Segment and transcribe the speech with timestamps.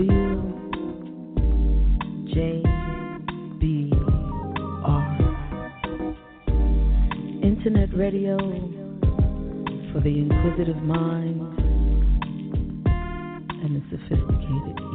[0.00, 0.08] W
[2.32, 2.62] J
[3.58, 3.92] B
[4.82, 5.18] R.
[7.42, 8.38] Internet radio
[9.92, 11.58] for the inquisitive mind
[13.62, 14.89] and the sophisticated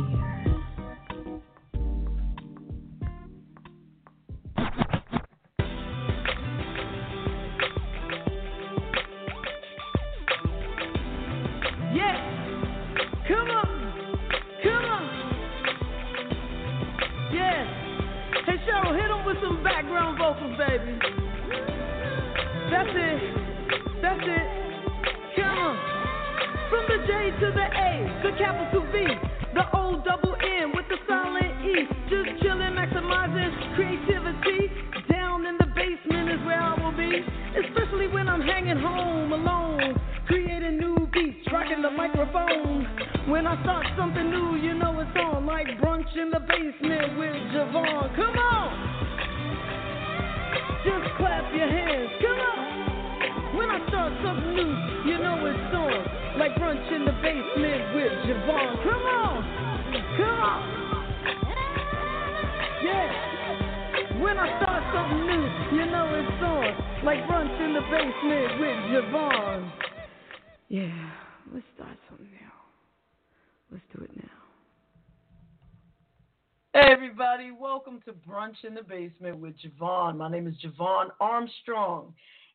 [78.66, 80.18] in the Basement with JaVonne.
[80.18, 82.14] My name is JaVonne Armstrong,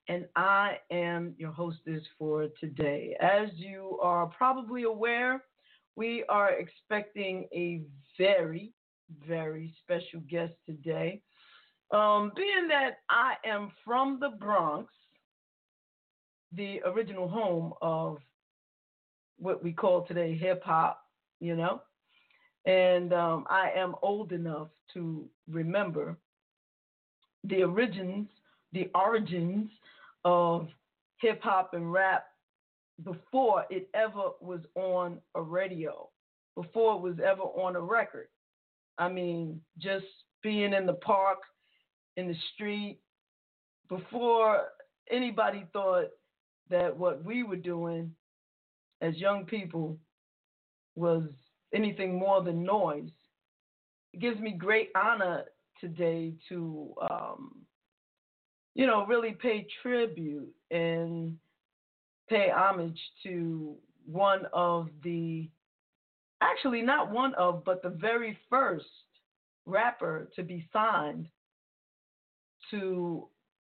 [0.09, 3.17] and I am your hostess for today.
[3.21, 5.45] As you are probably aware,
[5.95, 7.83] we are expecting a
[8.19, 8.73] very,
[9.29, 11.23] very special guest today.
[11.93, 14.93] Um, being that I am from the Bronx,
[16.53, 18.19] the original home of
[19.39, 21.01] what we call today hip hop,
[21.39, 21.83] you know,
[22.67, 26.17] and um, I am old enough to remember
[27.45, 28.29] the origins,
[28.73, 29.71] the origins
[30.25, 30.69] of
[31.21, 32.27] hip hop and rap
[33.05, 36.09] before it ever was on a radio,
[36.55, 38.29] before it was ever on a record.
[38.99, 40.05] I mean, just
[40.43, 41.39] being in the park,
[42.17, 42.99] in the street,
[43.89, 44.65] before
[45.11, 46.09] anybody thought
[46.69, 48.13] that what we were doing
[49.01, 49.99] as young people
[50.95, 51.25] was
[51.75, 53.11] anything more than noise.
[54.13, 55.45] It gives me great honor
[55.81, 57.55] today to, um,
[58.75, 61.37] you know, really pay tribute and
[62.29, 63.77] pay homage to
[64.07, 65.49] one of the,
[66.41, 68.87] actually not one of, but the very first
[69.67, 71.29] rapper to be signed
[72.71, 73.29] to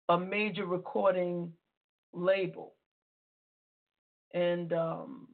[0.08, 1.52] a major recording
[2.12, 2.74] label.
[4.34, 5.28] And um,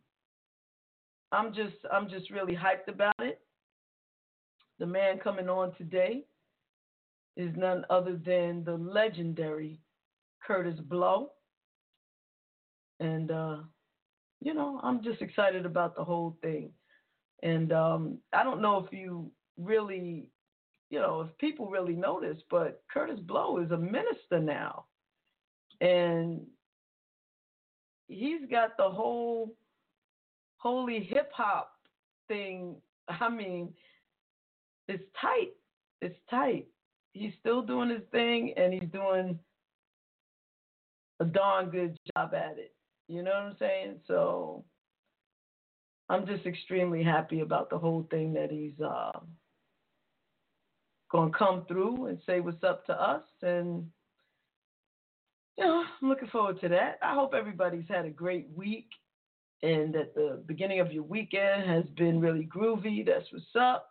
[1.34, 3.40] I'm just I'm just really hyped about it.
[4.78, 6.24] The man coming on today
[7.36, 9.80] is none other than the legendary
[10.46, 11.30] Kurtis Blow.
[13.00, 13.56] And uh,
[14.40, 16.70] you know, I'm just excited about the whole thing.
[17.42, 20.28] And um, I don't know if you really,
[20.90, 24.84] you know, if people really notice, but Kurtis Blow is a minister now.
[25.80, 26.42] And
[28.06, 29.56] he's got the whole
[30.64, 31.72] holy hip hop
[32.26, 32.76] thing.
[33.08, 33.72] I mean,
[34.88, 35.52] it's tight.
[36.00, 36.66] It's tight.
[37.12, 39.38] He's still doing his thing and he's doing
[41.20, 42.74] a darn good job at it.
[43.08, 44.00] You know what I'm saying?
[44.08, 44.64] So
[46.08, 49.12] I'm just extremely happy about the whole thing that he's uh,
[51.12, 53.22] going to come through and say what's up to us.
[53.42, 53.86] And,
[55.56, 56.98] you know, I'm looking forward to that.
[57.00, 58.88] I hope everybody's had a great week
[59.62, 63.04] and that the beginning of your weekend has been really groovy.
[63.06, 63.90] That's what's up.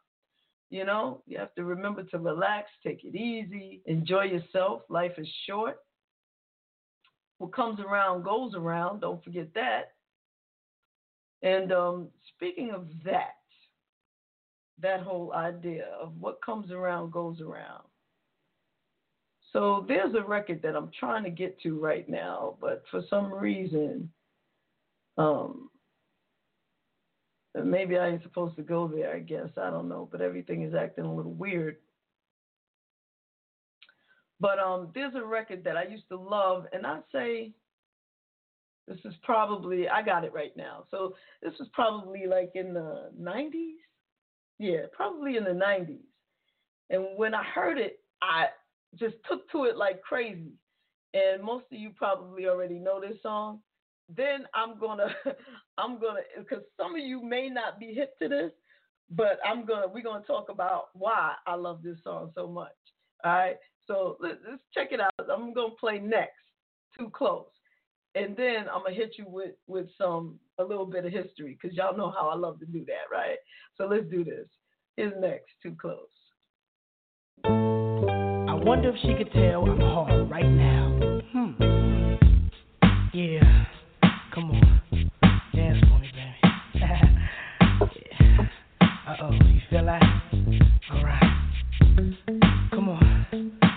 [0.69, 4.81] You know, you have to remember to relax, take it easy, enjoy yourself.
[4.89, 5.77] Life is short.
[7.37, 9.01] What comes around goes around.
[9.01, 9.93] Don't forget that.
[11.43, 13.35] And um, speaking of that,
[14.81, 17.83] that whole idea of what comes around goes around.
[19.51, 23.31] So there's a record that I'm trying to get to right now, but for some
[23.31, 24.09] reason,
[25.17, 25.69] um,
[27.55, 29.49] maybe I ain't supposed to go there, I guess.
[29.57, 31.77] I don't know, but everything is acting a little weird.
[34.39, 37.53] But um, there's a record that I used to love, and I'd say
[38.87, 40.85] this is probably I got it right now.
[40.91, 43.75] So this was probably like in the 90s.
[44.59, 45.99] Yeah, probably in the 90s.
[46.89, 48.47] And when I heard it, I
[48.99, 50.51] just took to it like crazy.
[51.13, 53.59] And most of you probably already know this song.
[54.09, 55.07] Then I'm gonna,
[55.77, 58.51] I'm gonna, because some of you may not be hip to this,
[59.09, 62.71] but I'm gonna, we're gonna talk about why I love this song so much.
[63.23, 63.57] All right.
[63.85, 64.37] So let's,
[64.73, 65.11] check it out.
[65.19, 66.31] I'm gonna play next.
[66.97, 67.47] Too close
[68.15, 71.75] and then I'm gonna hit you with with some a little bit of history because
[71.75, 73.37] y'all know how I love to do that, right?
[73.75, 74.47] So let's do this.
[74.97, 75.97] Here's next, too close.
[77.45, 81.21] I wonder if she could tell I'm hard right now.
[81.31, 82.15] Hmm.
[83.13, 83.62] Yeah.
[84.33, 84.81] Come on.
[85.53, 86.53] Dance for me, baby.
[86.73, 88.47] yeah.
[88.81, 90.01] Uh oh, you feel that?
[90.91, 91.21] Alright.
[92.71, 93.27] Come on.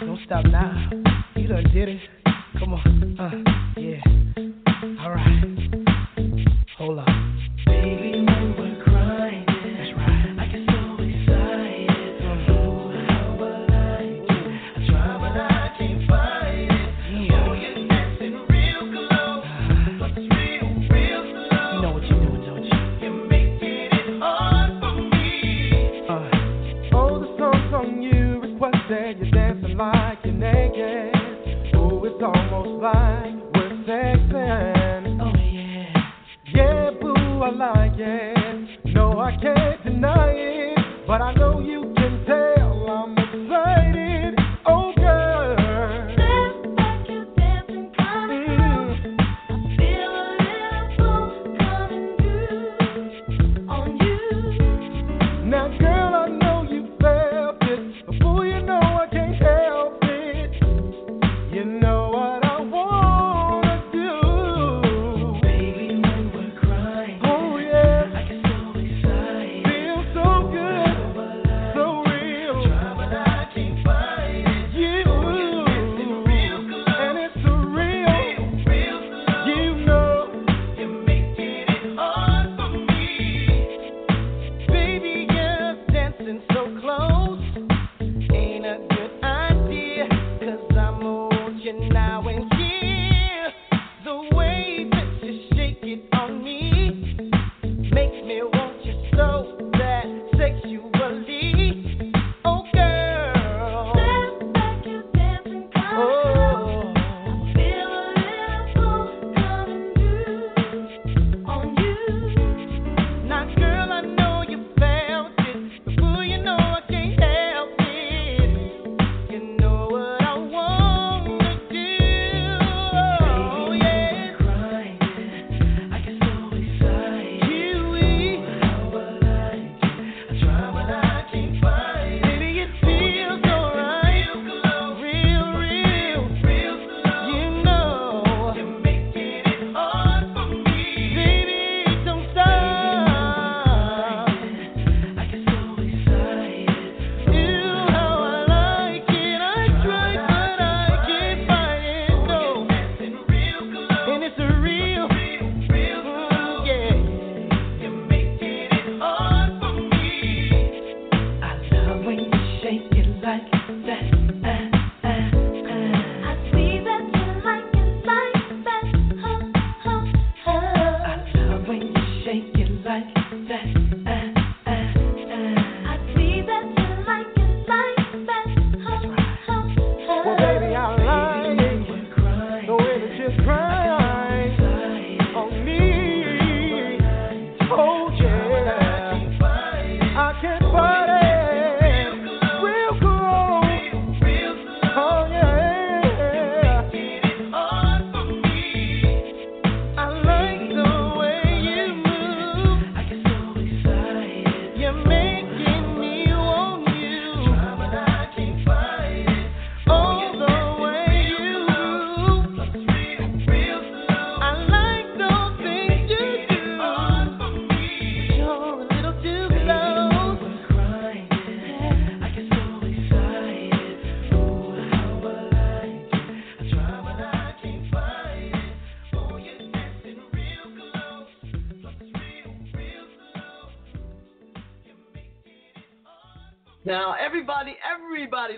[0.01, 0.89] Don't stop now.
[1.37, 2.01] You done did it.
[2.59, 3.17] Come on.
[3.21, 4.01] Uh, yeah.
[4.99, 5.56] Hold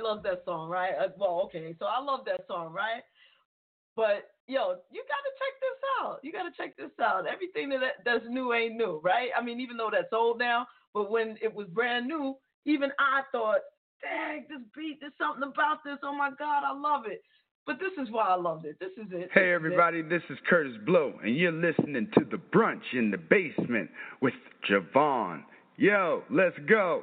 [0.08, 0.92] everybody loves that song, right?
[0.98, 3.02] Uh, well, okay, so I love that song, right?
[3.96, 6.20] But yo, you gotta check this out.
[6.22, 7.26] You gotta check this out.
[7.26, 9.30] Everything that that's new ain't new, right?
[9.36, 13.22] I mean, even though that's old now, but when it was brand new, even I
[13.32, 13.60] thought,
[14.02, 15.98] dang, this beat, there's something about this.
[16.02, 17.22] Oh my God, I love it.
[17.66, 18.78] But this is why I loved it.
[18.80, 19.12] This is it.
[19.12, 19.54] Hey This is it.
[19.54, 23.90] everybody, this is Kurtis Blow, and you're listening to the brunch in the basement
[24.22, 24.32] with
[24.70, 25.42] JaVonne.
[25.76, 27.02] Yo, let's go.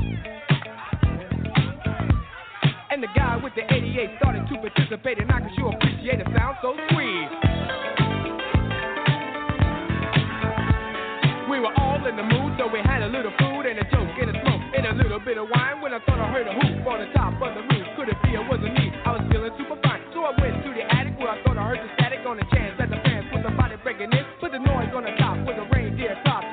[3.55, 7.29] With the 88 started to participate, and I could sure appreciate a sound so sweet.
[11.49, 14.15] We were all in the mood, so we had a little food and a joke
[14.19, 15.81] and a smoke and a little bit of wine.
[15.81, 18.17] When I thought I heard a hoop on the top of the roof, could it
[18.23, 18.91] be it wasn't me?
[19.03, 21.67] I was feeling super fine, so I went to the attic where I thought I
[21.67, 24.23] heard the static on the chance that the fans put the body breaking in.
[24.39, 26.43] Put the noise on the top with a reindeer top,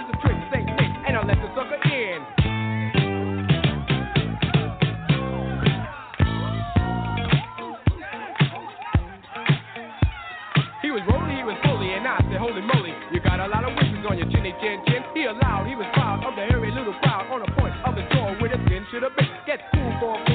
[14.19, 15.03] on chinny chin chin.
[15.15, 18.03] He allowed, he was proud of the hairy little crowd on the point of the
[18.15, 19.31] door where the skin should have been.
[19.47, 20.28] Get cool for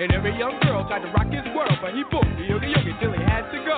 [0.00, 2.96] And every young girl tried to rock his world, but he booked the yogi yogi
[3.04, 3.76] till he had to go.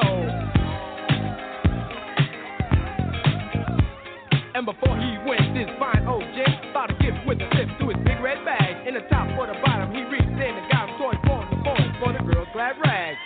[4.54, 7.90] And before he went, this fine old gent bought a gift with a sip to
[7.90, 8.86] his big red bag.
[8.86, 11.58] In the top or the bottom, he reached in and got him toys for the
[11.58, 13.18] boys for the girl's glad rags.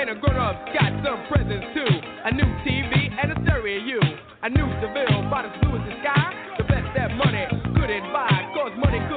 [0.00, 1.92] And the grown-ups got some presents too.
[2.24, 4.00] A new TV and a stereo.
[4.40, 6.32] A new Seville, bought as blue as the sky.
[6.56, 7.44] The best that money
[7.76, 8.39] couldn't buy.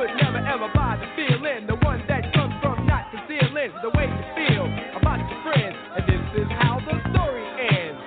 [0.04, 1.66] Could never ever buy the feeling.
[1.66, 4.68] The one that comes from not concealing the way you feel
[5.00, 5.78] about your friends.
[5.96, 8.04] And this is how the story ends.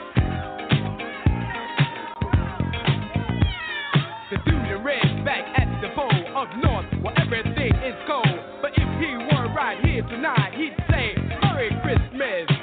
[4.28, 8.44] The dude in red back at the pole up north where everything is cold.
[8.60, 12.55] But if he were right here tonight, he'd say Merry Christmas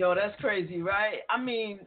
[0.00, 1.18] Yo, that's crazy, right?
[1.28, 1.80] I mean,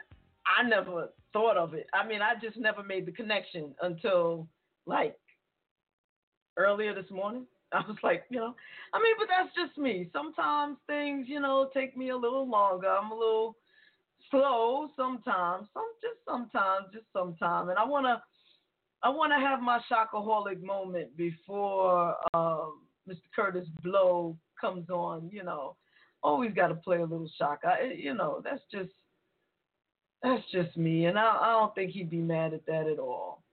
[0.46, 1.88] I never thought of it.
[1.96, 4.48] I mean, I just never made the connection until
[4.86, 5.18] like
[6.56, 7.48] earlier this morning.
[7.74, 8.54] I was like, you know,
[8.94, 10.12] I mean, but that's just me.
[10.14, 12.88] Sometimes things, you know, take me a little longer.
[12.88, 13.56] I'm a little
[14.30, 15.66] slow sometimes.
[15.74, 17.70] Some just sometimes, just sometimes.
[17.70, 18.22] And I wanna
[19.02, 23.24] I wanna have my shockaholic moment before um, Mr.
[23.36, 25.78] Kurtis Blow comes on, you know.
[26.24, 27.62] Always gotta play a little shock.
[27.66, 28.92] I you know, that's just
[30.22, 33.44] that's just me and I, I don't think he'd be mad at that at all.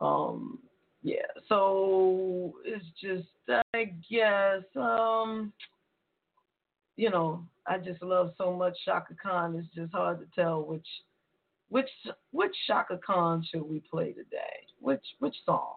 [0.00, 0.58] Um
[1.02, 3.28] yeah, so it's just
[3.74, 5.52] I guess um
[6.96, 9.54] you know, I just love so much Chaka Khan.
[9.56, 10.86] It's just hard to tell which
[11.68, 11.90] which
[12.32, 14.66] which Chaka Khan should we play today?
[14.80, 15.76] Which which song?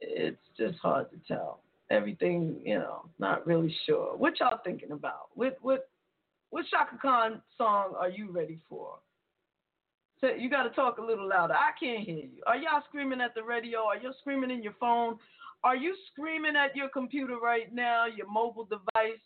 [0.00, 1.60] It's just hard to tell.
[1.90, 4.16] Everything, you know, not really sure.
[4.16, 5.28] What y'all thinking about?
[5.34, 5.88] What what
[6.50, 8.98] what Chaka Khan song are you ready for?
[10.20, 11.54] So you got to talk a little louder.
[11.54, 12.42] I can't hear you.
[12.46, 13.80] Are y'all screaming at the radio?
[13.80, 15.18] Are you screaming in your phone?
[15.62, 19.20] Are you screaming at your computer right now, your mobile device?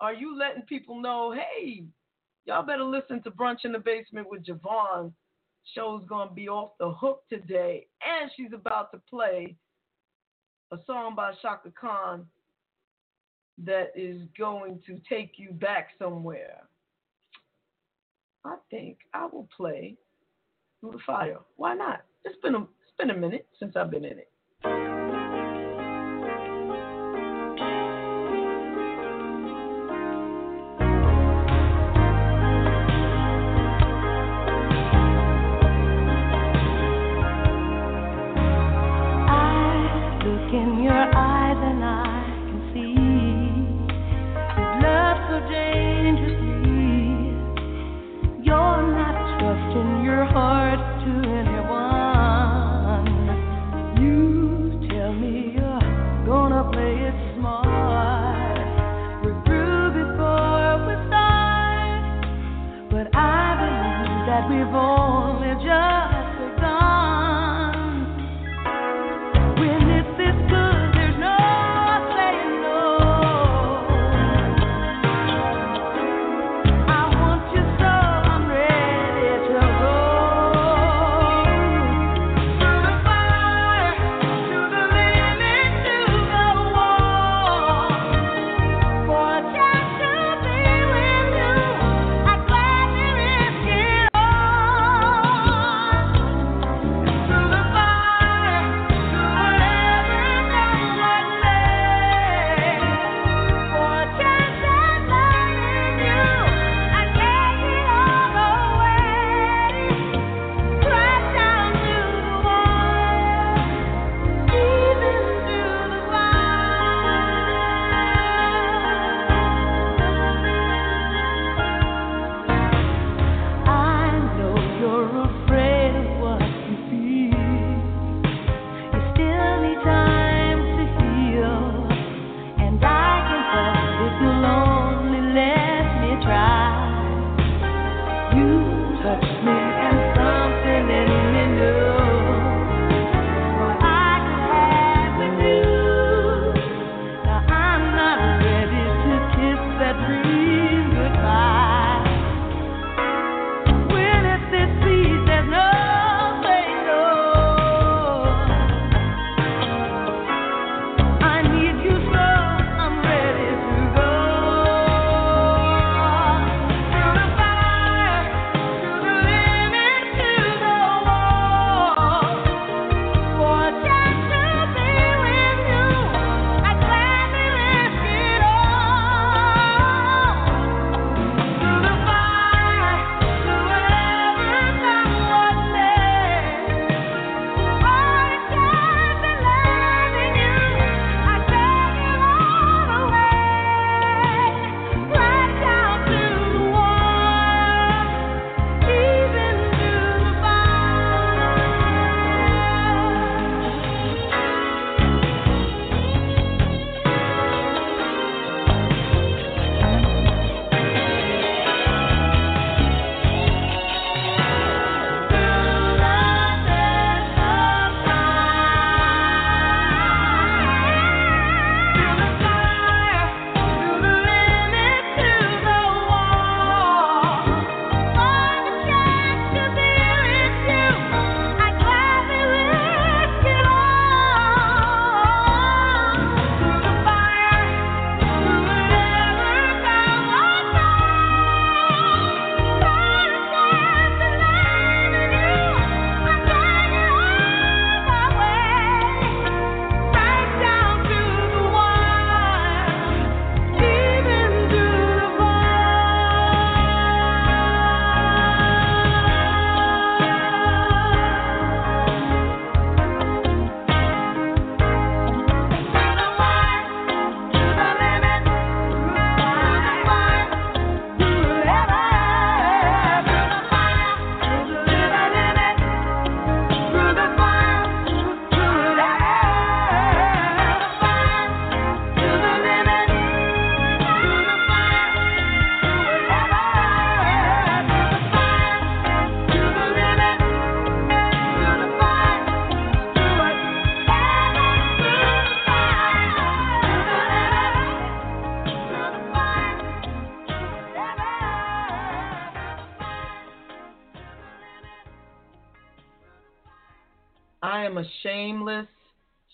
[0.00, 1.84] Are you letting people know, hey,
[2.44, 5.12] y'all better listen to Brunch in the Basement with JaVonne?
[5.74, 7.86] Show's to be off the hook today.
[8.02, 9.54] And she's about to play
[10.70, 12.26] a song by Chaka Khan
[13.64, 16.62] that is going to take you back somewhere.
[18.44, 19.96] I think I will play
[20.80, 21.38] Through the Fire.
[21.56, 22.02] Why not?
[22.24, 24.30] It's been a it's been a minute since I've been in it.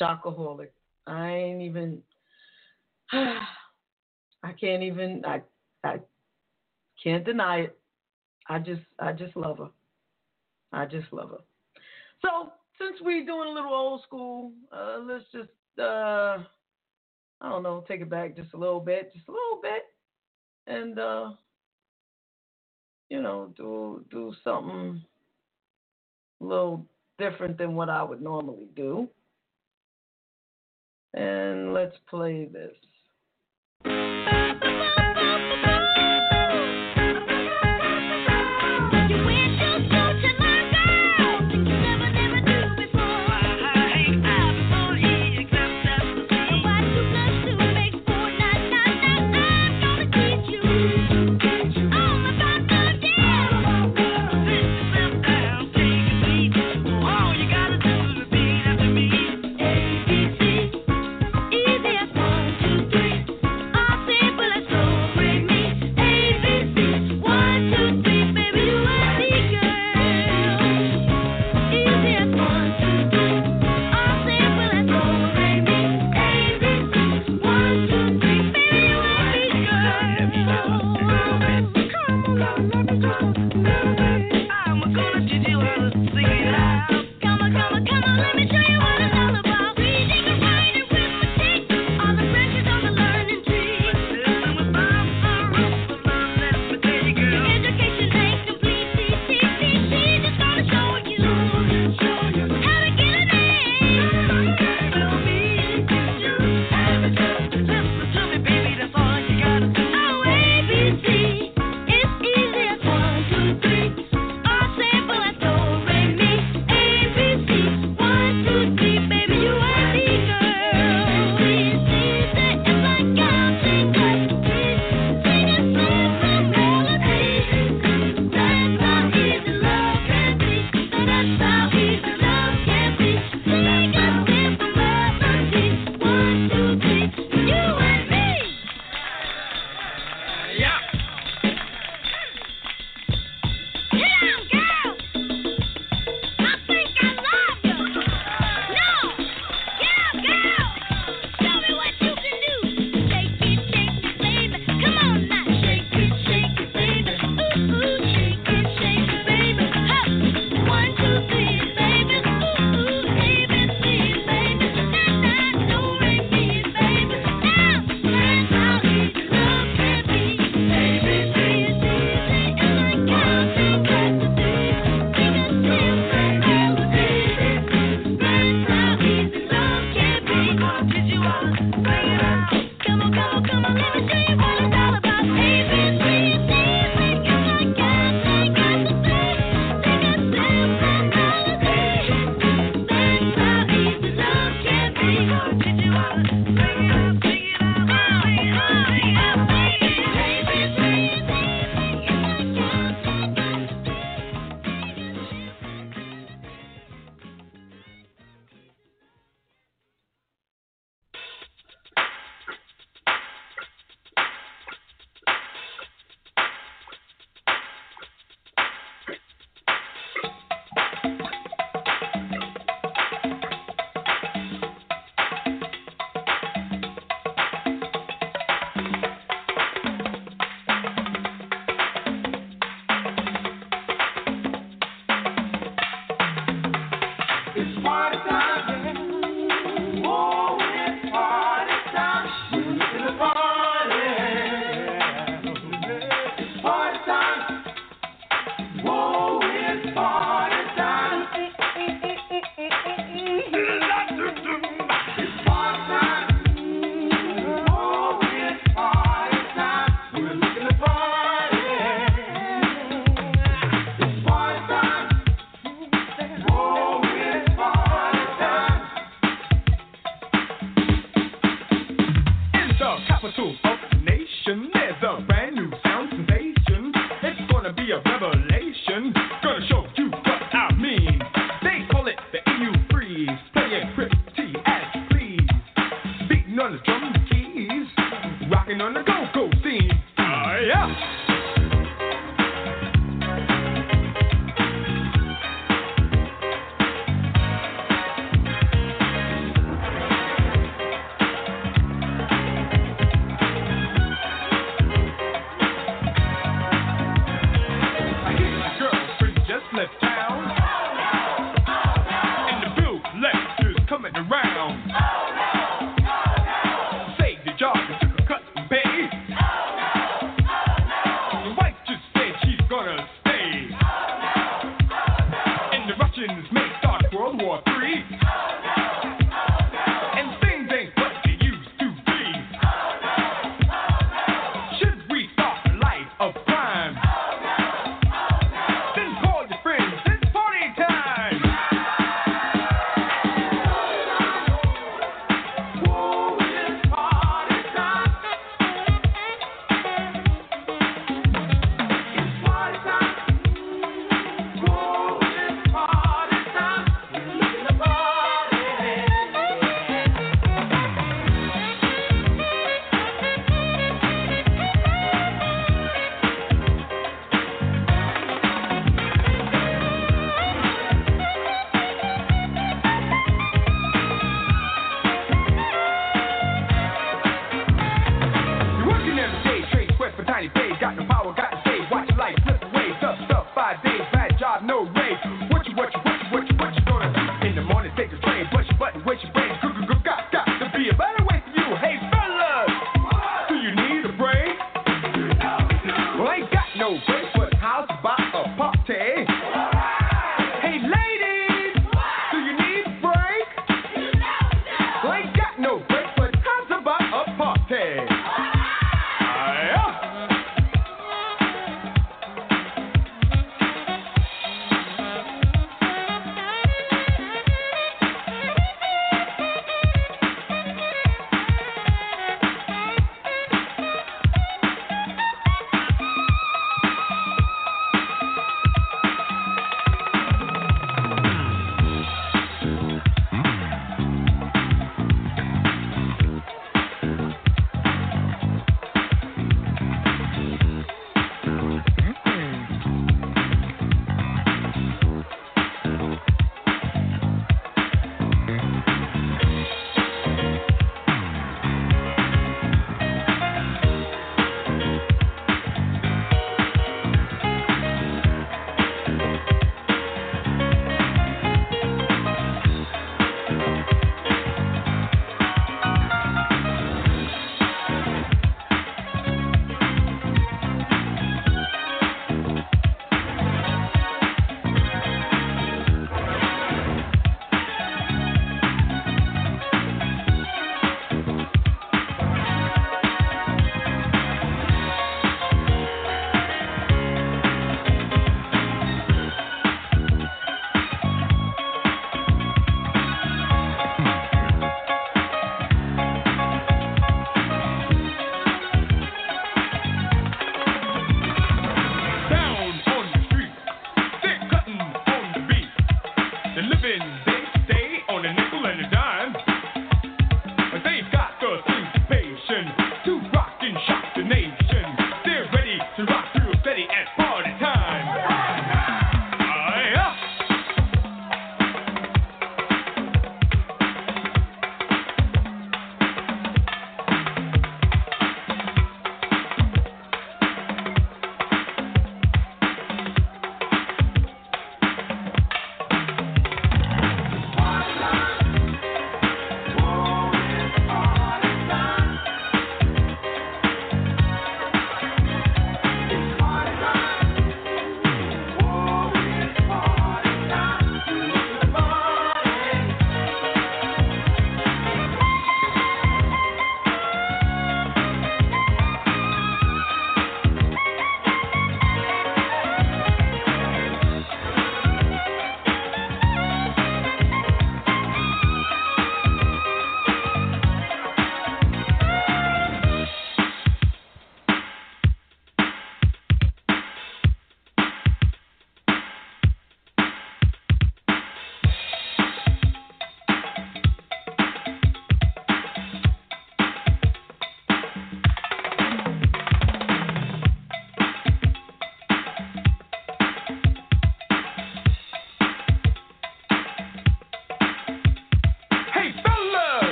[0.00, 0.68] Shockaholic.
[1.06, 2.02] I ain't even.
[3.12, 5.24] I can't even.
[5.24, 5.42] I
[5.84, 6.00] I
[7.02, 7.78] can't deny it.
[8.48, 9.70] I just I just love her.
[10.72, 11.40] I just love her.
[12.22, 16.38] So since we're doing a little old school, uh, let's just uh,
[17.40, 19.82] I don't know, take it back just a little bit, just a little bit,
[20.66, 21.30] and uh,
[23.10, 25.02] you know, do do something
[26.40, 26.86] a little
[27.18, 29.08] different than what I would normally do.
[31.16, 32.74] And let's play this.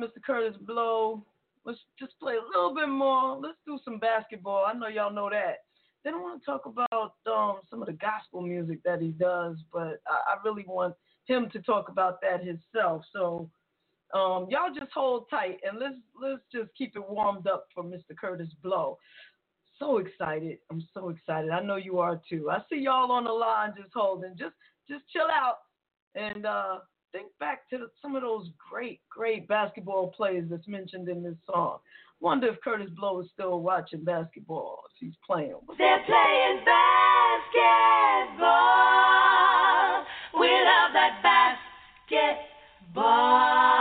[0.00, 0.20] Mr.
[0.26, 1.24] Kurtis Blow.
[1.64, 3.36] Let's just play a little bit more.
[3.36, 4.64] Let's do some basketball.
[4.66, 5.64] I know y'all know that.
[6.04, 9.56] Then I want to talk about um, some of the gospel music that he does,
[9.72, 10.94] but I, I really want
[11.26, 13.02] him to talk about that himself.
[13.12, 13.50] So
[14.14, 18.14] um, y'all just hold tight and let's let's just keep it warmed up for Mr.
[18.20, 18.98] Kurtis Blow.
[19.78, 20.58] So excited!
[20.70, 21.50] I'm so excited.
[21.50, 22.50] I know you are too.
[22.50, 24.34] I see y'all on the line just holding.
[24.38, 24.54] Just
[24.88, 25.58] just chill out
[26.14, 26.78] and uh,
[27.12, 31.78] think back to some of those great, great basketball players that's mentioned in this song.
[32.20, 35.54] Wonder if Kurtis Blow is still watching basketball, if he's playing.
[35.78, 38.44] They're playing basketball.
[40.40, 41.22] We love that
[42.10, 43.77] basketball.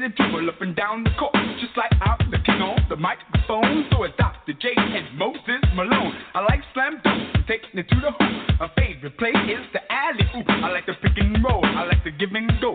[0.00, 3.86] way to dribble up and down the court, just like I'm looking on the microphone.
[3.90, 4.52] So it's Dr.
[4.54, 6.14] J and Moses Malone.
[6.34, 8.60] I like slam dunks, taking it to the hoop.
[8.60, 10.46] My favorite play is the alley oop.
[10.48, 12.74] I like the pick and roll, I like the give and go.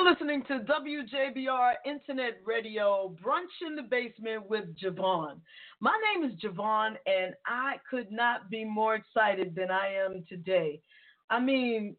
[0.00, 5.36] You're listening to WJBR Internet Radio, Brunch in the Basement with JaVonne.
[5.80, 10.80] My name is JaVonne, and I could not be more excited than I am today.
[11.28, 11.96] I mean,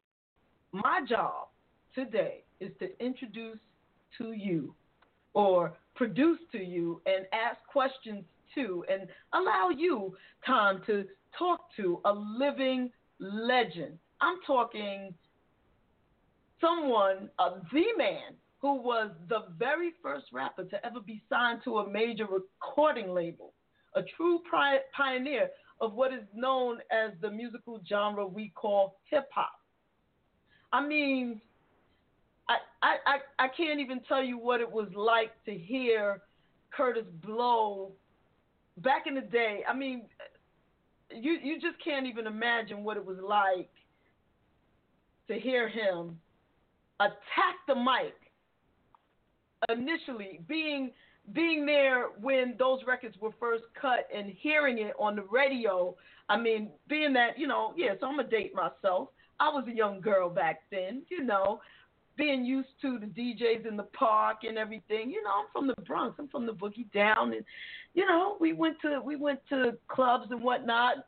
[0.71, 1.49] my job
[1.93, 3.59] today is to introduce
[4.17, 4.73] to you
[5.35, 8.23] or produce to you and ask questions
[8.55, 11.05] to and allow you time to
[11.37, 12.89] talk to a living
[13.19, 13.99] legend.
[14.21, 15.13] I'm talking
[16.61, 21.79] someone, uh, the man who was the very first rapper to ever be signed to
[21.79, 23.53] a major recording label,
[23.95, 25.49] a true pri- pioneer
[25.81, 29.51] of what is known as the musical genre we call hip hop.
[30.71, 31.41] I mean,
[32.47, 36.21] I, I, I, I can't even tell you what it was like to hear
[36.77, 37.91] Kurtis Blow
[38.77, 39.61] back in the day.
[39.67, 40.03] I mean,
[41.13, 43.69] you you just can't even imagine what it was like
[45.27, 46.17] to hear him
[47.01, 48.15] attack the mic
[49.69, 50.91] initially being
[51.33, 55.95] being there when those records were first cut and hearing it on the radio.
[56.29, 59.09] I mean being that you know yeah so i'm gonna date myself.
[59.39, 61.61] I was a young girl back then you know
[62.17, 65.09] being used to the djs in the park and everything.
[65.11, 66.15] You know i'm from the bronx.
[66.19, 67.33] I'm from the boogie down.
[67.33, 67.43] And
[67.93, 71.05] you know we went to we went to clubs and whatnot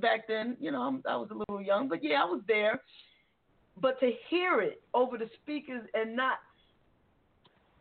[0.00, 0.56] back then.
[0.60, 2.80] You know i was a little young but yeah i was there
[3.80, 6.38] but to hear it over the speakers and not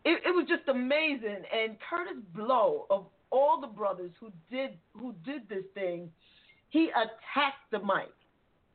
[0.05, 1.43] it, it was just amazing.
[1.53, 6.09] And kurtis blow of all the brothers who did who did this thing
[6.69, 8.13] he attacked the mic.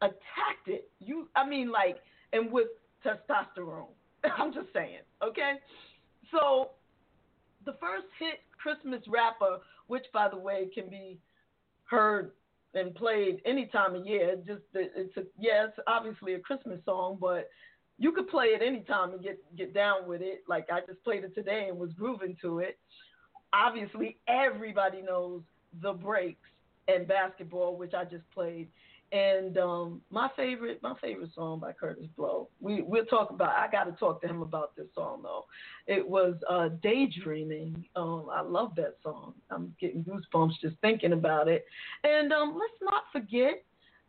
[0.01, 0.91] Attacked it.
[1.01, 1.97] You i mean like
[2.33, 2.69] and with
[3.05, 3.87] testosterone.
[4.39, 5.55] I'm just saying okay?
[6.33, 6.71] So
[7.65, 11.19] the first hit christmas rapper which by the way can be
[11.85, 12.33] heard
[12.75, 14.37] and played any time of year.
[14.47, 17.49] Just it's a yeah, it's obviously a Christmas song, but
[17.99, 20.43] you could play it any time and get get down with it.
[20.49, 22.79] Like I just played it today and was grooving to it.
[23.53, 25.43] Obviously, everybody knows
[25.81, 26.49] the breaks
[26.87, 28.69] and basketball, which I just played.
[29.11, 32.49] And um, my favorite, my favorite song by Kurtis Blow.
[32.61, 33.57] We we'll talk about.
[33.57, 35.47] I got to talk to him about this song though.
[35.87, 39.33] It was uh, "Daydreaming." Um, I love that song.
[39.51, 41.65] I'm getting goosebumps just thinking about it.
[42.05, 43.65] And um, let's not forget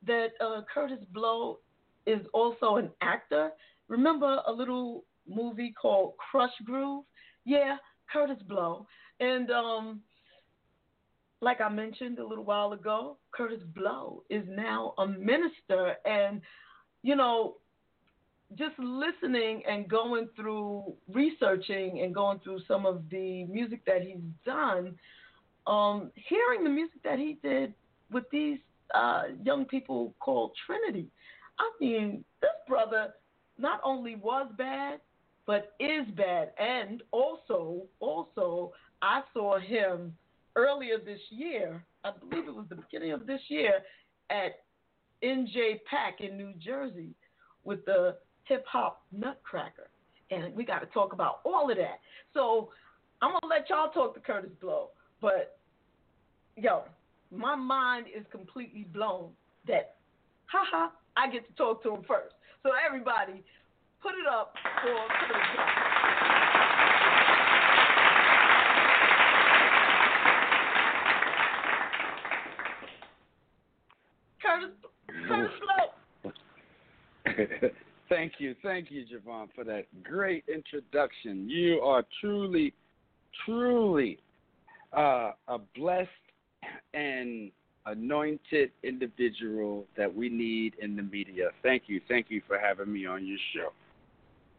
[0.05, 1.59] that uh, Kurtis Blow
[2.05, 3.51] is also an actor.
[3.87, 7.05] Remember a little movie called Krush Groove?
[7.45, 7.77] Yeah,
[8.13, 8.85] Kurtis Blow.
[9.21, 10.01] And um,
[11.41, 15.95] like I mentioned a little while ago, Kurtis Blow is now a minister.
[16.05, 16.41] And,
[17.01, 17.55] you know,
[18.57, 24.17] just listening and going through researching and going through some of the music that he's
[24.45, 24.95] done,
[25.67, 27.73] um, hearing the music that he did
[28.11, 28.57] with these
[28.93, 31.07] uh, young people called Trinity.
[31.59, 33.13] I mean, this brother
[33.57, 34.99] not only was bad,
[35.45, 36.51] but is bad.
[36.59, 40.15] And also, also, I saw him
[40.59, 41.83] earlier this year.
[42.03, 43.79] I believe it was the beginning of this year
[44.29, 44.63] at
[45.23, 47.15] NJ Pack in New Jersey
[47.63, 49.89] with the hip hop Nutcracker.
[50.31, 51.99] And we got to talk about all of that.
[52.33, 52.69] So
[53.21, 54.89] I'm going to let y'all talk to Kurtis Blow.
[55.21, 55.59] But,
[56.55, 56.83] yo,
[57.31, 59.29] my mind is completely blown
[59.67, 59.95] that,
[60.45, 62.35] haha, I get to talk to him first.
[62.63, 63.43] So, everybody,
[64.01, 65.63] put it up for Kurtis Blow.
[74.41, 74.89] Kurtis, Kurtis Blow.
[78.09, 81.49] thank you, thank you, JaVonne, for that great introduction.
[81.49, 82.73] You are truly,
[83.45, 84.19] truly
[84.95, 86.09] uh, a blessed
[86.93, 87.51] and
[87.85, 91.49] anointed individual that we need in the media.
[91.63, 93.69] Thank you, thank you for having me on your show.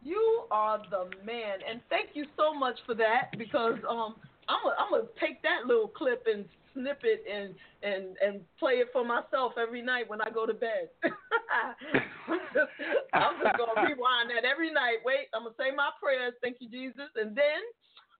[0.02, 4.16] You are the man, and thank you so much for that because um
[4.51, 6.44] I'm gonna I'm gonna take that little clip and
[6.74, 10.55] snip it and and and play it for myself every night when I go to
[10.55, 10.90] bed.
[11.05, 12.74] I'm just
[13.14, 14.98] I'm just gonna rewind that every night.
[15.05, 17.62] Wait, I'm gonna say my prayers, thank you Jesus, and then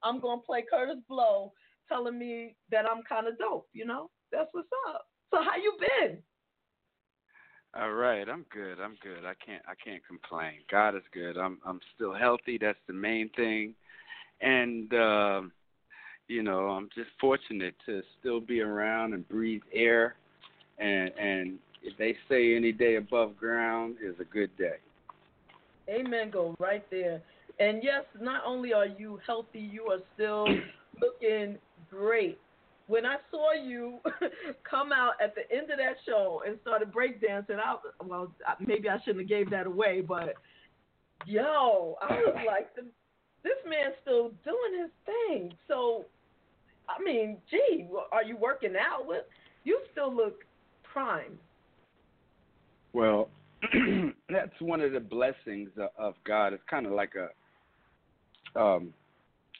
[0.03, 1.53] I'm gonna play Kurtis Blow
[1.89, 3.68] telling me that I'm kind of dope.
[3.72, 5.07] You know, that's what's up.
[5.33, 6.18] So how you been?
[7.74, 8.81] All right, I'm good.
[8.81, 9.24] I'm good.
[9.24, 10.62] I can't I can't complain.
[10.70, 11.37] God is good.
[11.37, 12.59] I'm I'm still healthy.
[12.61, 13.74] That's the main thing.
[14.41, 15.43] And uh,
[16.31, 20.14] you know, I'm just fortunate to still be around and breathe air
[20.78, 24.76] and and if they say any day above ground is a good day.
[25.89, 26.31] Amen.
[26.31, 27.22] Go right there.
[27.59, 30.47] And yes, not only are you healthy, you are still
[31.01, 31.57] looking
[31.91, 32.39] great.
[32.87, 33.99] When I saw you
[34.70, 38.99] come out at the end of that show and started breakdancing, I well, maybe I
[39.05, 40.35] shouldn't have gave that away, but
[41.26, 42.74] yo, I was like,
[43.43, 45.53] this man's still doing his thing.
[45.68, 46.05] So,
[46.99, 49.07] I mean, gee, are you working out?
[49.07, 49.28] What?
[49.64, 50.45] You still look
[50.82, 51.38] prime.
[52.93, 53.28] Well,
[54.28, 56.53] that's one of the blessings of, of God.
[56.53, 57.28] It's kind of like a
[58.59, 58.93] um,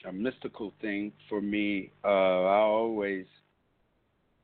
[0.07, 1.91] a mystical thing for me.
[2.03, 3.25] Uh, I always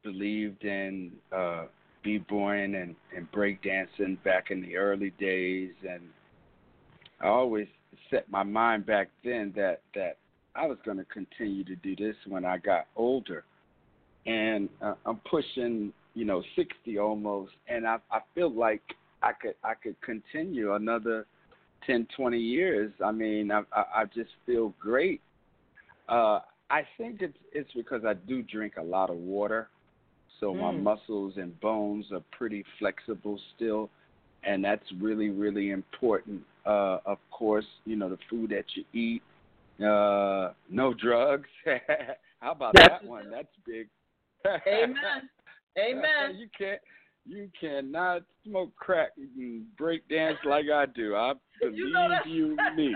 [0.04, 1.66] believed in uh,
[2.04, 6.04] b-boying and and breakdancing back in the early days, and
[7.20, 7.68] I always
[8.10, 10.18] set my mind back then that that
[10.58, 13.44] I was going to continue to do this when I got older,
[14.26, 18.82] and uh, I'm pushing you know 60 almost, and I I feel like
[19.22, 21.26] I could I could continue another
[21.86, 22.92] 10, 20 years.
[23.04, 25.22] I mean, I I, I just feel great.
[26.10, 26.40] Uh,
[26.70, 29.70] I think it's it's because I do drink a lot of water,
[30.40, 30.84] so my Mm.
[30.84, 33.90] muscles and bones are pretty flexible still,
[34.44, 36.42] and that's really really important.
[36.66, 39.22] Uh, of course, you know the food that you eat.
[39.80, 41.50] Uh, no drugs.
[42.40, 43.30] How about that one?
[43.30, 43.88] That's big.
[44.46, 45.30] Amen.
[45.78, 46.38] Amen.
[46.38, 46.82] you can't.
[47.26, 51.16] You cannot smoke crack and break dance like I do.
[51.16, 52.96] I believe You know you me.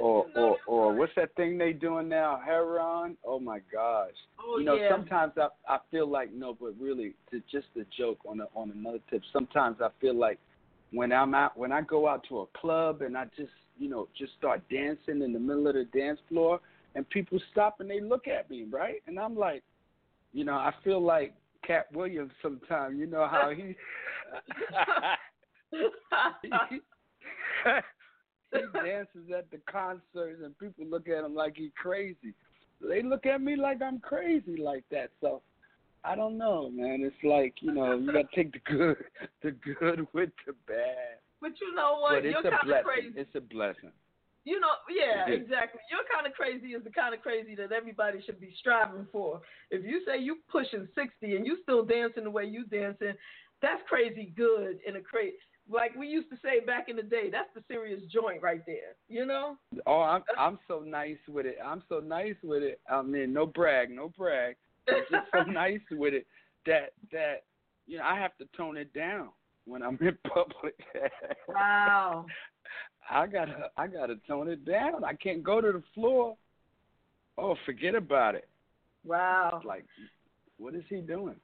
[0.00, 2.40] Or or or what's that thing they doing now?
[2.42, 3.16] Heroin.
[3.24, 4.12] Oh my gosh.
[4.40, 4.88] Oh you know, yeah.
[4.90, 8.70] sometimes I I feel like no, but really, to just a joke on a, on
[8.70, 9.22] another tip.
[9.32, 10.38] Sometimes I feel like
[10.92, 14.08] when I'm out, when I go out to a club and I just you know
[14.16, 16.60] just start dancing in the middle of the dance floor,
[16.94, 19.02] and people stop and they look at me, right?
[19.06, 19.62] And I'm like,
[20.32, 21.34] you know, I feel like
[21.66, 22.98] Katt Williams sometimes.
[22.98, 23.76] You know how he.
[28.52, 32.34] he dances at the concerts and people look at him like he crazy.
[32.80, 35.10] They look at me like I'm crazy like that.
[35.20, 35.42] So
[36.04, 37.00] I don't know, man.
[37.02, 38.96] It's like you know you got to take the good,
[39.42, 41.18] the good with the bad.
[41.40, 42.16] But you know what?
[42.22, 42.84] but it's You're a kind of blessing.
[42.84, 43.14] crazy.
[43.16, 43.92] It's a blessing.
[44.44, 45.34] You know, yeah, Yeah.
[45.34, 45.80] exactly.
[45.90, 49.40] Your kind of crazy is the kind of crazy that everybody should be striving for.
[49.70, 53.12] If you say you pushing sixty and you still dancing the way you dancing,
[53.60, 55.36] that's crazy good in a crazy.
[55.70, 58.96] Like we used to say back in the day, that's the serious joint right there.
[59.08, 59.56] You know?
[59.86, 61.58] Oh, I'm I'm so nice with it.
[61.62, 62.80] I'm so nice with it.
[62.90, 64.56] I mean, no brag, no brag.
[64.88, 66.26] I'm just so nice with it
[66.64, 67.42] that that
[67.86, 69.28] you know I have to tone it down
[69.68, 70.74] when I'm in public.
[71.48, 72.26] Wow.
[73.10, 75.04] I gotta I gotta tone it down.
[75.04, 76.36] I can't go to the floor.
[77.38, 78.48] Oh, forget about it.
[79.04, 79.52] Wow.
[79.56, 79.86] It's like,
[80.58, 81.36] what is he doing?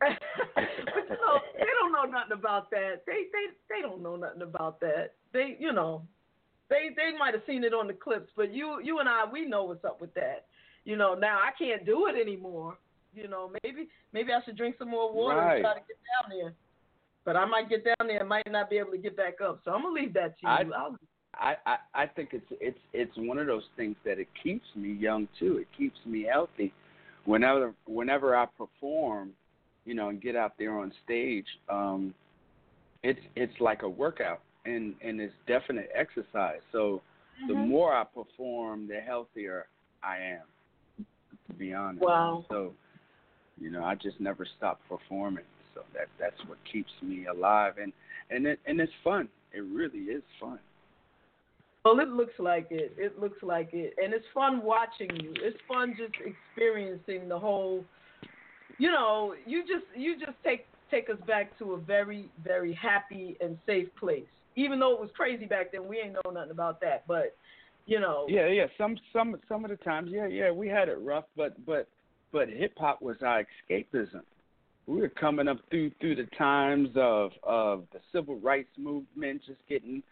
[0.00, 0.08] but
[0.56, 3.02] you know, they don't know nothing about that.
[3.06, 5.12] They they they don't know nothing about that.
[5.32, 6.02] They you know,
[6.68, 9.46] they they might have seen it on the clips, but you you and I we
[9.46, 10.46] know what's up with that.
[10.84, 12.76] You know, now I can't do it anymore.
[13.14, 15.54] You know, maybe maybe I should drink some more water Right.
[15.56, 16.54] and try to get down there.
[17.24, 19.60] But I might get down there and might not be able to get back up.
[19.64, 20.48] So I'm gonna leave that to you.
[20.74, 20.90] I-
[21.34, 24.92] I, I I think it's it's it's one of those things that it keeps me
[24.92, 25.56] young too.
[25.56, 26.74] It keeps me healthy.
[27.24, 29.32] Whenever whenever I perform,
[29.86, 32.14] you know, and get out there on stage, um,
[33.02, 36.60] it's it's like a workout and and it's definite exercise.
[36.70, 37.00] So
[37.48, 37.66] the Mhm.
[37.66, 39.68] more I perform, the healthier
[40.02, 40.42] I am.
[41.46, 42.04] To be honest.
[42.04, 42.44] Wow.
[42.48, 42.74] So,
[43.58, 45.44] you know, I just never stop performing.
[45.74, 47.92] So that that's what keeps me alive, and
[48.30, 49.28] and it and it's fun.
[49.52, 50.58] It really is fun.
[51.84, 52.94] Well, it looks like it.
[52.96, 55.34] It looks like it, and it's fun watching you.
[55.36, 57.84] It's fun just experiencing the whole.
[58.78, 63.36] You know, you just you just take take us back to a very very happy
[63.40, 64.26] and safe place.
[64.54, 67.04] Even though it was crazy back then, we ain't know nothing about that.
[67.08, 67.34] But
[67.86, 68.66] you know, Yeah, yeah.
[68.78, 71.88] Some some some of the times, yeah, yeah, we had it rough, but but
[72.32, 74.22] but hip hop was our escapism.
[74.86, 79.60] We were coming up through through the times of of the civil rights movement, just
[79.68, 80.02] getting,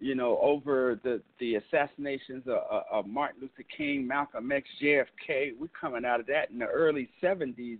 [0.00, 5.52] you know, over the the assassinations of, of, of Martin Luther King, Malcolm X, JFK.
[5.60, 7.78] We're coming out of that in the early '70s,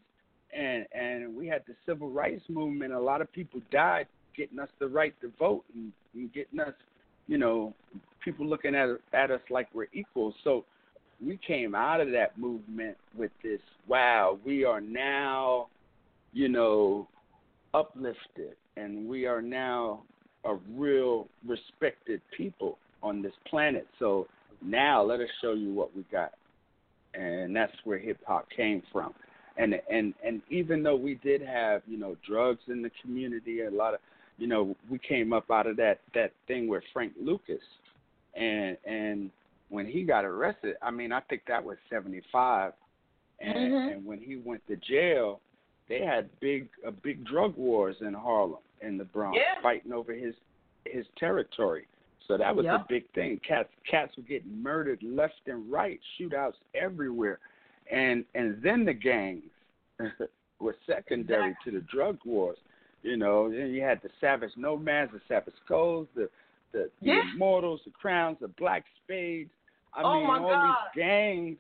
[0.55, 2.93] and and we had the civil rights movement.
[2.93, 4.07] A lot of people died
[4.37, 6.73] getting us the right to vote and, and getting us,
[7.27, 7.75] you know,
[8.25, 10.35] people looking at at us like we're equals.
[10.45, 10.65] So
[11.25, 15.69] we came out of that movement with this wow, we are now,
[16.33, 17.09] you know,
[17.75, 20.03] uplifted and we are now
[20.45, 23.87] a real respected people on this planet.
[23.99, 24.27] So
[24.63, 26.33] now let us show you what we got.
[27.15, 29.15] And that's where hip hop came from.
[29.57, 33.71] And and and even though we did have, you know, drugs in the community, a
[33.71, 34.01] lot of
[34.39, 37.63] you know, we came up out of that that thing with Frank Lucas
[38.35, 39.31] and and
[39.69, 42.73] when he got arrested, I mean, I think that was seventy five,
[43.41, 43.93] and Mhm.
[43.93, 45.41] and when he went to jail,
[45.89, 49.61] they had big uh, big drug wars in Harlem in the Bronx, Yeah.
[49.63, 50.35] fighting over his
[50.87, 51.87] his territory.
[52.27, 52.81] So that was Yep.
[52.81, 53.39] a big thing.
[53.47, 57.39] Cats cats were getting murdered left and right, shootouts everywhere,
[57.91, 59.51] and and then the gangs
[60.61, 62.59] were secondary to the drug wars.
[63.03, 66.29] You know, then you had the Savage Nomads, the Savage Codes, the
[66.73, 69.51] the, the Immortals, the Crowns, the Black Spades.
[69.95, 70.67] I Oh, mean, all God.
[70.95, 71.57] these gangs.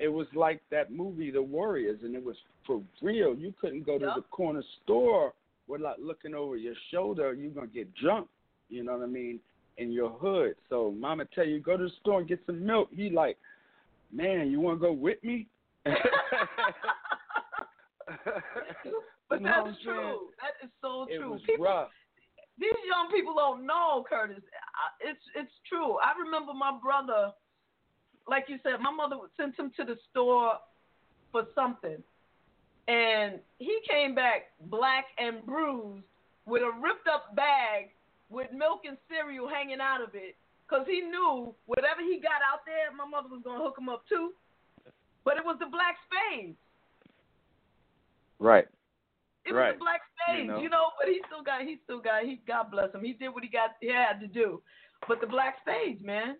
[0.00, 2.36] It was like that movie, The Warriors, and it was
[2.66, 3.34] for real.
[3.34, 4.14] You couldn't go to Yup.
[4.16, 5.32] the corner store
[5.66, 7.34] without looking over your shoulder.
[7.34, 8.30] You're gonna get jumped.
[8.68, 9.40] You know what I mean?
[9.76, 10.54] In your hood.
[10.68, 12.90] So, Mama tell you go to the store and get some milk.
[12.94, 13.38] He like,
[14.12, 15.46] man, you want to go with me?
[19.28, 19.96] but You know what I'm that's saying?
[19.96, 20.18] true.
[20.40, 21.32] That is so It true.
[21.32, 21.90] was People, rough.
[22.58, 24.42] these young people don't know, Kurtis.
[25.00, 25.96] It's it's true.
[25.98, 27.32] I remember my brother,
[28.28, 30.54] like you said, my mother sent him to the store
[31.32, 32.02] for something,
[32.86, 36.04] and he came back black and bruised
[36.46, 37.90] with a ripped up bag
[38.30, 40.36] with milk and cereal hanging out of it,
[40.68, 44.04] because he knew whatever he got out there, my mother was gonna hook him up
[44.08, 44.32] too.
[45.24, 46.56] But it was the black spades.
[48.38, 48.66] Right.
[49.44, 49.72] It Right.
[49.72, 50.76] was the black spades, You you know.
[50.76, 50.90] know?
[50.98, 53.02] but he still got he still got he God bless him.
[53.02, 54.62] He did what he got he had to do.
[55.06, 56.36] But the black spades, man.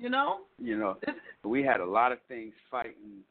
[0.00, 0.38] You know?
[0.58, 0.96] You know,
[1.44, 3.22] we had a lot of things fighting,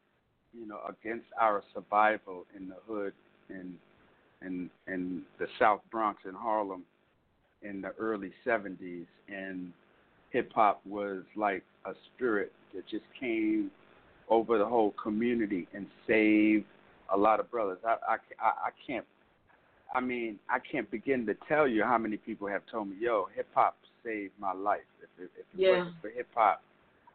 [0.52, 3.12] you know, against our survival in the hood
[3.48, 3.74] in
[4.42, 6.84] in in the South Bronx in Harlem
[7.62, 9.72] in the early '70s, and
[10.30, 13.72] hip hop was like a spirit that just came
[14.28, 16.66] over the whole community and saved
[17.12, 17.78] a lot of brothers.
[17.84, 19.06] I I I I can't.
[19.92, 23.26] I mean, I can't begin to tell you how many people have told me, "Yo,
[23.34, 24.80] hip hop saved my life.
[25.02, 25.70] If it, if it Yeah.
[25.78, 26.62] wasn't for hip hop,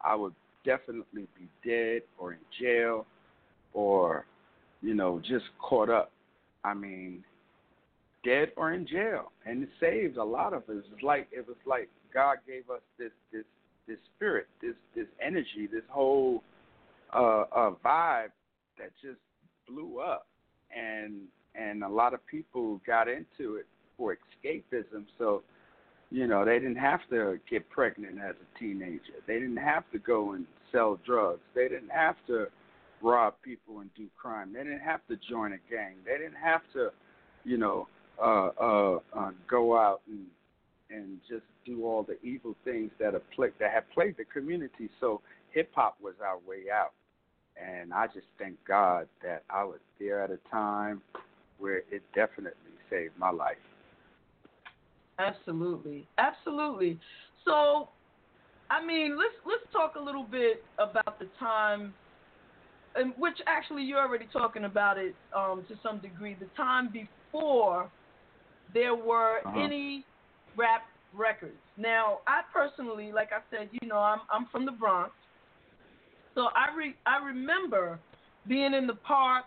[0.00, 0.34] I would
[0.64, 3.06] definitely be dead or in jail,
[3.72, 4.26] or
[4.82, 6.12] you know, just caught up.
[6.64, 7.24] I mean,
[8.24, 10.84] dead or in jail, and it saved a lot of us.
[10.92, 13.44] It's like it was like God gave us this this
[13.86, 16.42] this spirit, this this energy, this whole
[17.14, 18.32] uh, uh vibe
[18.78, 19.20] that just
[19.68, 20.26] blew up,
[20.76, 21.22] and
[21.54, 23.66] and a lot of people got into it
[23.96, 25.04] for escapism.
[25.18, 25.42] So,
[26.10, 29.14] you know, they didn't have to get pregnant as a teenager.
[29.26, 31.40] They didn't have to go and sell drugs.
[31.54, 32.46] They didn't have to
[33.02, 34.52] rob people and do crime.
[34.52, 35.96] They didn't have to join a gang.
[36.04, 36.90] They didn't have to,
[37.44, 37.88] you know,
[38.22, 40.26] uh, uh, uh, go out and
[40.88, 44.88] and just do all the evil things that have plagued that have plagued the community.
[45.00, 46.92] So hip hop was our way out,
[47.60, 51.02] and I just thank God that I was there at a time
[51.58, 53.56] where it definitely saved my life.
[55.18, 56.08] Absolutely.
[56.18, 57.00] Absolutely.
[57.44, 57.90] So
[58.70, 61.94] I mean, let's let's talk a little bit about the time
[62.94, 67.92] and which actually you're already talking about it um, to some degree, the time before
[68.72, 69.56] there were Uh-huh.
[69.56, 70.06] any
[70.56, 71.62] rap records.
[71.76, 75.14] Now, I personally, like I said, you know, I'm I'm from the Bronx,
[76.34, 78.00] so I re, I remember
[78.46, 79.44] being in the park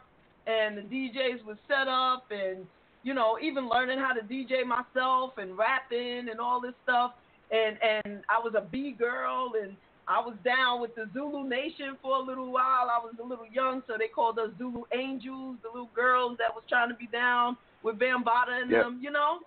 [0.47, 2.67] and the DJs would set up and
[3.03, 7.13] you know even learning how to DJ myself and rapping and all this stuff.
[7.51, 9.75] And and I was a B girl and
[10.07, 12.89] I was down with the Zulu Nation for a little while.
[12.89, 16.53] I was a little young, so they called us Zulu Angels, the little girls that
[16.53, 19.39] was trying to be down with Bambaataa and them, you know.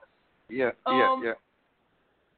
[0.49, 1.35] Yeah, Um, yeah, yeah.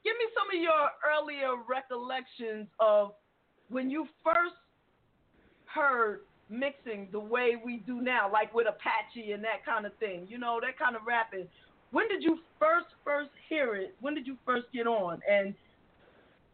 [0.04, 3.12] Give me some of your earlier recollections of
[3.68, 4.56] when you first
[5.66, 6.20] heard
[6.58, 10.26] mixing the way we do now, like with Apache and that kind of thing.
[10.28, 11.46] You know, that kind of rapping.
[11.90, 13.94] When did you first first hear it?
[14.00, 15.20] When did you first get on?
[15.30, 15.54] And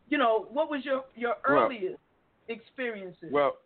[0.09, 2.01] you know, what was your your Well- earliest
[2.49, 3.31] experiences?
[3.33, 3.59] Well,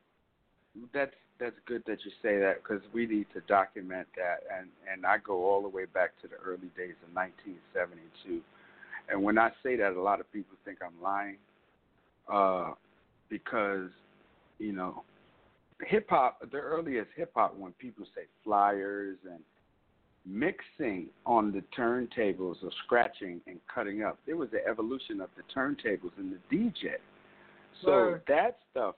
[0.93, 5.05] that's that's good that you say that because we need to document that, and and
[5.05, 8.43] I go all the way back to the early days of 1972.
[9.09, 11.37] And when I say that, a lot of people think I'm lying,
[12.29, 12.73] uh,
[13.29, 13.91] because
[14.59, 15.03] you know,
[15.87, 16.41] hip hop.
[16.51, 19.41] The earliest hip hop when people say flyers and
[20.27, 24.19] mixing on the turntables or scratching and cutting up.
[24.27, 26.95] There was the evolution of the turntables and the DJ.
[27.83, 28.23] So Word.
[28.29, 28.95] that stuff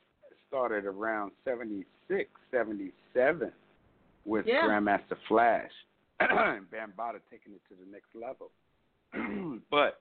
[0.49, 3.53] started around 76, 77
[4.25, 4.63] with Yeah.
[4.63, 5.71] Grandmaster Flash
[6.21, 6.31] and
[6.71, 8.51] Bambaataa taking it to the next level.
[9.71, 10.01] but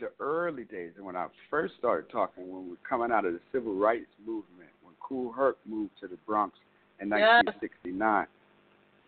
[0.00, 3.32] the early days, and when I first started talking, when we were coming out of
[3.34, 4.61] the civil rights movement,
[5.02, 6.56] Kool Herc moved to the Bronx
[7.00, 7.44] in Yes.
[7.44, 8.26] 1969.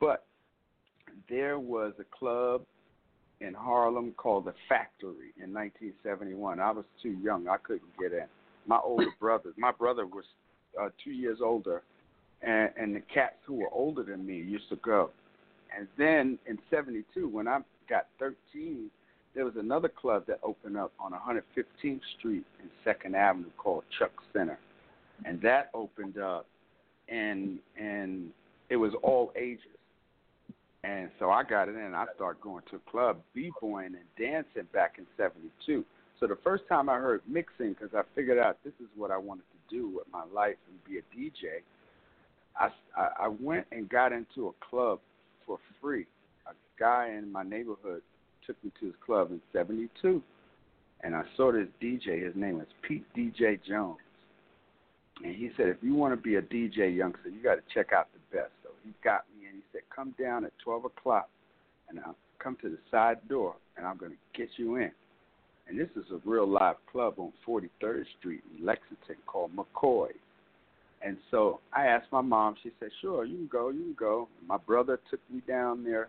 [0.00, 0.24] But
[1.28, 2.62] there was a club
[3.40, 6.60] in Harlem called the Factory in 1971.
[6.60, 8.26] I was too young; I couldn't get in.
[8.66, 10.24] My older brothers, my brother was
[10.80, 11.82] uh, two years older,
[12.42, 15.10] and, and the cats who were older than me used to go.
[15.76, 18.90] And then in '72, when I got 13,
[19.34, 24.12] there was another club that opened up on 115th Street and Second Avenue called Chuck
[24.32, 24.58] Center,
[25.24, 26.46] and that opened up,
[27.08, 28.30] and and
[28.70, 29.62] it was all ages.
[30.84, 31.80] And so I got it in.
[31.80, 35.84] and I started going to a club, b-boying and dancing back in '72.
[36.20, 39.16] So the first time I heard mixing, because I figured out this is what I
[39.16, 41.62] wanted to do with my life and be a DJ,
[42.56, 45.00] I, I went and got into a club
[45.46, 46.06] for free.
[46.46, 48.02] A guy in my neighborhood
[48.46, 50.22] took me to his club in '72,
[51.02, 52.24] and I saw this DJ.
[52.24, 53.98] His name was Pete DJ Jones,
[55.22, 57.92] and he said, if you want to be a DJ, youngster, you got to check
[57.92, 58.50] out the best.
[58.62, 61.28] So he got me, and he said, come down at 12 o'clock,
[61.88, 64.90] and I'll come to the side door, and I'm going to get you in.
[65.68, 70.08] And this is a real live club on 43rd Street in Lexington called McCoy.
[71.04, 72.56] And so I asked my mom.
[72.62, 73.68] She said, "Sure, you can go.
[73.68, 76.08] You can go." And my brother took me down there,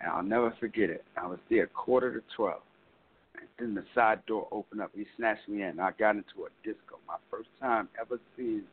[0.00, 1.04] and I'll never forget it.
[1.16, 2.67] I was there quarter to twelve, and
[3.58, 4.90] then the side door opened up.
[4.94, 5.80] He snatched me in.
[5.80, 6.98] I got into a disco.
[7.06, 8.64] My first time ever seeing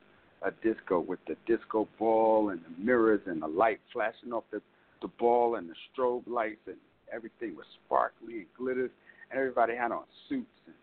[0.42, 4.62] a disco with the disco ball and the mirrors and the light flashing off the
[5.02, 6.78] the ball and the strobe lights and
[7.14, 8.92] everything was sparkly and glittered.
[9.30, 10.76] And everybody had on suits and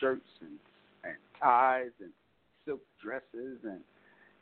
[0.00, 0.58] shirts and
[1.04, 2.10] and ties and
[2.64, 3.80] silk dresses and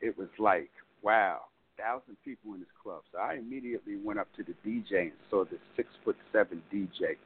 [0.01, 0.71] it was like
[1.03, 1.41] wow
[1.79, 5.45] thousand people in this club so i immediately went up to the dj and saw
[5.45, 7.17] this six foot seven dj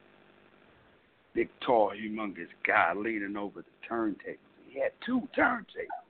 [1.35, 4.37] big tall humongous guy leaning over the turntables
[4.75, 6.03] he had two turntables.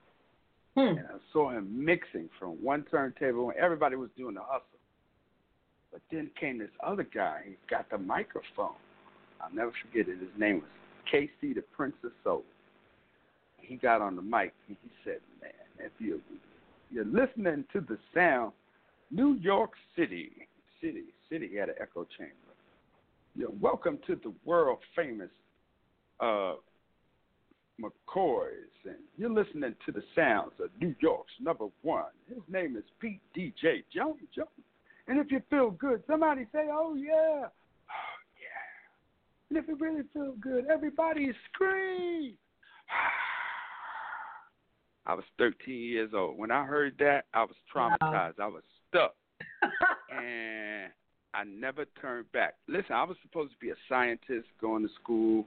[0.76, 0.97] Hmm.
[0.97, 4.65] And i saw him mixing from one turntable and everybody was doing the hustle.
[5.91, 7.43] But then came this other guy.
[7.45, 8.76] He got the microphone.
[9.39, 10.19] I'll never forget it.
[10.19, 10.69] His name was
[11.13, 12.43] kc the prince of soul.
[13.61, 16.21] He got on the mic and he said, "Man, if you
[16.91, 18.51] you're listening to the sound,
[19.11, 20.32] New York City,
[20.82, 22.34] city, city had an echo chamber.
[23.38, 25.29] You're welcome to the world famous
[26.21, 26.53] uh,
[27.81, 32.05] McCoys, and you're listening to the sounds of New York's number one.
[32.29, 34.47] His name is Pete DJ Jones Jones.
[35.07, 37.49] And if you feel good, somebody say, "Oh yeah, oh
[38.39, 42.38] yeah." And if you really feel good, everybody scream.
[45.05, 46.38] I was 13 years old.
[46.38, 48.39] When I heard that, I was traumatized.
[48.39, 49.13] I was stuck.
[50.09, 50.89] and
[51.36, 52.55] I never turned back.
[52.67, 55.45] Listen, I was supposed to be a scientist, going to school,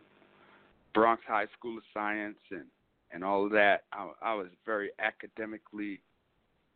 [0.93, 2.65] Bronx High School of Science, and
[3.11, 3.85] and all of that.
[3.93, 6.01] I, I was very academically,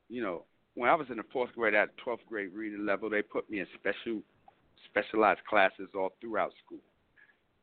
[0.08, 0.44] you know,
[0.74, 3.60] when I was in the fourth grade at 12th grade reading level, they put me
[3.60, 4.22] in special
[4.86, 6.80] specialized classes all throughout school.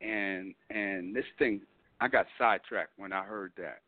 [0.00, 1.62] And and this thing,
[2.00, 3.80] I got sidetracked when I heard that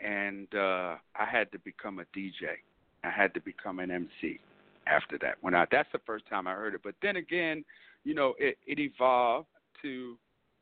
[0.00, 2.58] and uh, I had to become a DJ.
[3.04, 4.40] I had to become an MC
[4.86, 5.36] after that.
[5.40, 6.80] When I that's the first time I heard it.
[6.82, 7.64] But then again,
[8.04, 9.48] you know, it, it evolved
[9.82, 10.16] to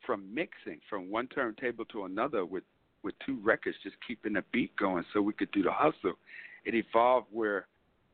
[0.04, 2.64] from mixing from one turntable to another with
[3.02, 6.14] with two records, just keeping the beat going, so we could do the hustle.
[6.64, 7.66] It evolved where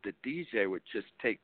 [0.03, 1.41] the DJ would just take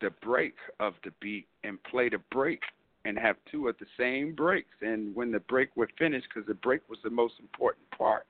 [0.00, 2.60] the break of the beat and play the break
[3.04, 4.74] and have two of the same breaks.
[4.82, 8.26] And when the break would finish, because the break was the most important part,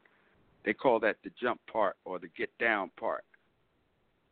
[0.64, 3.24] they call that the jump part or the get down part,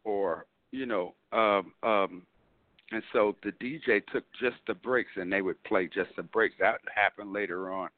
[0.04, 2.22] or you know, um, um,
[2.90, 6.54] and so the DJ took just the breaks and they would play just the breaks.
[6.58, 7.90] That happened later on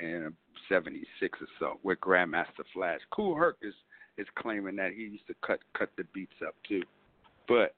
[0.00, 0.32] in
[0.68, 3.00] '76 or so with Grandmaster Flash.
[3.10, 3.74] Kool Herc is
[4.18, 6.82] is claiming that he used to cut cut the beats up too,
[7.48, 7.74] but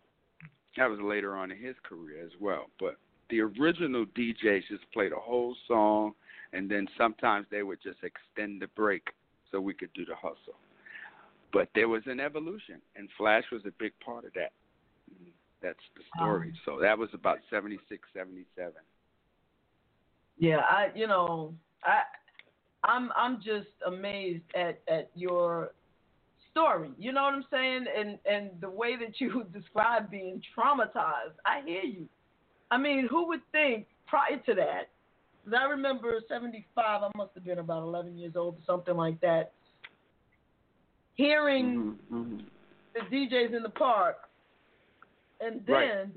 [0.76, 2.66] that was later on in his career as well.
[2.78, 2.96] But
[3.30, 6.12] the original DJs just played a whole song,
[6.53, 9.09] and then sometimes they would just extend the break
[9.51, 10.57] so we could do the hustle.
[11.53, 14.53] But there was an evolution, and Flash was a big part of that.
[15.62, 16.49] That's the story.
[16.49, 18.82] Um, so that was about seventy six, seventy seven.
[20.38, 22.03] Yeah, I you know I
[22.84, 25.72] I'm I'm just amazed at at your
[26.51, 26.90] story.
[26.99, 27.86] You know what I'm saying?
[27.96, 31.36] And and the way that you describe being traumatized.
[31.44, 32.09] I hear you.
[32.70, 34.90] I mean, who would think prior to that?
[35.44, 36.64] Because I remember '75.
[37.03, 39.53] I must have been about 11 years old or something like that.
[41.19, 42.39] Hearing Mm-hmm.
[42.95, 44.16] the DJs in the park,
[45.41, 46.09] and then Right.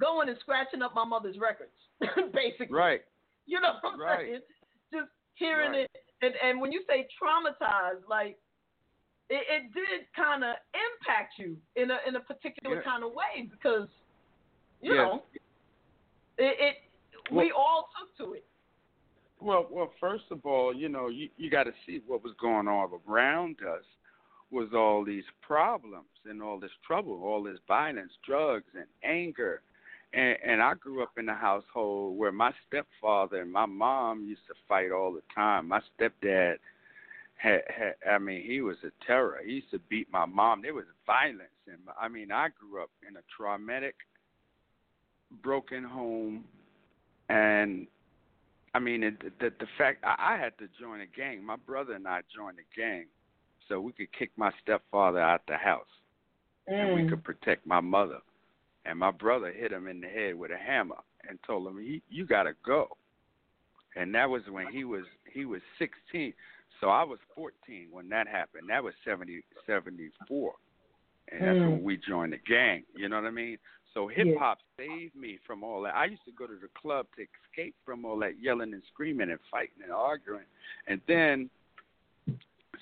[0.00, 1.70] going and scratching up my mother's records,
[2.34, 2.76] basically.
[2.76, 3.02] Right.
[3.46, 4.26] You know what I'm Right.
[4.26, 4.42] saying?
[4.92, 5.88] Just hearing Right.
[5.94, 8.36] it, and and when you say traumatized, like
[9.30, 12.82] it, it did kind of impact you in a in a particular Yeah.
[12.82, 13.88] kind of way because
[14.82, 15.06] you Yes.
[15.06, 15.22] know
[16.36, 16.76] it, it
[17.32, 18.44] we all took to it.
[19.40, 22.66] Well, well, first of all, you know, you you got to see what was going
[22.66, 23.84] on around us
[24.50, 29.62] was all these problems and all this trouble, all this violence, drugs, and anger.
[30.12, 34.46] And, and I grew up in a household where my stepfather and my mom used
[34.48, 35.68] to fight all the time.
[35.68, 36.56] My stepdad
[37.36, 39.38] had, had I mean, he was a terror.
[39.44, 40.62] He used to beat my mom.
[40.62, 43.94] There was violence, and I mean, I grew up in a traumatic,
[45.42, 46.44] broken home,
[47.28, 47.86] and
[48.74, 51.44] I mean, it, the the fact I, I had to join a gang.
[51.44, 53.06] My brother and I joined a gang,
[53.68, 55.86] so we could kick my stepfather out the house,
[56.66, 57.08] and we Mm.
[57.10, 58.20] could protect my mother.
[58.84, 62.02] And my brother hit him in the head with a hammer and told him, he,
[62.08, 62.96] "You got to go."
[63.96, 66.32] And that was when he was he was 16.
[66.80, 68.68] So I was 14 when that happened.
[68.68, 70.54] That was 70 74.
[71.30, 71.70] And that's Mm.
[71.72, 72.84] when we joined the gang.
[72.94, 73.58] You know what I mean?
[73.92, 75.96] So hip hop saved me from all that.
[75.96, 79.30] I used to go to the club to escape from all that yelling and screaming
[79.30, 80.46] and fighting and arguing.
[80.86, 81.50] And then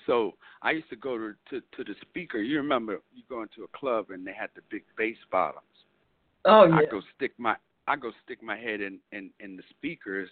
[0.07, 0.33] so
[0.63, 2.39] I used to go to to, to the speaker.
[2.39, 5.65] You remember you go into a club and they had the big bass bottoms.
[6.45, 6.75] Oh yeah.
[6.77, 7.55] I go stick my
[7.87, 10.29] I go stick my head in, in, in the speakers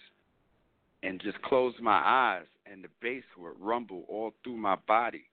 [1.02, 5.24] and just close my eyes and the bass would rumble all through my body.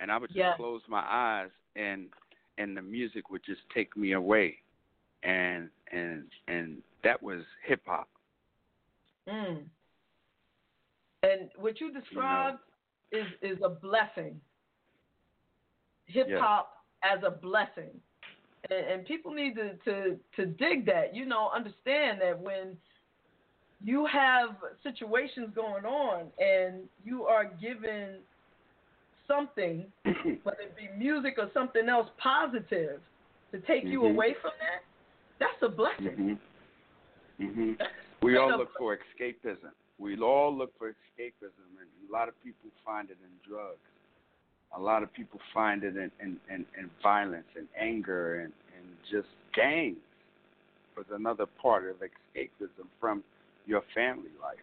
[0.00, 0.54] And I would just Yeah.
[0.56, 2.08] close my eyes and
[2.58, 4.58] and the music would just take me away.
[5.22, 8.08] And and and that was hip hop.
[9.28, 9.64] Mm.
[11.22, 12.58] And what you described
[13.12, 14.40] is is a blessing.
[16.06, 17.90] Hip hop as a blessing,
[18.70, 21.14] and, and people need to, to to dig that.
[21.14, 22.76] You know, understand that when
[23.84, 24.50] you have
[24.82, 28.18] situations going on and you are given
[29.26, 33.00] something, whether it be music or something else positive,
[33.52, 34.10] to take you Mhm.
[34.10, 34.82] away from that,
[35.38, 36.38] that's a blessing.
[37.40, 37.76] Mhm.
[37.78, 37.88] Mhm.
[38.22, 39.72] We all look for escapism.
[40.02, 43.78] We all look for escapism, and a lot of people find it in drugs.
[44.76, 48.86] A lot of people find it in, in, in, in violence and anger and, and
[49.10, 49.98] just gangs
[50.96, 53.22] was another part of escapism from
[53.66, 54.56] your family life.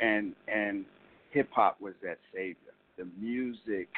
[0.00, 0.84] And and
[1.30, 2.56] hip hop was that savior.
[2.96, 3.88] The music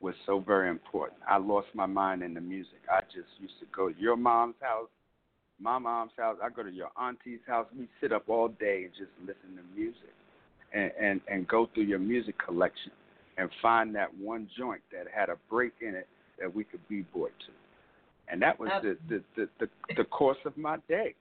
[0.00, 1.20] was so very important.
[1.28, 2.80] I lost my mind in the music.
[2.90, 4.88] I just used to go to your mom's house,
[5.64, 6.36] my mom's house.
[6.44, 7.66] I go to your auntie's house.
[7.76, 10.14] We sit up all day and just listen to music,
[10.74, 12.92] and and and go through your music collection,
[13.38, 16.06] and find that one joint that had a break in it
[16.38, 17.52] that we could b-boy to,
[18.28, 21.14] and that was the the the the, the course of my day.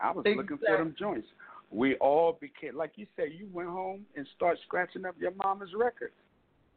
[0.00, 1.26] I was looking for them joints.
[1.72, 3.28] We all became like you said.
[3.36, 6.12] You went home and start scratching up your mama's records.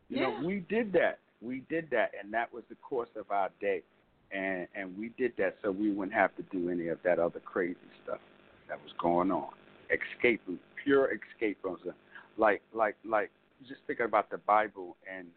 [0.07, 0.39] You Yeah.
[0.39, 1.19] know, we did that.
[1.41, 3.83] We did that, and that was the course of our day.
[4.31, 7.39] And and we did that so we wouldn't have to do any of that other
[7.39, 8.19] crazy stuff
[8.67, 9.49] that was going on.
[9.89, 11.93] Escape Escaping, pure escape escapism.
[12.37, 13.31] Like like like
[13.67, 15.27] just thinking about the Bible and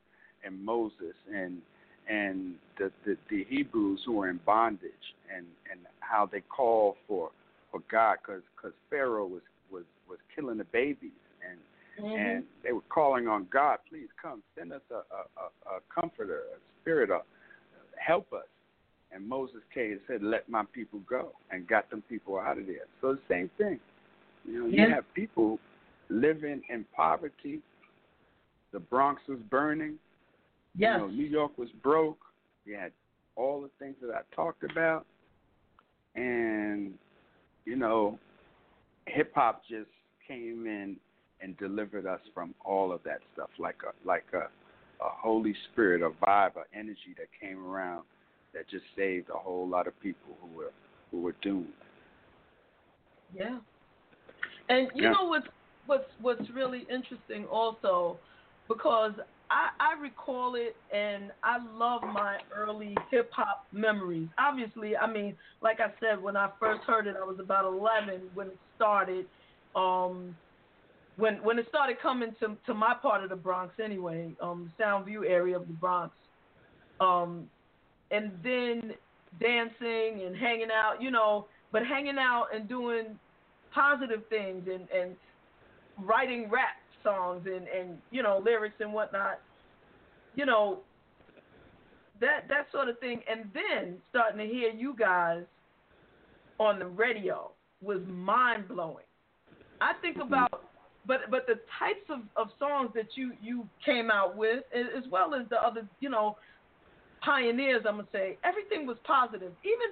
[0.44, 1.62] and Moses and
[2.08, 4.90] and the, the, the Hebrews who were in bondage
[5.34, 7.30] and, and how they called for
[7.70, 11.10] for God because cause Pharaoh was was was killing the babies
[11.48, 11.58] and
[12.00, 12.16] Mhm.
[12.16, 16.38] and they were calling on God, please come, send us a, a, a, a comforter,
[16.56, 17.22] a spirit, of
[17.98, 18.46] help us.
[19.14, 22.66] And Moses came and said, let my people go, and got them people out of
[22.66, 22.86] there.
[23.00, 23.78] So the same thing.
[24.44, 24.88] You know, Yeah.
[24.88, 25.58] you have people
[26.08, 27.60] living in poverty.
[28.72, 29.98] The Bronx was burning.
[30.74, 30.94] Yes.
[30.94, 32.24] You know, New York was broke.
[32.64, 32.92] You had
[33.36, 35.04] all the things that I talked about.
[36.14, 36.94] And,
[37.64, 38.18] you know,
[39.06, 39.90] hip hop just
[40.26, 40.96] came in
[41.40, 44.48] and delivered us from all of that stuff like a like a,
[45.04, 48.04] a Holy Spirit, a vibe, a energy that came around
[48.54, 50.72] that just saved a whole lot of people who were
[51.10, 51.72] who were doomed.
[53.34, 53.58] Yeah.
[54.68, 55.12] And you Yeah.
[55.12, 55.46] know what's
[55.86, 58.20] what's what's really interesting also
[58.68, 59.12] because
[59.50, 64.28] I, I recall it and I love my early hip hop memories.
[64.38, 68.30] Obviously, I mean, like I said, when I first heard it, I was about 11
[68.32, 69.26] when it started.
[69.74, 70.34] Um,
[71.16, 75.28] when when it started coming to to my part of the Bronx, anyway, um, Soundview
[75.28, 76.16] area of the Bronx,
[77.00, 77.48] um,
[78.12, 78.92] and then
[79.40, 83.18] dancing and hanging out, you know, but hanging out and doing
[83.74, 85.16] positive things and and
[85.98, 89.40] writing rap songs and and you know lyrics and whatnot
[90.34, 90.80] you know
[92.20, 93.20] that that sort of thing.
[93.30, 95.42] And then starting to hear you guys
[96.58, 97.50] on the radio
[97.82, 99.04] was mind blowing
[99.80, 100.28] i think mm-hmm.
[100.32, 100.64] about
[101.06, 105.34] but but the types of of songs that you you came out with as well
[105.34, 106.36] as the other you know
[107.24, 109.88] pioneers i'm gonna say everything was positive even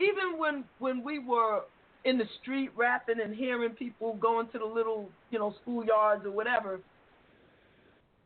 [0.00, 1.62] even when when we were
[2.04, 6.32] in the street rapping and hearing people going to the little, you know, schoolyards or
[6.32, 6.80] whatever,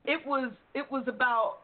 [0.06, 1.58] it was it was about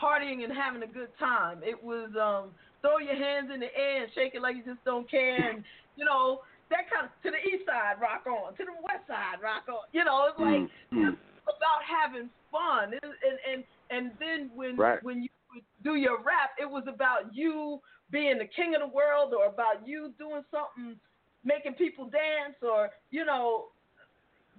[0.00, 1.60] partying and having a good time.
[1.62, 2.50] It was um
[2.82, 5.64] throw your hands in the air and shake it like you just don't care and
[5.96, 6.40] you know,
[6.70, 9.86] that kind of to the east side rock on, to the west side rock on.
[9.92, 11.16] You know, it's like Mm, mm.
[11.44, 12.94] about having fun.
[12.94, 15.02] It, and and and then when Right.
[15.02, 17.80] when you would do your rap, it was about you
[18.10, 20.96] being the king of the world or about you doing something
[21.44, 23.66] making people dance or you know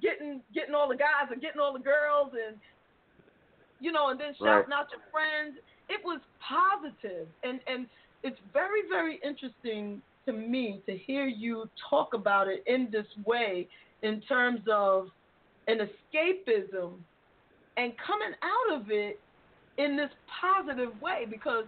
[0.01, 2.57] getting getting all the guys or getting all the girls and
[3.79, 5.57] you know and then shouting out your friends.
[5.89, 7.27] It was positive.
[7.43, 7.87] And and
[8.23, 13.67] it's very very interesting to me to hear you talk about it in this way
[14.01, 15.07] in terms of
[15.67, 16.93] an escapism
[17.77, 19.19] and coming out of it
[19.77, 20.09] in this
[20.41, 21.65] positive way because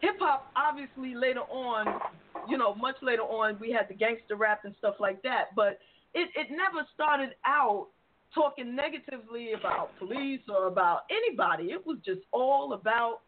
[0.00, 2.00] hip hop obviously later on
[2.48, 5.54] you know, much later on, we had the gangster rap and stuff like that.
[5.54, 5.78] But
[6.14, 7.88] it, it never started out
[8.34, 11.72] talking negatively about police or about anybody.
[11.72, 13.20] It was just all about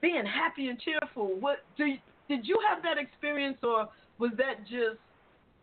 [0.00, 1.38] being happy and cheerful.
[1.38, 1.98] What do you,
[2.28, 3.88] did you have that experience, or
[4.18, 4.98] was that just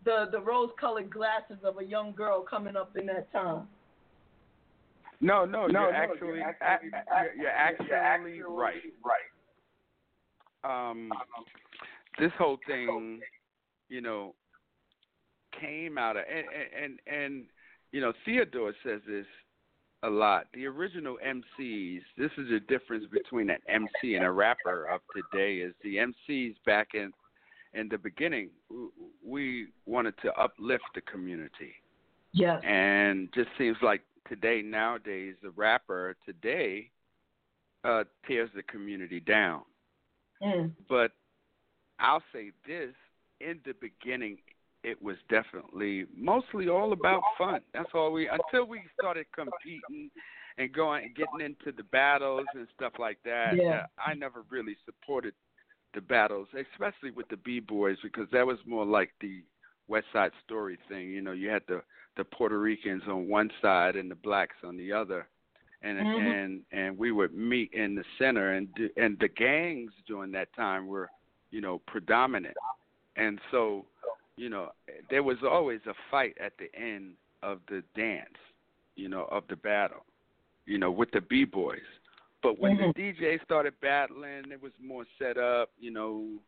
[0.06, 3.68] the the rose-colored glasses of a young girl coming up in that time?
[5.22, 8.82] No, no, No, you're no, actually, you're a- actually- you're, you're actually, right.
[10.64, 11.12] Um,
[12.18, 13.22] this whole thing,
[13.90, 14.36] you know,
[15.60, 17.46] came out of and and and, and
[17.92, 19.26] you know Theodore says this
[20.04, 20.46] a lot.
[20.54, 22.02] The original MCs.
[22.18, 25.58] This is the difference between an MC and a rapper of today.
[25.58, 27.12] Is the MCs back in
[27.74, 28.50] in the beginning
[29.26, 31.74] we wanted to uplift the community.
[32.32, 32.62] Yes.
[32.66, 36.92] And just seems like today, nowadays, the rapper today
[37.84, 39.64] uh, tears the community down.
[40.42, 40.72] Mm.
[40.88, 41.12] But
[42.00, 42.94] I'll say this:
[43.42, 44.38] in the beginning,
[44.84, 47.62] it was definitely mostly all about fun.
[47.74, 50.10] That's all we until we started competing
[50.58, 53.56] and going getting into the battles and stuff like that.
[53.58, 53.86] Yeah.
[53.98, 55.34] I never really supported
[55.94, 59.44] the battles, especially with the b boys, because that was more like the
[59.90, 61.10] West Side Story thing.
[61.10, 61.82] You know, you had the
[62.18, 65.28] the Puerto Ricans on one side and the blacks on the other,
[65.82, 66.18] and Mhm.
[66.20, 70.54] and and we would meet in the center, and do, and the gangs during that
[70.54, 71.10] time were,
[71.52, 72.56] you know, predominant,
[73.16, 73.86] and so,
[74.38, 74.72] you know,
[75.10, 78.38] there was always a fight at the end of the dance,
[78.96, 80.06] you know, of the battle,
[80.66, 81.80] you know, with the b boys.
[82.42, 82.94] But when Mhm.
[82.96, 86.42] the DJ started battling, it was more set up, you know,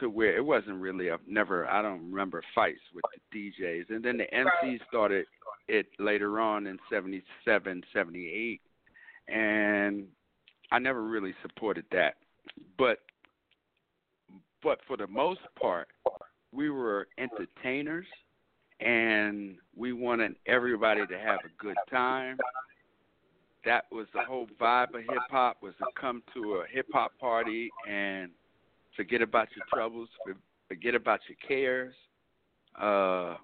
[0.00, 1.68] to where it wasn't really a never.
[1.68, 5.26] I don't remember fights with the DJs, and then the MC started
[5.68, 8.60] it later on in '77, '78,
[9.28, 10.06] and
[10.72, 12.14] I never really supported that.
[12.78, 12.98] But
[14.62, 15.88] but for the most part,
[16.52, 18.06] we were entertainers,
[18.80, 22.36] and we wanted everybody to have a good time
[23.64, 27.12] that was the whole vibe of hip hop was to come to a hip hop
[27.18, 28.30] party and
[28.96, 30.08] forget about your troubles,
[30.68, 31.94] forget about your cares,
[32.80, 33.36] Uh,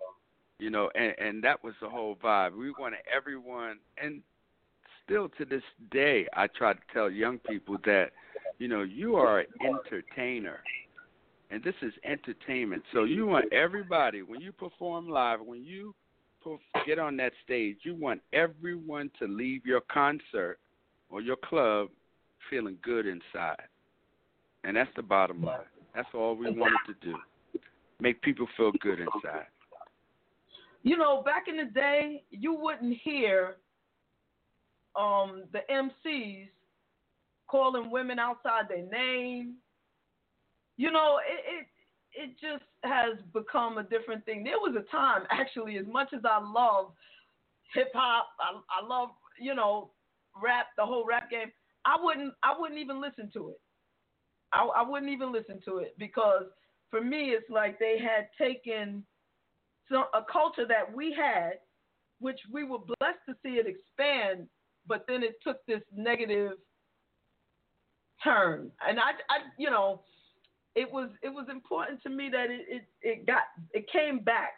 [0.58, 2.52] you know, and, and that was the whole vibe.
[2.56, 4.22] We wanted everyone, and
[5.04, 8.10] still to this day, I try to tell young people that,
[8.58, 10.60] you know, you are an entertainer,
[11.50, 12.82] and this is entertainment.
[12.92, 15.94] So you want everybody when you perform live, when you
[16.86, 20.58] get on that stage, you want everyone to leave your concert
[21.08, 21.88] or your club
[22.48, 23.69] feeling good inside,
[24.64, 25.60] and that's the bottom line.
[25.94, 27.16] That's all we wanted to do,
[28.00, 29.46] make people feel good inside.
[30.82, 33.56] You know, back in the day, you wouldn't hear
[34.96, 36.48] um, the MCs
[37.48, 39.56] calling women outside their name.
[40.76, 41.66] You know, it, it
[42.12, 44.42] it just has become a different thing.
[44.42, 46.92] There was a time, actually, as much as I love
[47.74, 49.90] hip hop, I, I love you know
[50.42, 51.52] rap, the whole rap game.
[51.84, 53.60] I wouldn't I wouldn't even listen to it.
[54.52, 56.44] I, I wouldn't even listen to it because
[56.90, 59.04] for me, it's like they had taken
[59.90, 61.54] some a culture that we had,
[62.20, 64.48] which we were blessed to see it expand,
[64.86, 66.52] but then it took this negative
[68.22, 68.70] turn.
[68.86, 70.02] And I, I you know,
[70.74, 74.52] it was it was important to me that it, it, it got it came back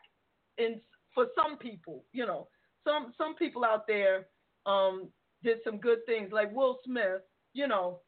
[0.59, 0.81] in
[1.15, 2.49] for some people, you know,
[2.85, 4.27] some some people out there
[4.67, 5.09] um,
[5.43, 8.01] did some good things like Will Smith, you know,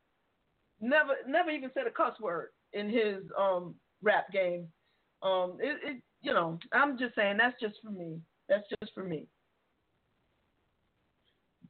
[0.85, 4.69] never never even said a cuss word in his um, rap game.
[5.23, 8.19] Um, it, it you know, I'm just saying that's just for me.
[8.49, 9.27] That's just for me.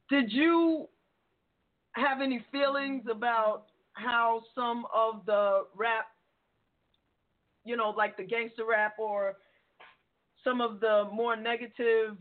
[0.09, 0.87] Did you
[1.93, 6.05] have any feelings about how some of the rap,
[7.63, 9.37] you know, like the gangster rap or
[10.43, 12.17] some of the more negative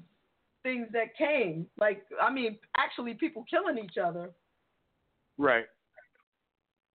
[0.63, 1.67] things that came?
[1.79, 4.31] Like, I mean, actually people killing each other.
[5.37, 5.67] Right.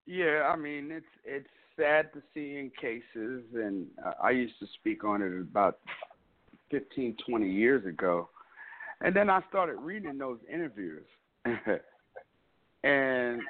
[0.09, 3.87] Yeah, I mean it's it's sad to see in cases, and
[4.23, 5.81] I used to speak on it about
[6.71, 8.31] fifteen, twenty years ago,
[9.03, 11.05] and then I started reading those interviews,
[11.45, 13.43] and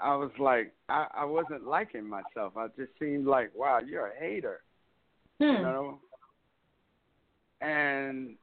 [0.00, 2.56] I was like, I, I wasn't liking myself.
[2.56, 4.62] I just seemed like, wow, you're a hater,
[5.38, 5.44] Hmm.
[5.44, 6.00] you know.
[7.60, 8.34] And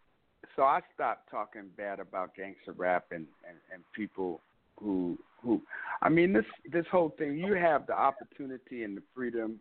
[0.55, 4.39] so I stopped talking bad about gangster rap and, and, and people
[4.79, 5.61] who who
[6.01, 9.59] I mean this this whole thing you have the opportunity and the freedom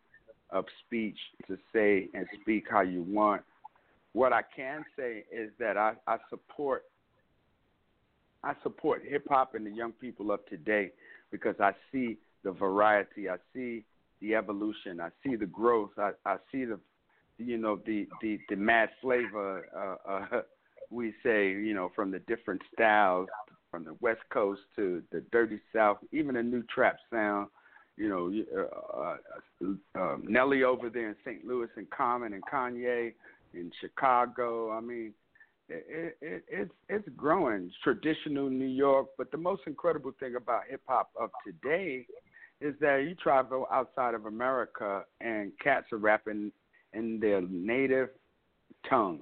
[0.50, 3.42] of speech to say and speak how you want.
[4.12, 6.84] What I can say is that I, I support
[8.42, 10.92] I support hip hop and the young people of today
[11.30, 13.84] because I see the variety, I see
[14.20, 16.78] the evolution, I see the growth, I, I see the
[17.38, 20.40] you know the the the mad flavor uh, uh
[20.90, 23.28] we say you know from the different styles
[23.70, 27.48] from the West Coast to the Dirty South, even a new trap sound.
[27.96, 31.46] You know, uh, uh, uh, Nelly over there in St.
[31.46, 33.14] Louis and Common and Kanye
[33.54, 34.70] in Chicago.
[34.70, 35.14] I mean,
[35.68, 37.70] it, it, it's it's growing.
[37.82, 42.06] Traditional New York, but the most incredible thing about hip hop of today
[42.60, 46.52] is that you travel outside of America and cats are rapping
[46.92, 48.10] in their native
[48.88, 49.20] tongue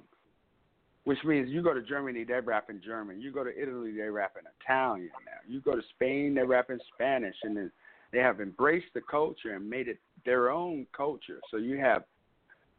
[1.05, 3.21] which means you go to Germany, they rap in German.
[3.21, 5.39] You go to Italy, they rap in Italian now.
[5.47, 7.71] You go to Spain, they rap in Spanish, and
[8.11, 11.39] they have embraced the culture and made it their own culture.
[11.51, 12.03] So you have,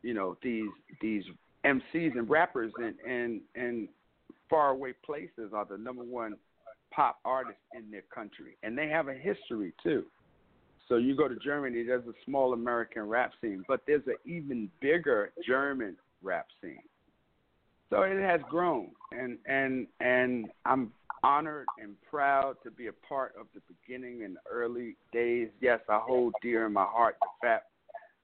[0.02, 0.68] you know, these
[1.00, 1.22] these
[1.64, 3.88] MCs and rappers in in, in
[4.50, 6.36] faraway places are the number one
[6.90, 10.04] pop artists in their country, and they have a history too.
[10.88, 14.68] So you go to Germany, there's a small American rap scene, but there's an even
[14.80, 16.82] bigger German rap scene.
[17.90, 20.90] So it has grown, and and and I'm
[21.22, 25.50] honored and proud to be a part of the beginning and early days.
[25.60, 27.66] Yes, I hold dear in my heart the fact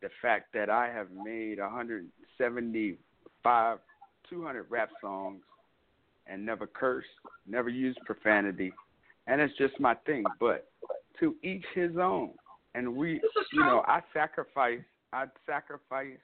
[0.01, 3.79] the fact that I have made 175,
[4.29, 5.43] 200 rap songs,
[6.27, 7.07] and never cursed,
[7.47, 8.73] never used profanity,
[9.29, 10.25] and it's just my thing.
[10.41, 10.69] But
[11.21, 12.33] to each his own,
[12.75, 13.21] and we,
[13.53, 14.83] you know, I sacrifice,
[15.13, 16.19] I sacrifice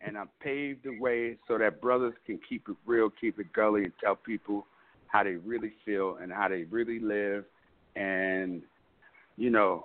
[0.00, 3.84] and I paved the way so that brothers can keep it real, keep it gully,
[3.84, 4.66] and tell people
[5.08, 7.44] how they really feel and how they really live.
[7.96, 8.62] And
[9.36, 9.84] you know,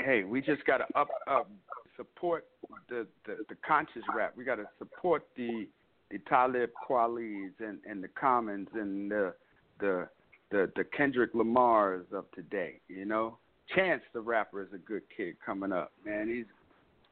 [0.00, 1.50] hey, we just gotta up up
[1.96, 2.46] support
[2.88, 4.34] the the, the conscious rap.
[4.36, 5.66] We gotta support the
[6.10, 9.34] the Talib Kweli's and and the Commons and the
[9.80, 10.08] the
[10.50, 12.80] the the Kendrick Lamars of today.
[12.88, 13.38] You know,
[13.74, 15.92] Chance the rapper is a good kid coming up.
[16.04, 16.46] Man, he's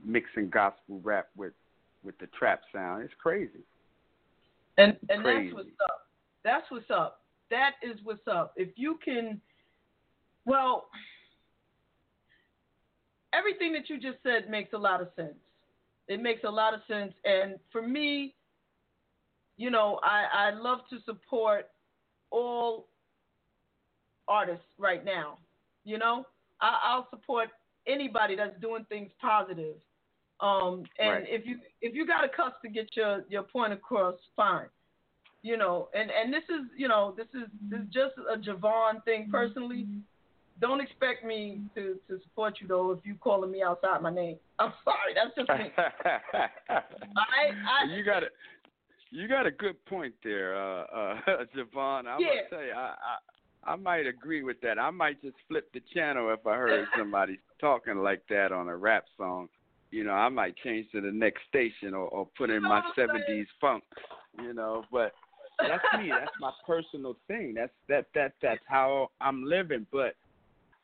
[0.05, 1.53] mixing gospel rap with
[2.07, 3.03] with the trap sound.
[3.03, 3.65] It's crazy.
[4.79, 5.49] And and Crazy.
[5.49, 6.07] that's what's up.
[6.45, 7.21] That's what's up.
[7.51, 8.55] That is what's up.
[8.57, 9.41] If you can,
[10.45, 10.87] well,
[13.35, 15.35] everything that you just said makes a lot of sense.
[16.09, 17.13] It makes a lot of sense.
[17.25, 18.35] And for me,
[19.57, 21.69] you know, I, I love to support
[22.31, 22.87] all
[24.29, 25.39] artists right now.
[25.85, 26.27] You know,
[26.61, 27.49] I, I'll support
[27.87, 29.77] anybody that's doing things positive.
[30.41, 31.27] Um, and Right.
[31.29, 34.67] if you if you got a cuss to get your your point across, fine.
[35.43, 39.05] You know, and and this is you know this is this is just a JaVonne
[39.05, 39.87] thing personally.
[40.61, 44.37] Don't expect me to to support you though if you calling me outside my name.
[44.59, 45.73] I'm sorry, that's just me.
[47.17, 48.27] I, you got a
[49.11, 51.21] you got a good point there, uh, uh,
[51.57, 52.07] JaVonne.
[52.07, 52.29] I'm Yeah.
[52.51, 54.79] gonna you, I, I I might agree with that.
[54.79, 58.77] I might just flip the channel if I heard somebody talking like that on a
[58.77, 59.49] rap song.
[59.91, 63.47] You know, I might change to the next station or, or put in my '70s
[63.61, 63.85] funk.
[64.43, 65.13] You know, but
[65.59, 66.11] that's me.
[66.11, 67.55] That's my personal thing.
[67.55, 69.87] That's that that that's how I'm living.
[69.93, 70.15] But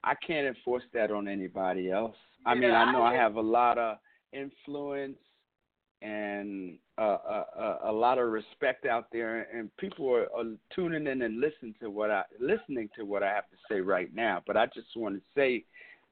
[0.05, 2.17] I can't enforce that on anybody else.
[2.45, 3.99] I mean, I know I have a lot of
[4.33, 5.19] influence
[6.01, 11.07] and uh, uh, uh, a lot of respect out there, and people are, are tuning
[11.07, 14.43] in and listening to what I listening to what I have to say right now.
[14.47, 15.65] But I just want to say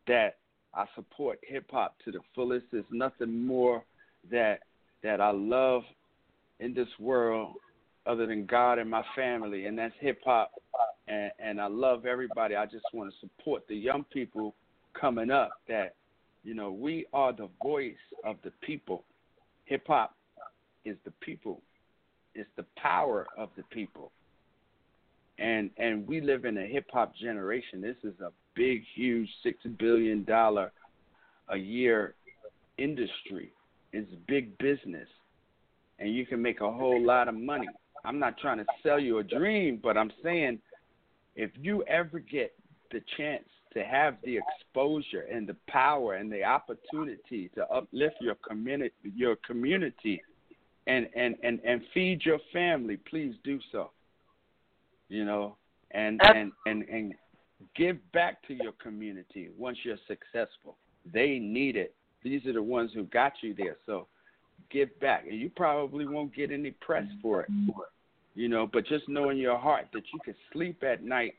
[0.06, 0.36] that
[0.74, 2.66] I support hip hop to the fullest.
[2.70, 3.82] There's nothing more
[4.30, 4.60] that
[5.02, 5.82] that I love
[6.60, 7.54] in this world
[8.06, 10.52] other than God and my family, and that's hip hop.
[11.08, 12.54] And, and I love everybody.
[12.54, 14.54] I just want to support the young people
[14.98, 15.50] coming up.
[15.68, 15.94] That
[16.44, 17.94] you know we are the voice
[18.24, 19.04] of the people.
[19.64, 20.14] Hip hop
[20.84, 21.62] is the people.
[22.34, 24.12] It's the power of the people.
[25.38, 27.80] And and we live in a hip hop generation.
[27.80, 30.72] This is a big, huge six billion dollar
[31.48, 32.14] a year
[32.78, 33.52] industry.
[33.92, 35.08] It's big business.
[35.98, 37.68] And you can make a whole lot of money.
[38.04, 40.60] I'm not trying to sell you a dream, but I'm saying
[41.36, 42.52] if you ever get
[42.90, 43.44] the chance
[43.74, 49.36] to have the exposure and the power and the opportunity to uplift your community your
[49.46, 50.20] community
[50.86, 53.90] and and and, and feed your family, please do so.
[55.08, 55.56] You know,
[55.92, 57.14] and and and and
[57.76, 60.76] give back to your community once you're successful.
[61.12, 61.94] They need it.
[62.22, 63.76] These are the ones who got you there.
[63.86, 64.06] So
[64.70, 65.24] give back.
[65.28, 67.50] And you probably won't get any press for it.
[68.34, 71.34] You know, but just know in your heart that you can sleep at night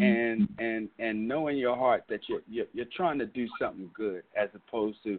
[0.00, 3.90] and and and know in your heart that you're you're, you're trying to do something
[3.94, 5.18] good as opposed to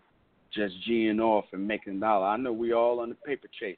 [0.53, 2.27] just geeing off and making a dollar.
[2.27, 3.77] I know we all on the paper chase,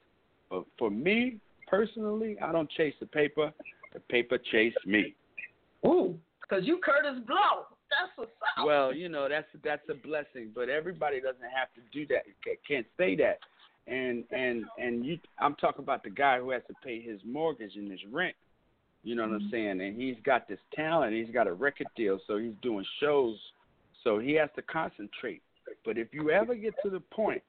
[0.50, 3.52] but for me personally, I don't chase the paper.
[3.94, 5.16] The paper chase me.
[5.86, 6.18] Ooh,
[6.52, 7.66] because you Kurtis Blow.
[7.90, 8.66] That's what's up.
[8.66, 12.24] Well, you know that's that's a blessing, but everybody doesn't have to do that.
[12.44, 13.40] Ca- Can't say that.
[13.88, 17.76] And and and you, I'm talking about the guy who has to pay his mortgage
[17.76, 18.36] and his rent.
[19.04, 19.50] You know what I'm mm-hmm.
[19.52, 19.82] saying?
[19.82, 21.14] And he's got this talent.
[21.14, 23.38] He's got a record deal, so he's doing shows.
[24.04, 25.42] So he has to concentrate.
[25.86, 27.42] But if you ever get to the point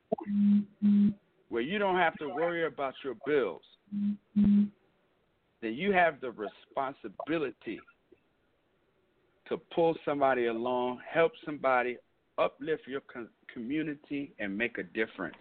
[1.49, 3.63] where you don't have to worry about your bills,
[3.95, 4.71] then
[5.61, 7.81] you have the responsibility
[9.53, 11.99] to pull somebody along, help somebody,
[12.39, 15.37] uplift your com- community, and make a difference.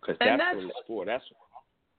[0.00, 1.04] Because that's, that's- what it's for.
[1.06, 1.24] That's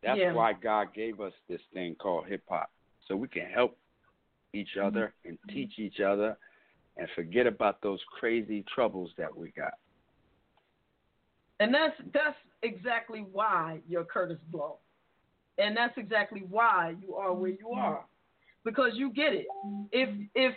[0.03, 0.33] that's Yeah.
[0.33, 2.69] why God gave us this thing called hip hop,
[3.07, 3.77] so we can help
[4.53, 4.87] each mm-hmm.
[4.87, 6.37] other and teach each other,
[6.97, 9.75] and forget about those crazy troubles that we got.
[11.61, 14.79] And that's that's exactly why you're Kurtis Blow.
[15.57, 17.79] And that's exactly why you are where you mm-hmm.
[17.79, 18.05] are.
[18.65, 19.45] Because you get it.
[19.91, 20.55] If if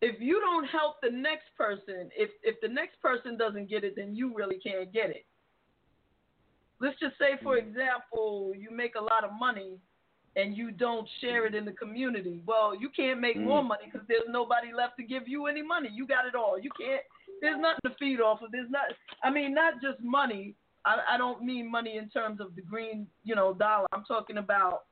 [0.00, 3.94] if you don't help the next person, if if the next person doesn't get it,
[3.96, 5.24] then you really can't get it.
[6.80, 9.78] Let's just say for example, you make a lot of money
[10.36, 12.42] and you don't share it in the community.
[12.46, 13.68] Well, you can't make more Mm.
[13.68, 15.88] money because there's nobody left to give you any money.
[15.92, 16.58] You got it all.
[16.58, 17.02] You can't.
[17.40, 18.52] There's nothing to feed off of.
[18.52, 18.84] There's not.
[19.24, 20.54] I mean, not just money.
[20.84, 23.86] I, I don't mean money in terms of the green, you know, dollar.
[23.92, 24.84] I'm talking about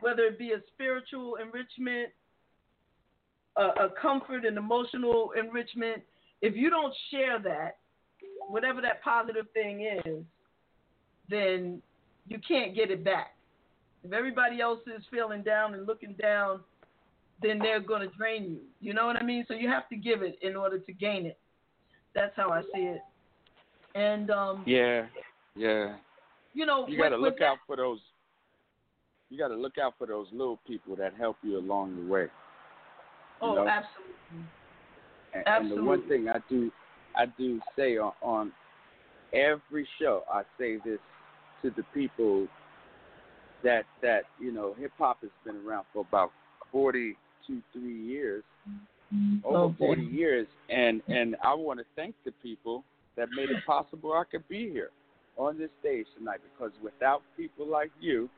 [0.00, 2.10] whether it be a spiritual enrichment,
[3.56, 6.02] a, a comfort and emotional enrichment.
[6.40, 7.78] If you don't share that,
[8.48, 10.22] whatever that positive thing is,
[11.28, 11.82] then
[12.26, 13.34] you can't get it back.
[14.04, 16.60] If everybody else is feeling down and looking down,
[17.42, 18.60] then they're going to drain you.
[18.80, 19.44] You know what I mean?
[19.48, 21.38] So you have to give it in order to gain it.
[22.14, 23.00] That's how I see it.
[23.94, 25.06] And um, Yeah,
[25.56, 25.96] yeah.
[26.54, 28.00] you know, You got to look out for those.
[29.30, 32.26] You got to look out for those little people that help you along the way.
[33.40, 33.68] Oh, know?
[33.68, 34.14] absolutely.
[35.34, 36.70] And, and the one thing I do,
[37.14, 38.52] I do say on, on
[39.32, 40.98] every show, I say this
[41.62, 42.48] to the people
[43.62, 46.30] that that you know, hip hop has been around for about
[46.72, 48.44] forty to three years,
[49.14, 49.44] mm-hmm.
[49.44, 49.76] over Okay.
[49.78, 52.84] forty years, and and I want to thank the people
[53.16, 54.90] that made it possible I could be here.
[55.36, 58.28] on this stage tonight because without people like you,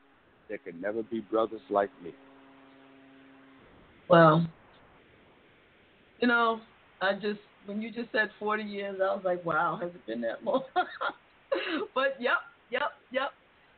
[0.51, 2.11] there could never be brothers like me.
[4.09, 4.45] Well,
[6.19, 6.59] you know,
[7.01, 10.19] I just when you just said 40 years, I was like, wow, has it been
[10.21, 10.63] that long?
[11.95, 13.29] but yep, yep, yep.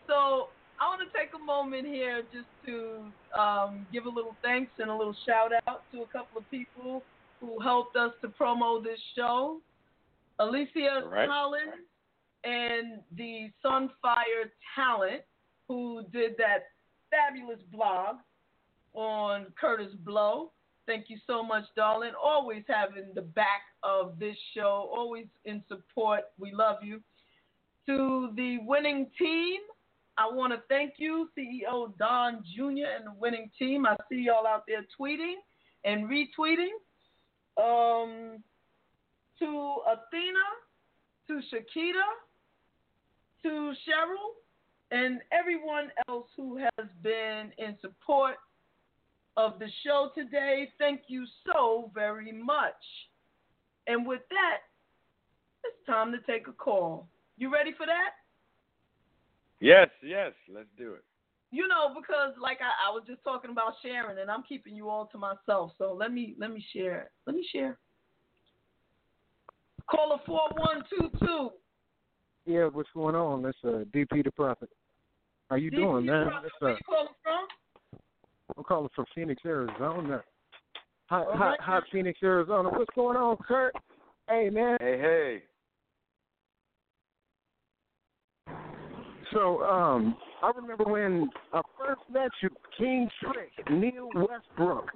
[0.07, 0.47] So
[0.81, 4.89] I want to take a moment here just to um, give a little thanks and
[4.89, 7.03] a little shout out to a couple of people
[7.39, 9.59] who helped us to promo this show.
[10.39, 11.29] Alicia Right.
[11.29, 11.85] Collins
[12.43, 15.21] and the Sunfire Talent,
[15.73, 16.67] who did that
[17.09, 18.17] fabulous blog
[18.93, 20.51] on Kurtis Blow.
[20.85, 22.11] Thank you so much, darling.
[22.21, 26.25] Always having the back of this show, always in support.
[26.37, 27.01] We love you.
[27.87, 29.61] To the winning team,
[30.17, 32.85] I want to thank you, CEO Don Jr.
[32.95, 33.87] and the winning team.
[33.87, 35.35] I see y'all out there tweeting
[35.85, 36.73] and retweeting.
[37.57, 38.43] Um,
[39.39, 40.45] to Athena,
[41.27, 42.05] to Shakita,
[43.43, 44.43] to Cheryl,
[44.94, 48.36] and everyone else who has been in support
[49.36, 50.70] of the show today.
[50.78, 52.76] Thank you so very much.
[53.88, 54.60] And with that,
[55.64, 57.07] it's time to take a call.
[57.38, 58.11] You ready for that?
[59.60, 61.03] Yes, yes, let's do it.
[61.52, 64.90] You know, because like I, I was just talking about sharing, and I'm keeping you
[64.90, 65.72] all to myself.
[65.78, 67.10] So let me let me share.
[67.26, 67.78] Let me share.
[69.90, 71.49] Caller four one two two.
[72.45, 73.41] Yeah, what's going on?
[73.41, 74.70] That's uh, DP the Prophet.
[75.53, 76.31] How you doing, man?
[76.41, 77.45] That's, Where uh, you calling from?
[78.57, 80.23] I'm calling from Phoenix, Arizona.
[81.11, 81.59] Hot, All hot, right.
[81.61, 82.69] hot Phoenix, Arizona.
[82.69, 83.75] What's going on, Kurt?
[84.27, 84.80] Hey, man.
[84.81, 85.43] Hey, hey.
[89.31, 94.89] So, um, I remember when I first met you, King Trick, Neil Westbrook,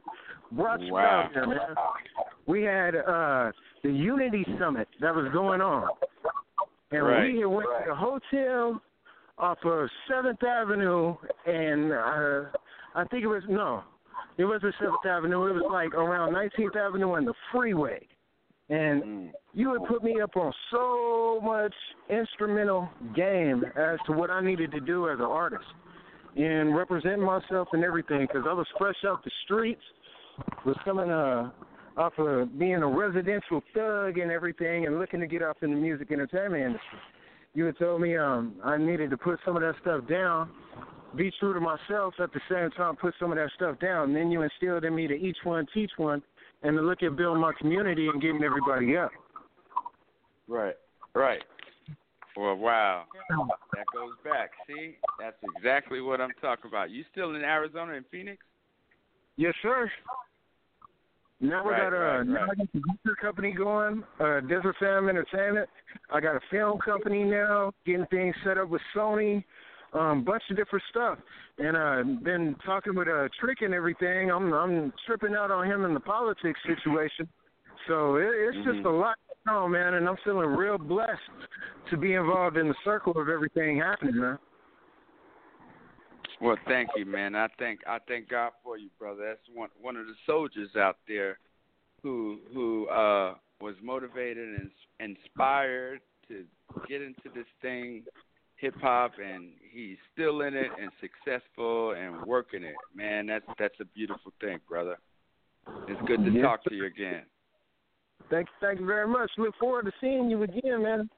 [0.54, 1.26] brought you Wow.
[1.26, 1.76] out here, man.
[2.48, 3.52] We had uh
[3.84, 5.88] the Unity Summit that was going on,
[6.90, 7.32] and Right.
[7.32, 8.82] we had went to the hotel
[9.38, 11.16] off of Seventh Avenue,
[11.46, 12.50] and uh,
[12.96, 13.84] I think it was no,
[14.38, 15.48] it wasn't Seventh Avenue.
[15.48, 18.06] It was like around Nineteenth Avenue and the freeway,
[18.70, 19.32] and Mm.
[19.54, 21.74] you had put me up on so much
[22.10, 25.66] instrumental game as to what I needed to do as an artist
[26.36, 29.82] and represent myself and everything because I was fresh out the streets,
[30.66, 31.50] was coming uh,
[31.98, 35.76] off of being a residential thug and everything and looking to get off in the
[35.76, 37.00] music entertainment industry.
[37.58, 40.52] You had told me um, I needed to put some of that stuff down,
[41.16, 44.10] be true to myself at the same time, put some of that stuff down.
[44.10, 46.22] And then you instilled in me to each one teach one
[46.62, 49.10] and to look at building my community and getting everybody up.
[50.48, 50.76] Right,
[51.16, 51.42] right.
[52.38, 53.06] Well, wow.
[53.74, 54.52] That goes back.
[54.68, 56.92] See, that's exactly what I'm talking about.
[56.92, 58.38] You still in Arizona in Phoenix?
[59.36, 59.90] Yes, sir.
[61.40, 62.50] Now we Right, got a right, now right.
[62.52, 65.70] I got the record company going, uh, Desert Fam Entertainment.
[66.12, 69.44] I got a film company now, getting things set up with Sony,
[69.94, 71.20] um, bunch of different stuff.
[71.60, 74.32] And I've uh been talking with uh Trick and everything.
[74.32, 77.28] I'm I'm tripping out on him in the politics situation.
[77.88, 78.86] So it, it's just Mhm.
[78.86, 81.22] a lot going on, man, and I'm feeling real blessed
[81.92, 84.40] to be involved in the circle of everything happening, man.
[86.42, 87.36] Well, thank you, man.
[87.36, 89.26] I thank I thank God for you, brother.
[89.28, 91.40] That's one one of the soldiers out there
[92.04, 94.70] who who uh was motivated and
[95.00, 96.44] inspired to
[96.88, 98.04] get into this thing,
[98.58, 102.76] hip hop, and he's still in it and successful and working it.
[102.94, 104.98] Man, that's that's a beautiful thing, brother.
[105.88, 107.24] It's good to Yes, talk to you again.
[108.30, 109.32] Thank thank you very much.
[109.38, 111.10] Look forward to seeing you again, man.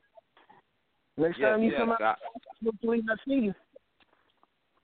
[1.17, 2.15] Next Yes, time you yes, come out, I,
[2.63, 3.53] hopefully I see you.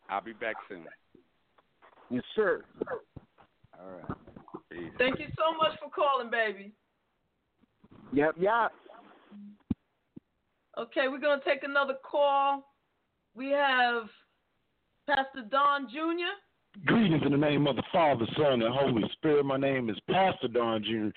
[0.10, 0.86] I'll be back soon.
[2.10, 2.64] Yes, sir.
[3.80, 4.18] All right.
[4.72, 4.92] Peace.
[4.98, 6.72] Thank you so much for calling, baby.
[8.14, 8.72] Yep, yep.
[10.78, 12.72] Okay, we're gonna take another call.
[13.34, 14.04] We have
[15.08, 16.36] Pastor Don Jr.
[16.84, 19.46] Greetings in the name of the Father, Son, and Holy Spirit.
[19.46, 21.08] My name is Pastor Don Jr.,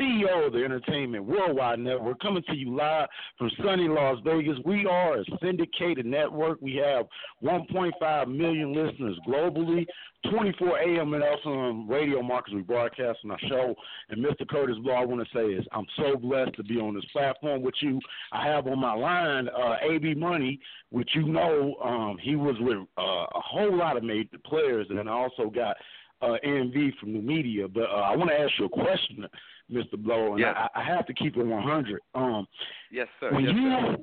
[0.00, 4.56] CEO of the Entertainment Worldwide Network, coming to you live from sunny Las Vegas.
[4.64, 6.62] We are a syndicated network.
[6.62, 7.06] We have
[7.42, 9.86] 1.5 million listeners globally,
[10.30, 13.74] 24 AM and FM radio markets we broadcast on our show.
[14.10, 14.46] And Mr.
[14.46, 17.62] Kurtis Blow, I want to say is I'm so blessed to be on this platform
[17.62, 18.00] with you.
[18.32, 20.58] I have on my line uh, AB Money,
[20.90, 24.98] which you know um, he was with uh, a whole lot of major players, and
[24.98, 25.76] then I also got
[26.20, 27.68] uh, NV from the Media.
[27.68, 29.24] But uh, I want to ask you a question,
[29.70, 29.96] Mr.
[29.96, 30.40] Blow, and.
[30.74, 32.00] I, I have to keep it 100.
[32.14, 32.46] Um,
[32.90, 33.32] Yes, sir.
[33.32, 33.96] when yes, you sir.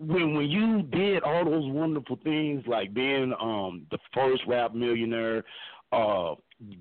[0.00, 5.44] When when you did all those wonderful things like being um the first rap millionaire
[5.92, 6.34] uh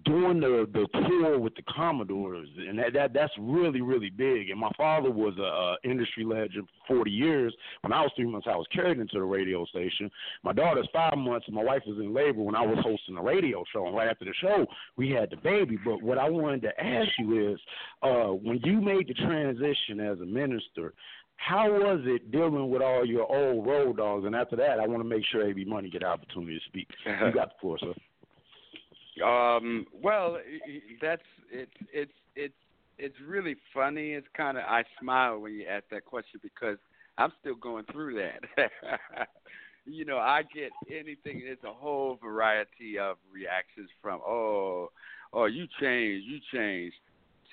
[0.03, 4.49] doing the the tour with the Commodores, and that, that that's really really big.
[4.49, 7.53] And my father was a, a industry legend for 40 years.
[7.81, 10.11] When I was three months, I was carried into the radio station.
[10.43, 13.23] My daughter's five months, and my wife was in labor when I was hosting a
[13.23, 13.87] radio show.
[13.87, 14.65] And right after the show,
[14.97, 15.77] we had the baby.
[15.83, 17.59] But what I wanted to ask you is,
[18.03, 20.93] uh, when you made the transition as a minister.
[21.39, 24.25] How was it dealing with all your old road dogs?
[24.25, 26.87] And after that, I want to make sure AB Money get an opportunity to speak.
[27.05, 27.93] You got the floor, sir.
[29.25, 30.37] Um, well,
[31.01, 31.21] that's
[31.51, 32.53] it's it's it's
[32.97, 34.11] it's really funny.
[34.11, 36.77] It's kind of I smile when you ask that question because
[37.17, 38.69] I'm still going through that.
[39.85, 41.41] you know, I get anything.
[41.45, 44.91] There's a whole variety of reactions from oh,
[45.33, 46.95] oh, you changed, you changed,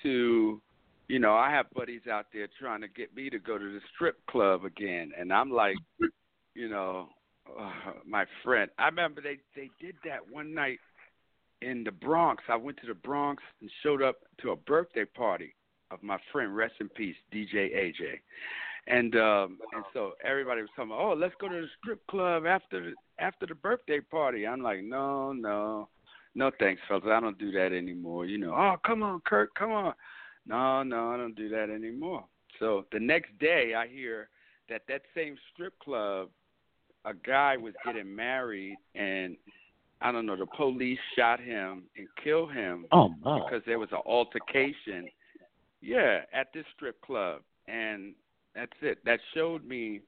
[0.03, 0.61] to
[1.07, 3.79] you know, I have buddies out there trying to get me to go to the
[3.95, 5.77] strip club again, and I'm like,
[6.53, 7.09] you know,
[7.59, 7.71] uh,
[8.05, 8.69] my friend.
[8.77, 10.79] I remember they they did that one night
[11.61, 12.43] in the Bronx.
[12.49, 15.53] I went to the Bronx and showed up to a birthday party
[15.91, 18.19] of my friend, rest in peace, DJ AJ.
[18.87, 22.93] And um and so everybody was talking, "Oh, let's go to the strip club after
[23.19, 25.89] after the birthday party." I'm like, "No, no,
[26.35, 27.03] no, thanks, fellas.
[27.05, 29.93] I don't do that anymore." You know, "Oh, come on, Kurt, come on."
[30.47, 32.25] No, no, I don't do that anymore.
[32.59, 34.29] So the next day, I hear
[34.69, 36.29] that that same strip club,
[37.05, 39.35] a guy was getting married, and
[40.01, 43.39] I don't know, the police shot him and killed him Oh, my.
[43.39, 45.07] because there was an altercation.
[45.81, 48.13] Yeah, at this strip club, and
[48.55, 48.97] that's it.
[49.05, 50.01] That showed me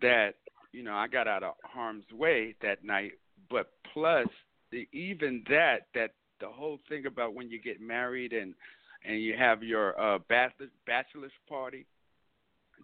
[0.00, 0.36] that
[0.72, 3.12] you know I got out of harm's way that night.
[3.50, 4.26] But plus,
[4.72, 8.54] the, even that that the whole thing about when you get married and
[9.04, 11.86] and you have your uh bachelor bachelor's party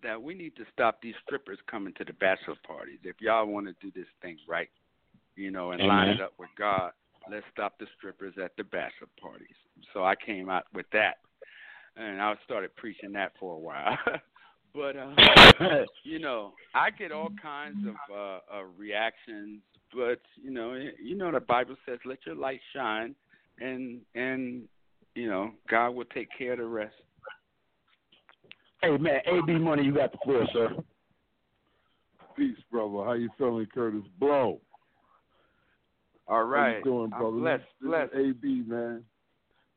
[0.02, 2.98] that we need to stop these strippers coming to the bachelor parties.
[3.04, 4.68] If y'all want to do this thing right
[5.36, 6.92] you know and line it up with god
[7.30, 9.56] let's stop the strippers at the bachelor parties.
[9.92, 11.18] So i came out with that
[11.96, 13.98] and i started preaching that for a while.
[14.74, 19.60] But uh you know i get all kinds of uh, uh reactions
[19.94, 23.14] but you know you know the bible says let your light shine
[23.60, 24.64] and and
[25.14, 26.94] you know god will take care of the rest
[28.84, 30.68] Hey man, AB Money, you got the floor, sir.
[32.36, 33.02] Peace, brother.
[33.02, 34.60] How you feeling, Kurtis Blow?
[36.28, 36.72] All right.
[36.72, 37.38] How you doing, I'm brother?
[37.38, 39.02] blessed this blessed is AB, man.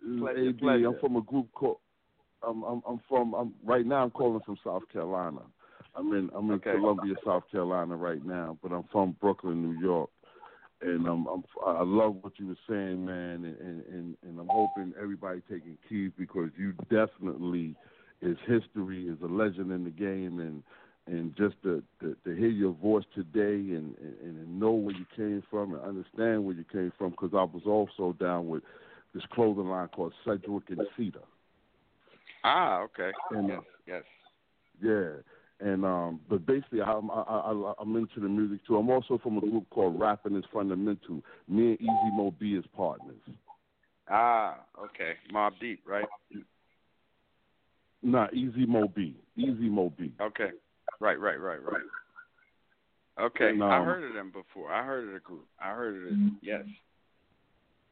[0.05, 0.59] This is AB.
[0.59, 0.87] Pleasure.
[0.87, 1.77] I'm from a group called.
[2.45, 3.33] I'm I'm, I'm from.
[3.33, 4.03] I'm right now.
[4.03, 5.39] I'm calling from South Carolina.
[5.95, 6.71] I'm in I'm in Okay.
[6.71, 10.09] Columbia, South Carolina right now, but I'm from Brooklyn, New York.
[10.81, 14.93] And um, I'm I love what you were saying, man, and, and and I'm hoping
[15.01, 17.75] everybody taking keys because you definitely
[18.21, 20.61] is history, is a legend in the game, and
[21.07, 25.05] and just to to, to hear your voice today and, and and know where you
[25.15, 28.61] came from and understand where you came from because I was also down with
[29.15, 31.19] this clothing line called Sedgwick and Cedar.
[32.43, 33.11] ah okay.
[33.31, 34.03] And, yes yes.
[34.81, 35.21] Yeah,
[35.59, 38.77] and um, but basically, I'm I, I, I'm into the music too.
[38.77, 41.21] I'm also from a group called Rapping is Fundamental.
[41.47, 43.15] Me and Easy Mo Bee is partners.
[44.09, 46.05] ah okay Mobb Deep right
[48.03, 50.13] Nah, Easy Mo Bee, Easy Mo Bee.
[50.21, 50.51] okay
[50.99, 51.81] right right right right
[53.19, 55.95] okay And, i um, heard of them before i heard of the group i heard
[55.97, 56.63] of it yes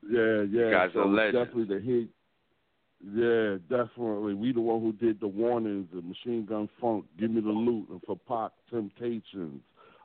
[0.08, 0.70] Yeah, yeah.
[0.72, 1.48] guys so are legends.
[1.50, 2.10] definitely the hit.
[3.14, 4.34] Yeah, definitely.
[4.34, 7.90] We the one who did the warnings, the Machine Gun Funk, Give Me the Loot,
[7.90, 9.62] and for Pop Temptations,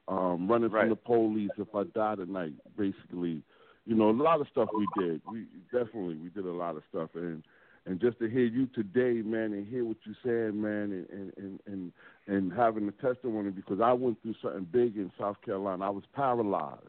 [0.07, 0.83] um, Running Right.
[0.83, 2.53] from the Police, If I Die Tonight.
[2.77, 3.43] Basically,
[3.87, 5.23] you know, a lot of stuff we did.
[5.31, 7.43] We definitely we did a lot of stuff, and
[7.87, 11.33] and just to hear you today, man, and hear what you're saying, man, and and
[11.39, 11.93] and and,
[12.27, 15.87] and having the testimony because I went through something big in South Carolina.
[15.87, 16.83] I was paralyzed.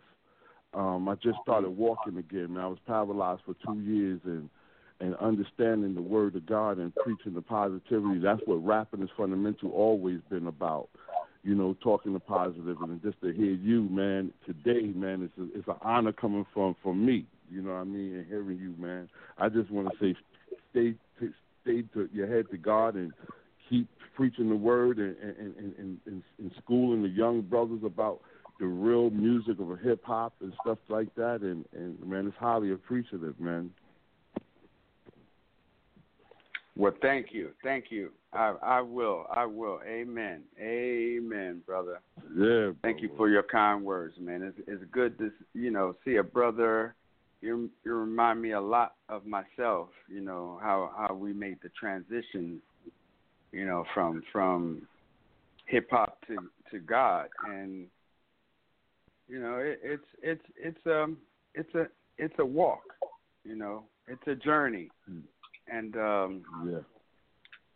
[0.73, 2.63] Um, I just started walking again, man.
[2.63, 4.49] I was paralyzed for two years, and
[5.01, 8.19] and understanding the word of God and preaching the positivity.
[8.19, 10.89] That's what rapping is fundamental always been about.
[11.43, 15.57] You know, talking the positive, and just to hear you, man, today, man, it's a,
[15.57, 17.25] it's an honor coming from from me.
[17.49, 18.15] You know what I mean?
[18.15, 19.09] And hearing you, man,
[19.39, 20.15] I just want to say,
[20.69, 20.93] stay
[21.63, 23.11] stay to your head to God and
[23.67, 28.21] keep preaching the word and and and, and, and, and schooling the young brothers about
[28.59, 31.41] the real music of hip hop and stuff like that.
[31.41, 33.71] And and man, it's highly appreciative, man.
[36.77, 38.11] Well, thank you, thank you.
[38.33, 39.79] I I will, I will.
[39.85, 41.99] Amen, amen, brother.
[42.35, 42.71] Yeah.
[42.81, 44.41] Thank you for your kind words, man.
[44.41, 46.95] It's it's good to you know see a brother.
[47.41, 49.89] You you remind me a lot of myself.
[50.07, 52.61] You know how how we made the transition.
[53.51, 54.87] You know from from
[55.65, 56.37] hip hop to
[56.71, 57.87] to God, and
[59.27, 61.17] you know it, it's it's it's um
[61.53, 61.87] it's a
[62.17, 62.83] it's a walk.
[63.43, 64.89] You know, it's a journey,
[65.71, 66.79] and um, yeah,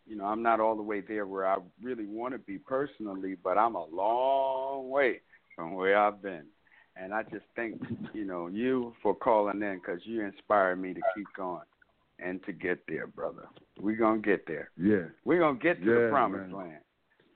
[0.06, 3.36] you know, I'm not all the way there where I really want to be personally,
[3.42, 5.20] but I'm a long way
[5.54, 6.44] from where I've been.
[6.96, 7.80] And I just thank
[8.14, 11.64] you know you for calling in because you inspired me to keep going
[12.18, 13.48] and to get there, brother.
[13.78, 14.70] We're gonna get there.
[14.80, 15.06] Yeah.
[15.24, 16.56] We're gonna get to Yeah, the promised man.
[16.58, 16.80] land.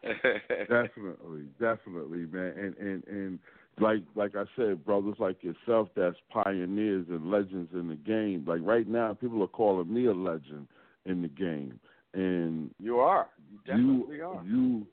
[0.68, 2.54] definitely, definitely, man.
[2.56, 3.38] And and and
[3.80, 8.44] like like I said, brothers like yourself that's pioneers and legends in the game.
[8.46, 10.68] Like right now, people are calling me a legend
[11.06, 11.78] in the game,
[12.14, 13.28] and You are.
[13.50, 14.44] You definitely you are.
[14.44, 14.86] you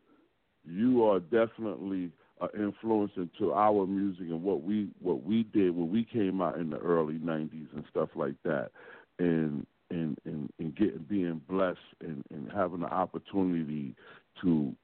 [0.66, 2.12] you are definitely
[2.42, 6.58] an influence into our music and what we what we did when we came out
[6.58, 8.70] in the early '90s and stuff like that,
[9.20, 13.96] and and and, and getting being blessed and, and having the opportunity
[14.42, 14.76] to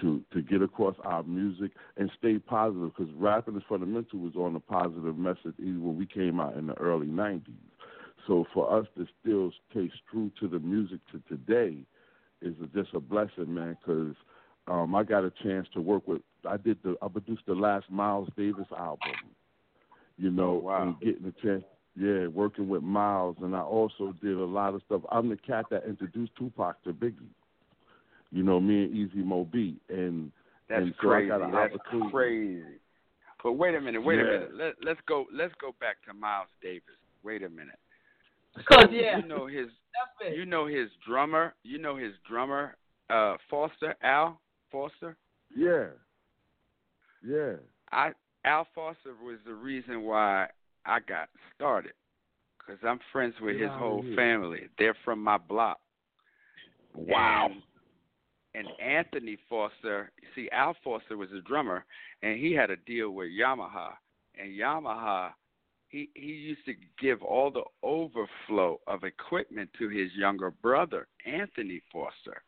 [0.00, 4.56] to to get across our music and stay positive because rapping is fundamental was on
[4.56, 7.42] a positive message even when we came out in the early '90s.
[8.26, 11.78] So for us to still stay true to the music to today
[12.42, 13.76] is just a blessing, man.
[13.80, 14.14] Because
[14.66, 16.22] um, I got a chance to work with.
[16.48, 16.96] I did the.
[17.02, 19.12] I produced the last Miles Davis album.
[20.16, 20.82] You know, Oh, wow.
[20.82, 21.64] and getting a chance.
[21.96, 25.02] Yeah, working with Miles, and I also did a lot of stuff.
[25.10, 27.26] I'm the cat that introduced Tupac to Biggie.
[28.32, 30.30] You know, me and Easy Mo Bee, and
[30.68, 31.30] That's and so crazy.
[31.30, 32.62] I got an That's crazy.
[33.42, 34.02] But wait a minute.
[34.02, 34.22] Wait Yeah.
[34.22, 34.54] a minute.
[34.54, 35.26] Let Let's go.
[35.32, 36.96] Let's go back to Miles Davis.
[37.22, 37.78] Wait a minute.
[38.68, 39.68] Cause yeah, you know his.
[40.34, 41.54] You know his drummer.
[41.62, 42.76] You know his drummer,
[43.08, 44.40] uh, Foster Al
[44.70, 45.16] Foster.
[45.54, 45.86] Yeah,
[47.26, 47.54] yeah.
[47.92, 48.12] I
[48.44, 50.48] Al Foster was the reason why
[50.86, 51.92] I got started,
[52.58, 54.68] because I'm friends with Get his outta whole family.
[54.78, 55.80] They're from my block.
[56.94, 57.48] Wow.
[57.50, 57.62] And,
[58.54, 61.84] and Anthony Foster, see, Al Foster was a drummer,
[62.22, 63.92] and he had a deal with Yamaha.
[64.40, 65.30] And Yamaha,
[65.88, 71.80] he he used to give all the overflow of equipment to his younger brother, Anthony
[71.92, 72.42] Foster,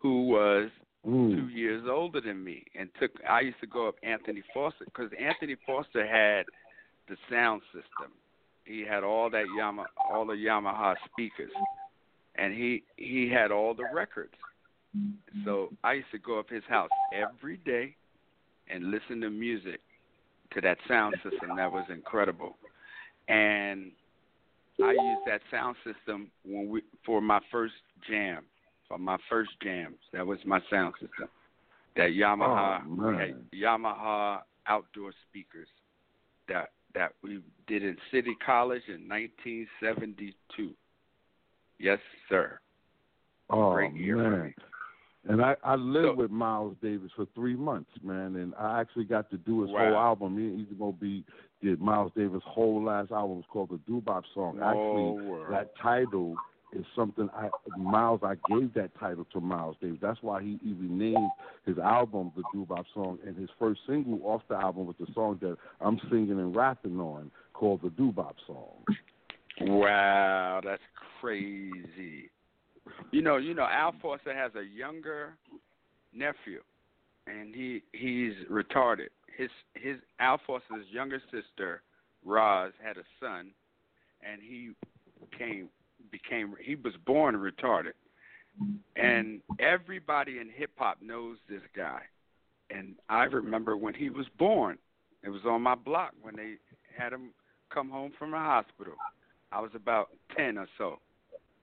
[0.00, 0.70] who was
[1.06, 1.34] Mm.
[1.34, 3.12] two years older than me, and took.
[3.24, 6.44] I used to go up Anthony Foster because Anthony Foster had
[7.08, 8.12] the sound system.
[8.64, 11.52] He had all that Yama, all the Yamaha speakers,
[12.34, 14.34] and he he had all the records.
[15.44, 17.94] So I used to go up his house every day
[18.68, 19.80] and listen to music
[20.54, 22.56] to that sound system that was incredible.
[23.28, 23.92] And
[24.82, 27.74] I used that sound system when we for my first
[28.08, 28.44] jam,
[28.88, 29.96] for my first jams.
[30.12, 31.28] That was my sound system.
[31.96, 35.68] That Yamaha, Oh, had Yamaha outdoor speakers
[36.48, 40.72] that that we did in City College in 1972.
[41.78, 41.98] Yes,
[42.28, 42.58] sir.
[43.50, 44.54] Oh Great year for man.
[45.28, 49.04] And I I lived So- with Miles Davis for three months, man, and I actually
[49.04, 49.78] got to do his Wow.
[49.84, 50.36] whole album.
[50.36, 51.24] Me and Easy Mo Bee
[51.62, 53.38] did Miles Davis' whole last album.
[53.38, 54.56] It's called the Doo-Bop Song.
[54.56, 55.50] Small actually, world.
[55.50, 56.34] that title
[56.72, 58.22] is something I Miles.
[58.22, 59.98] I gave that title to Miles Davis.
[60.00, 61.30] That's why he even named
[61.64, 65.38] his album the Doo-Bop Song, and his first single off the album was the song
[65.42, 68.84] that I'm singing and rapping on, called the Doo-Bop Song.
[69.60, 70.82] Wow, that's
[71.20, 72.30] crazy.
[73.10, 75.34] You know, you know, Al Foster has a younger
[76.12, 76.60] nephew,
[77.26, 79.08] and he he's retarded.
[79.36, 81.82] His his Al Foster's younger sister,
[82.24, 83.50] Roz, had a son,
[84.22, 84.70] and he
[85.36, 85.68] came
[86.10, 87.92] became he was born retarded,
[88.96, 92.02] and everybody in hip hop knows this guy.
[92.70, 94.76] And I remember when he was born,
[95.22, 96.54] it was on my block when they
[96.96, 97.30] had him
[97.72, 98.94] come home from the hospital.
[99.52, 100.98] I was about 10 or so.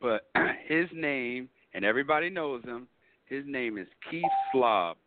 [0.02, 0.28] But
[0.68, 2.88] his name, and everybody knows him,
[3.26, 4.98] his name is Keith Slob.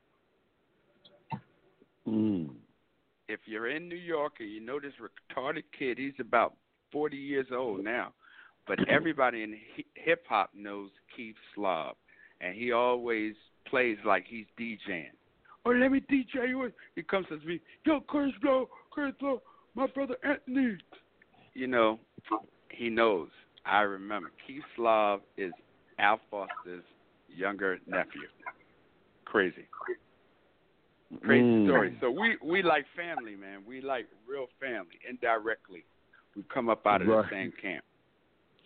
[2.06, 2.50] Mm.
[3.28, 6.54] If you're in New York and you know this retarded kid, he's about
[6.92, 8.12] 40 years old now.
[8.66, 9.56] But everybody in
[9.94, 11.96] hip hop knows Keith Slob.
[12.40, 13.34] And he always
[13.66, 15.10] plays like he's DJing.
[15.66, 16.72] Oh, let me DJ you.
[16.94, 19.42] He comes to me, yo, Chris Low, Chris Low,
[19.74, 20.78] my brother Anthony.
[21.54, 21.98] You know,
[22.70, 23.28] he knows.
[23.68, 24.30] I remember.
[24.46, 25.52] Keith Slav is
[25.98, 26.84] Al Foster's
[27.28, 28.28] younger nephew.
[29.24, 29.68] Crazy.
[31.22, 31.64] Crazy Mm.
[31.66, 31.96] story.
[32.00, 33.64] So we we like family, man.
[33.66, 34.98] We like real family.
[35.08, 35.84] Indirectly,
[36.36, 37.24] we come up out of Right.
[37.24, 37.84] the same camp.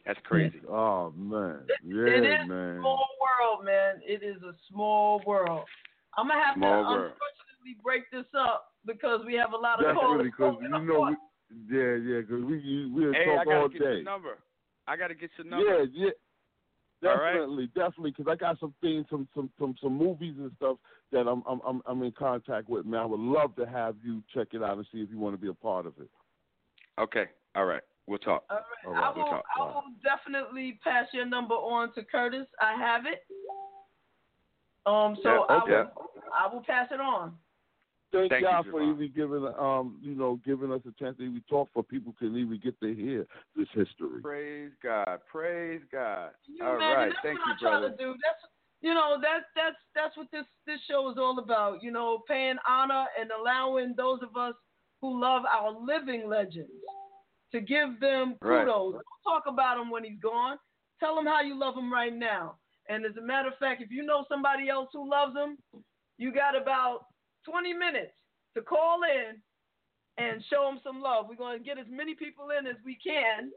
[0.05, 0.61] That's crazy.
[0.69, 2.79] Oh man, yeah, it is man.
[2.79, 4.01] a small world, man.
[4.05, 5.67] It is a small world.
[6.19, 7.13] I'm gonna have Small to world.
[7.13, 10.59] unfortunately break this up because we have a lot of Definitely, callers.
[10.59, 11.15] because you know,
[11.71, 13.95] we, yeah, yeah, because we you- we'll Hey, I talk all gotta get day.
[13.95, 14.39] your number.
[14.87, 15.85] I gotta get your number.
[15.85, 16.11] Yeah, yeah.
[17.05, 17.33] All right.
[17.33, 20.77] Definitely, definitely, because I got some things, some, some, some, some movies and stuff
[21.11, 22.87] that I'm, I'm, I'm, I'm in contact with.
[22.87, 25.35] Man, I would love to have you check it out and see if you want
[25.35, 26.09] to be a part of it.
[27.01, 27.25] Okay.
[27.57, 27.83] All right.
[28.07, 28.45] We'll talk.
[28.51, 28.65] All right.
[28.87, 29.23] All I right, will.
[29.25, 29.45] we'll talk.
[29.57, 32.47] I will definitely pass your number on to Kurtis.
[32.61, 33.25] I have it.
[34.87, 35.17] Um.
[35.23, 35.73] So Yeah, I okay.
[35.73, 36.11] will.
[36.37, 37.35] I will pass it on.
[38.13, 38.95] Thank, Thank you, y'all for JaVonne.
[38.95, 42.37] even giving um you know giving us a chance to even talk for people can
[42.37, 43.27] even get to hear
[43.57, 44.21] this history.
[44.23, 45.21] Praise God.
[45.31, 46.31] Praise God.
[46.47, 47.13] You All imagine right.
[47.13, 47.91] that's Thank what you, I try brother.
[47.91, 48.13] to do.
[48.23, 48.53] That's
[48.83, 51.83] you know that's that's that's what this this show is all about.
[51.83, 54.55] You know, paying honor and allowing those of us
[55.01, 56.71] who love our living legends
[57.53, 58.67] to give them Right.
[58.67, 58.93] kudos.
[58.93, 60.59] Don't talk about him when he's gone.
[61.01, 62.57] Tell him how you love him right now.
[62.89, 65.57] And as a matter of fact, if you know somebody else who loves him,
[66.19, 67.07] you got about
[67.45, 68.13] 20 minutes
[68.55, 69.41] to call in
[70.19, 71.27] and show them some love.
[71.29, 73.51] We're going to get as many people in as we can.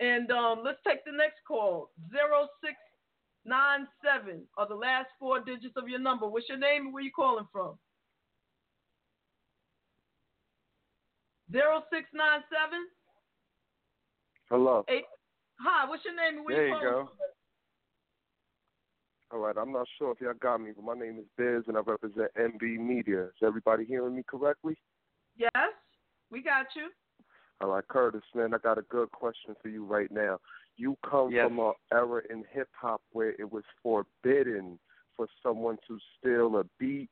[0.00, 1.90] And um, let's take the next call.
[2.12, 6.28] 0697 are the last four digits of your number.
[6.28, 7.76] What's your name and where you calling from?
[11.52, 12.88] 0697?
[14.50, 14.84] Hello.
[14.88, 15.04] Eight.
[15.60, 17.10] Hi, what's your name and where There you you calling go.
[19.34, 21.76] All right, I'm not sure if y'all got me, but my name is Biz and
[21.76, 23.24] I represent MB Media.
[23.24, 24.76] Is everybody hearing me correctly?
[25.36, 25.50] Yes,
[26.30, 26.90] we got you.
[27.60, 30.38] All right, Kurtis, man, I got a good question for you right now.
[30.76, 31.48] You come Yes.
[31.48, 34.78] from an era in hip hop where it was forbidden
[35.16, 37.10] for someone to steal a beat,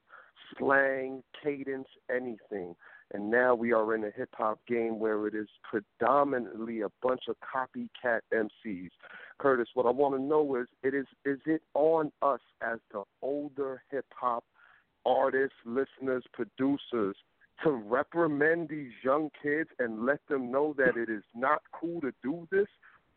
[0.57, 2.77] slang, cadence, anything.
[3.13, 7.27] And now we are in a hip hop game where it is predominantly a bunch
[7.29, 8.91] of copycat MCs.
[9.43, 13.03] Kurtis, what I want to know is it is is it on us as the
[13.23, 14.45] older hip hop
[15.05, 17.17] artists, listeners, producers
[17.65, 22.13] to reprimand these young kids and let them know that it is not cool to
[22.23, 22.67] do this?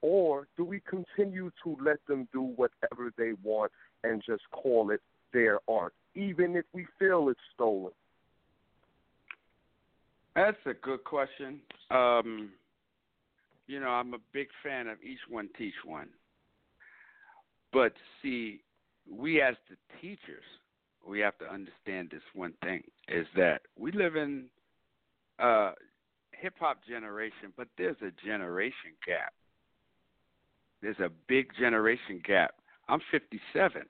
[0.02, 3.72] Or do we continue to let them do whatever they want
[4.04, 5.02] and just call it
[5.34, 7.92] their art, even if we feel it's stolen?
[10.36, 11.62] That's a good question.
[11.90, 12.52] Um,
[13.68, 16.10] you know, I'm a big fan of each one teach one.
[17.74, 18.62] But see,
[19.10, 20.44] we as the teachers,
[21.08, 24.46] we have to understand this one thing is that we live in
[25.40, 25.72] a
[26.32, 29.34] hip hop generation, but there's a generation gap.
[30.82, 32.56] There's a big generation gap.
[32.88, 33.82] I'm 57.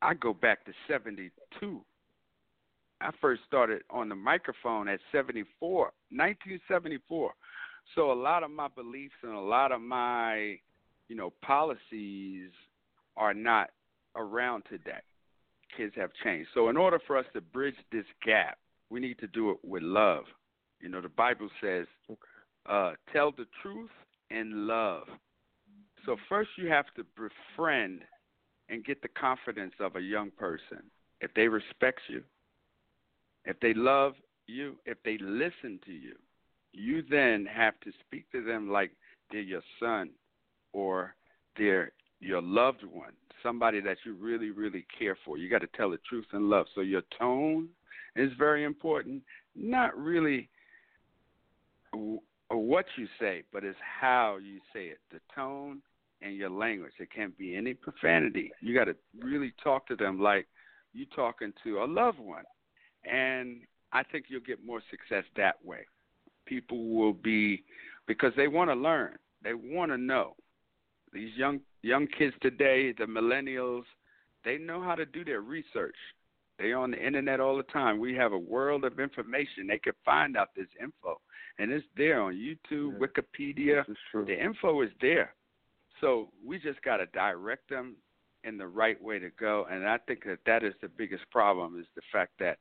[0.00, 1.80] I go back to 72.
[3.00, 7.32] I first started on the microphone at 74, 1974.
[7.94, 10.58] So a lot of my beliefs and a lot of my,
[11.08, 12.50] you know, policies
[13.16, 13.70] are not
[14.16, 15.00] around today.
[15.76, 16.48] Kids have changed.
[16.54, 18.58] So in order for us to bridge this gap,
[18.90, 20.24] we need to do it with love.
[20.80, 21.86] You know, the Bible says,
[22.68, 23.90] uh, tell the truth
[24.30, 25.04] and love.
[26.04, 28.00] So first you have to befriend
[28.68, 30.82] and get the confidence of a young person.
[31.20, 32.22] If they respect you,
[33.44, 34.14] if they love
[34.46, 36.16] you, if they listen to you,
[36.72, 38.92] you then have to speak to them like
[39.30, 40.10] they're your son
[40.72, 41.14] or
[41.56, 43.12] they're your loved one,
[43.42, 45.36] somebody that you really, really care for.
[45.36, 46.66] You got to tell the truth in love.
[46.74, 47.68] So your tone
[48.16, 49.22] is very important.
[49.56, 50.48] Not really
[52.48, 54.98] what you say, but it's how you say it.
[55.10, 55.82] The tone
[56.22, 56.92] and your language.
[56.98, 58.52] It can't be any profanity.
[58.60, 60.46] You got to really talk to them like
[60.94, 62.44] you're talking to a loved one.
[63.10, 63.62] And
[63.92, 65.86] I think you'll get more success that way.
[66.52, 67.64] People will be
[68.06, 69.16] because they want to learn.
[69.42, 70.36] They want to know.
[71.10, 73.84] These young young kids today, the millennials,
[74.44, 75.96] they know how to do their research.
[76.58, 77.98] They are on the internet all the time.
[77.98, 79.66] We have a world of information.
[79.66, 81.22] They can find out this info,
[81.58, 83.82] and it's there on YouTube, Wikipedia.
[84.12, 85.32] The info is there.
[86.02, 87.96] So we just got to direct them
[88.44, 89.66] in the right way to go.
[89.70, 92.58] And I think that that is the biggest problem is the fact that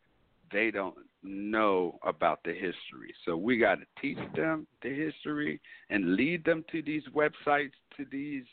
[0.52, 3.14] they don't know about the history.
[3.26, 8.06] So we got to teach them the history and lead them to these websites, to
[8.12, 8.44] these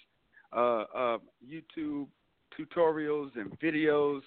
[0.55, 2.07] uh, uh, YouTube
[2.59, 4.20] tutorials and videos,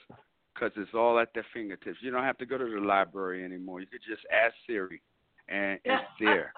[0.54, 2.00] because it's all at their fingertips.
[2.02, 3.82] You don't have to go to the library anymore.
[3.82, 5.02] You could just ask Siri,
[5.50, 6.54] and it's there.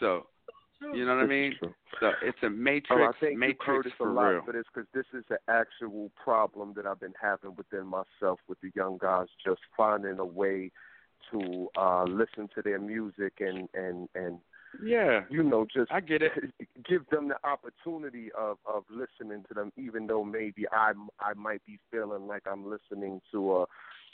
[0.00, 0.26] So
[0.80, 1.54] you know what I This is mean?
[2.00, 4.42] So it's a matrix, Oh, I thank you, matrix Kurtis, for a lot real.
[4.44, 8.60] for this because this is an actual problem that I've been having within myself with
[8.60, 10.70] the young guys, just finding a way
[11.32, 14.38] to uh listen to their music and and and
[14.82, 16.32] Yeah, you know just I get it.
[16.88, 21.64] give them the opportunity of of listening to them, even though maybe I I might
[21.66, 23.66] be feeling like I'm listening to a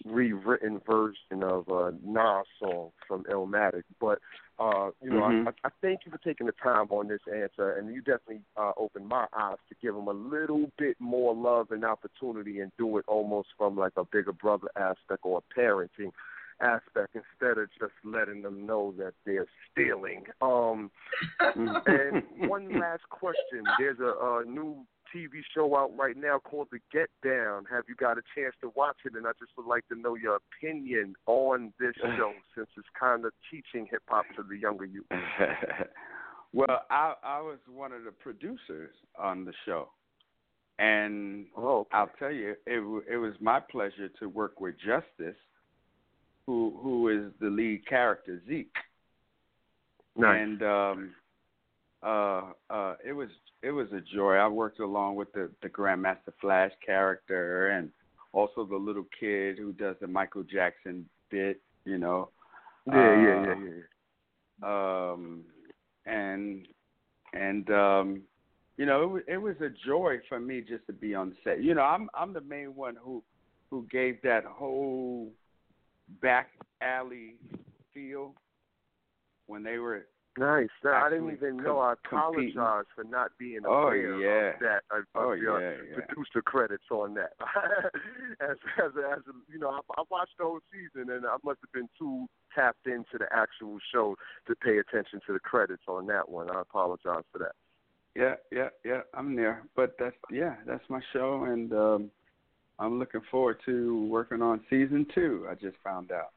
[0.04, 3.82] rewritten version of a Nas song from Illmatic.
[4.00, 4.18] But
[4.58, 5.48] uh, you know, Mhm.
[5.48, 8.72] I, I thank you for taking the time on this answer, and you definitely uh,
[8.76, 12.98] opened my eyes to give them a little bit more love and opportunity, and do
[12.98, 16.12] it almost from like a bigger brother aspect or a parenting
[16.60, 20.24] aspect instead of just letting them know that they're stealing.
[20.40, 20.90] Um,
[21.40, 26.78] and one last question: There's a, a new TV show out right now called The
[26.92, 27.64] Get Down.
[27.70, 29.14] Have you got a chance to watch it?
[29.14, 33.24] And I just would like to know your opinion on this show, since it's kind
[33.24, 35.04] of teaching hip hop to the younger youth.
[36.52, 39.88] well, I I was one of the producers on the show,
[40.78, 41.88] and oh, okay.
[41.92, 45.38] I'll tell you, it it was my pleasure to work with Justice,
[46.46, 48.74] who who is the lead character Zeke.
[50.16, 50.42] Nice.
[50.42, 51.14] And um,
[52.04, 53.30] uh, uh, it was
[53.62, 54.34] it was a joy.
[54.34, 57.90] I worked along with the the Grandmaster Flash character and
[58.32, 61.60] also the little kid who does the Michael Jackson bit.
[61.84, 62.28] You know.
[62.86, 63.54] Yeah, yeah, yeah,
[64.62, 65.12] yeah.
[65.12, 65.44] Um,
[66.04, 66.68] and
[67.32, 68.22] and um,
[68.76, 71.62] you know, it was, it was a joy for me just to be on set.
[71.62, 73.22] You know, I'm I'm the main one who
[73.70, 75.30] who gave that whole
[76.20, 76.50] back
[76.82, 77.36] alley
[77.94, 78.34] feel
[79.46, 80.06] when they were
[80.36, 80.68] Nice.
[80.84, 81.80] I didn't even com- know.
[81.80, 82.50] I competing.
[82.58, 84.54] apologize for not being Oh, aware yeah.
[84.54, 84.82] of that.
[84.90, 86.04] I, Oh, I, uh, yeah, yeah.
[86.06, 87.32] producer credits on that.
[88.40, 89.20] as as as
[89.52, 92.86] you know, I, I watched the whole season, and I must have been too tapped
[92.86, 94.16] into the actual show
[94.48, 96.50] to pay attention to the credits on that one.
[96.50, 97.52] I apologize for that.
[98.16, 99.00] Yeah, yeah, yeah.
[99.12, 102.10] I'm there, but that's yeah, that's my show, and um,
[102.80, 105.46] I'm looking forward to working on season two.
[105.48, 106.32] I just found out.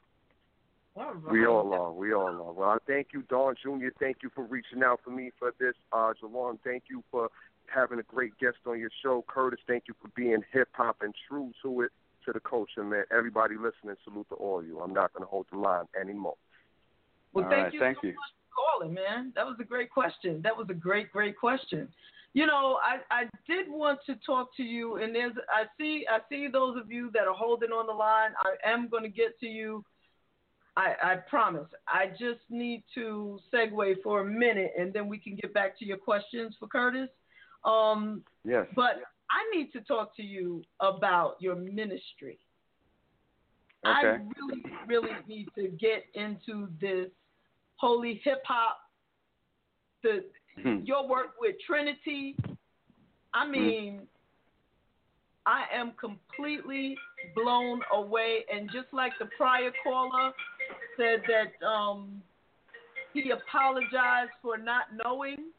[1.30, 1.92] We all are.
[1.92, 2.54] We all are.
[2.54, 3.90] Well, I thank you, Don Jr.
[4.00, 5.74] Thank you for reaching out for me for this.
[5.92, 7.30] Uh, Jalon, thank you for
[7.68, 9.24] having a great guest on your show.
[9.28, 11.92] Kurtis, thank you for being hip hop and true to it,
[12.26, 13.04] to the culture, man.
[13.12, 14.80] Everybody listening, salute to all you.
[14.80, 16.36] I'm not going to hold the line anymore.
[17.34, 18.14] Well, All thank right, you thank so you.
[18.14, 19.34] much for calling, man.
[19.36, 20.42] That was a great question.
[20.42, 21.88] That was a great, great question.
[22.34, 26.20] You know, I, I did want to talk to you, and there's I see I
[26.30, 28.32] see those of you that are holding on the line.
[28.40, 29.84] I am going to get to you.
[30.78, 31.68] I, I promise.
[31.88, 35.86] I just need to segue for a minute, and then we can get back to
[35.86, 37.10] your questions for Kurtis.
[37.66, 38.68] Um, Yes.
[38.76, 42.38] but I need to talk to you about your ministry.
[43.86, 43.96] Okay.
[43.96, 47.10] I really, really need to get into this
[47.78, 48.78] holy hip hop,
[50.04, 50.24] the
[50.62, 50.80] Hmm.
[50.86, 52.36] your work with Trinity.
[53.34, 54.08] I mean,
[55.46, 56.98] I am completely
[57.36, 58.46] blown away.
[58.52, 60.34] And just like the prior caller
[60.98, 62.22] said that um,
[63.14, 65.52] he apologized for not knowing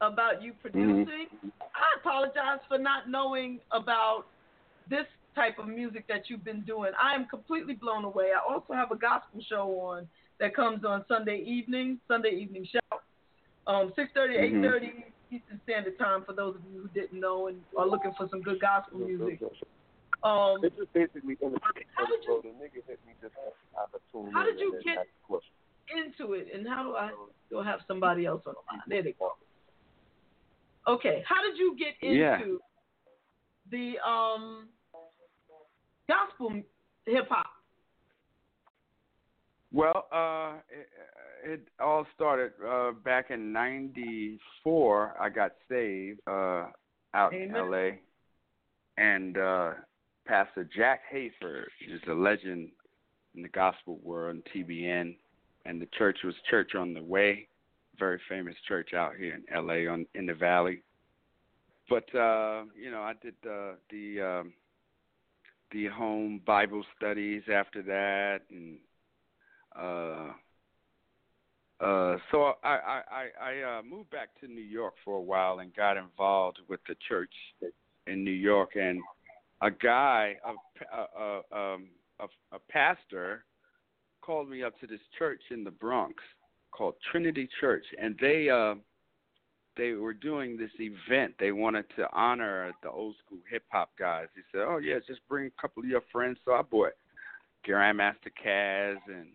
[0.00, 1.26] about you producing,
[1.74, 4.24] I apologize for not knowing about
[4.88, 6.92] this type of music that you've been doing.
[7.00, 8.30] I am completely blown away.
[8.34, 10.08] I also have a gospel show on
[10.40, 13.00] that comes on Sunday evening, Sunday evening show,
[13.66, 14.64] um, 6:30 to Mhm.
[14.64, 16.24] 8:30 Eastern Standard Time.
[16.24, 19.40] For those of you who didn't know and are looking for some good gospel music.
[20.22, 21.60] Um, It's just basically in the
[21.94, 23.34] How did you- the nigga hit me just
[23.76, 24.32] opportunity.
[24.32, 25.54] How did you get- asked a question.
[25.90, 27.12] into it, and how do I
[27.48, 28.82] go have somebody else on the line?
[28.88, 29.38] There they go.
[30.86, 32.58] Okay, how did you get into Yeah.
[33.70, 34.68] the um
[36.08, 36.62] gospel
[37.06, 37.46] hip hop?
[39.70, 40.88] Well, uh, it,
[41.44, 45.16] it all started uh, back in '94.
[45.20, 46.70] I got saved uh,
[47.14, 47.98] out in LA,
[48.96, 49.74] and uh,
[50.28, 52.68] Pastor Jack Hayford is a legend
[53.34, 55.16] in the gospel world and TBN,
[55.64, 57.48] and the church was Church on the Way,
[57.98, 60.82] very famous church out here in LA on in the Valley.
[61.88, 64.52] But uh, you know, I did uh, the um,
[65.72, 68.78] the home Bible studies after that, and
[69.74, 70.32] uh,
[71.82, 75.60] uh, so I I I, I uh, moved back to New York for a while
[75.60, 77.32] and got involved with the church
[78.06, 79.00] in New York, and
[79.62, 81.88] a guy, a a a, um,
[82.20, 83.44] a, a pastor,
[84.20, 86.14] called me up to this church in the Bronx
[86.70, 88.74] called Trinity Church, and they uh,
[89.76, 91.34] they were doing this event.
[91.38, 94.26] They wanted to honor the old school hip hop guys.
[94.34, 96.92] He said, "Oh yeah, just bring a couple of your friends." So I brought
[97.66, 99.28] Grandmaster Caz and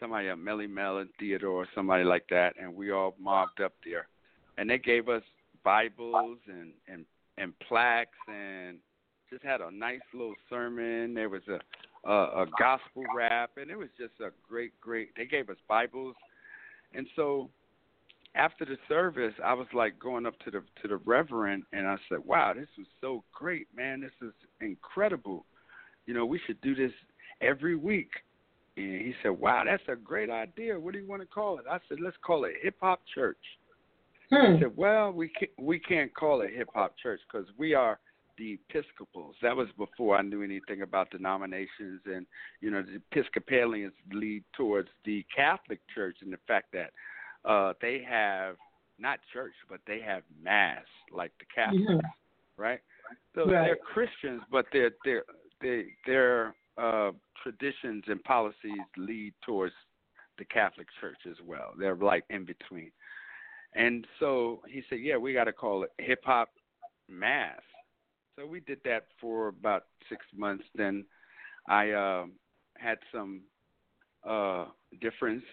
[0.00, 4.08] somebody at Melle Mel and Theodore, somebody like that, and we all mobbed up there.
[4.58, 5.22] And they gave us
[5.64, 7.04] Bibles and and
[7.38, 8.78] and plaques and
[9.30, 11.14] just had a nice little sermon.
[11.14, 11.58] There was a
[12.08, 15.10] a, a gospel rap, and it was just a great, great.
[15.16, 16.14] They gave us Bibles,
[16.94, 17.50] and so
[18.36, 21.96] after the service, I was like going up to the to the reverend, and I
[22.08, 24.00] said, "Wow, this was so great, man!
[24.00, 25.46] This is incredible.
[26.06, 26.92] You know, we should do this
[27.40, 28.10] every week."
[28.76, 30.78] And he said, "Wow, that's a great idea.
[30.78, 33.38] What do you want to call it?" I said, "Let's call it Hip Hop Church."
[34.30, 34.54] Hmm.
[34.54, 37.98] He said, "Well, we can't we can't call it Hip Hop Church because we are
[38.38, 39.36] the Episcopals.
[39.42, 42.26] That was before I knew anything about denominations, and
[42.60, 46.90] you know, the Episcopalians lead towards the Catholic Church and the fact that
[47.48, 48.56] uh, they have
[48.98, 52.06] not church, but they have mass like the Catholics, Mm-hmm.
[52.62, 52.80] right?
[53.34, 53.66] So Right.
[53.66, 55.24] they're Christians, but their their
[55.60, 59.74] they, their uh, traditions and policies lead towards
[60.38, 61.72] the Catholic Church as well.
[61.78, 62.90] They're like in between.
[63.74, 66.50] And so he said, "Yeah, we got to call it hip hop
[67.08, 67.60] mass."
[68.38, 70.64] So we did that for about six months.
[70.74, 71.04] Then
[71.68, 72.32] I um
[72.76, 73.40] had some
[74.26, 74.66] uh,
[75.00, 75.44] difference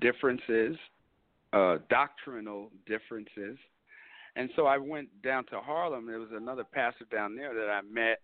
[0.00, 0.76] differences,
[1.52, 3.56] uh, doctrinal differences,
[4.36, 6.06] and so I went down to Harlem.
[6.06, 8.20] There was another pastor down there that I met,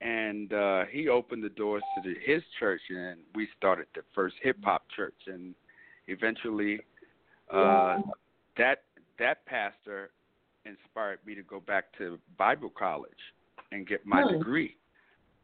[0.00, 4.36] and uh, he opened the doors to the, his church, and we started the first
[4.42, 5.14] hip hop church.
[5.26, 5.54] And
[6.06, 6.80] eventually,
[7.52, 7.98] uh,
[8.56, 8.84] that
[9.18, 10.10] that pastor
[10.64, 13.12] inspired me to go back to Bible college
[13.72, 14.38] and get my Hmm.
[14.38, 14.76] degree.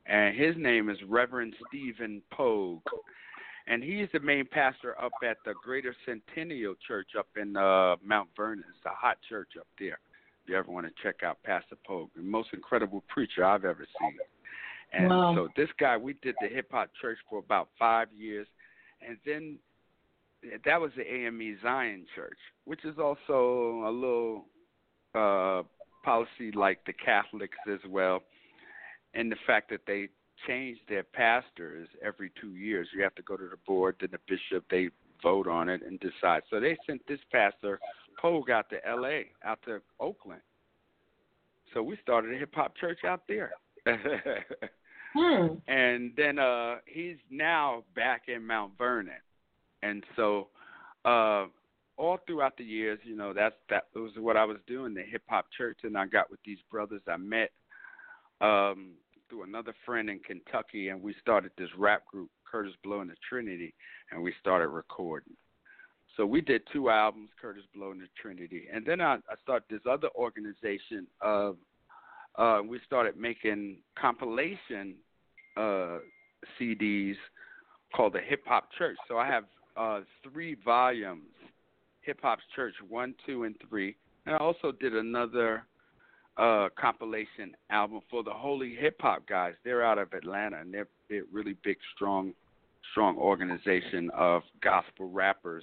[0.06, 2.82] And his name is Reverend Stephen Pogue.
[3.66, 8.30] And he's the main pastor up at the Greater Centennial Church up in uh, Mount
[8.36, 8.64] Vernon.
[8.68, 10.00] It's a hot church up there.
[10.42, 13.86] If you ever want to check out Pastor Pogue, the most incredible preacher I've ever
[13.98, 14.18] seen.
[14.92, 15.34] And Wow.
[15.34, 18.48] so this guy, we did the hip hop church for about five years,
[19.06, 19.58] and then
[20.64, 24.46] that was the AME Zion Church, which is also a little
[25.14, 25.62] uh,
[26.04, 28.22] policy like the Catholics as well,
[29.14, 30.08] and the fact that they
[30.46, 32.88] change their pastors every two years.
[32.94, 34.88] You have to go to the board, then the bishop, they
[35.22, 36.42] vote on it and decide.
[36.50, 37.78] So they sent this pastor
[38.20, 40.42] Pogue out to L.A., out to Oakland.
[41.72, 43.52] So we started a hip hop church out there.
[45.12, 45.54] Hmm.
[45.66, 49.14] and then uh he's now back in Mount Vernon.
[49.82, 50.46] And so
[51.04, 51.46] uh
[52.00, 55.22] all throughout the years, you know, that's that was what I was doing, the hip
[55.28, 57.50] hop church and I got with these brothers I met
[58.40, 58.92] um
[59.28, 63.16] through another friend in Kentucky and we started this rap group, Kurtis Blow and the
[63.28, 63.74] Trinity,
[64.10, 65.34] and we started recording.
[66.16, 68.64] So we did two albums, Kurtis Blow and the Trinity.
[68.72, 71.58] And then I, I started this other organization of
[72.36, 74.94] uh, we started making compilation
[75.56, 75.98] uh,
[76.58, 77.16] CDs
[77.94, 78.96] called the Hip Hop Church.
[79.06, 79.44] So I have
[79.76, 81.28] uh, three volumes,
[82.10, 83.94] Hip Hop's Church one, two, and three.
[84.26, 85.62] And I also did another
[86.36, 89.54] uh, compilation album for the Holy Hip Hop guys.
[89.64, 92.32] They're out of Atlanta, and they're, they're really big, strong,
[92.90, 95.62] strong organization of gospel rappers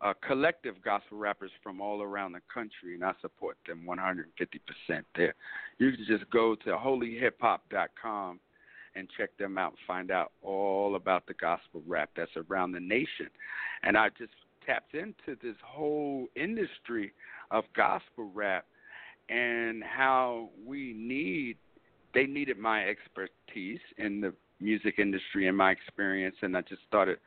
[0.00, 5.34] uh, collective gospel rappers from all around the country, and I support them 150% there.
[5.76, 8.40] You can just go to holyhiphop.com
[8.96, 12.80] and check them out, and find out all about the gospel rap that's around the
[12.80, 13.28] nation.
[13.82, 14.32] And I just
[14.64, 17.12] tapped into this whole industry
[17.50, 18.66] of gospel rap
[19.28, 21.56] and how we need,
[22.14, 27.18] they needed my expertise in the music industry and my experience, and I just started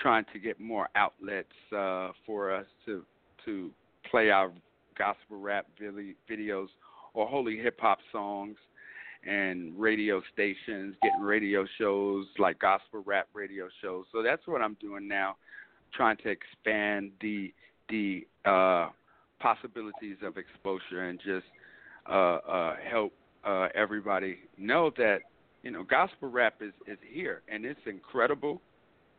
[0.00, 3.04] trying to get more outlets uh, for us to
[3.44, 3.70] to
[4.10, 4.52] play our
[4.96, 6.68] gospel rap videos
[7.14, 8.56] or holy hip hop songs
[9.26, 14.04] and radio stations, getting radio shows like gospel rap radio shows.
[14.12, 15.36] So that's what I'm doing now,
[15.92, 17.52] trying to expand the
[17.88, 18.88] the uh,
[19.40, 21.46] possibilities of exposure and just
[22.08, 23.12] uh, uh, help
[23.44, 25.18] uh, everybody know that
[25.62, 28.60] you know gospel rap is is here and it's incredible.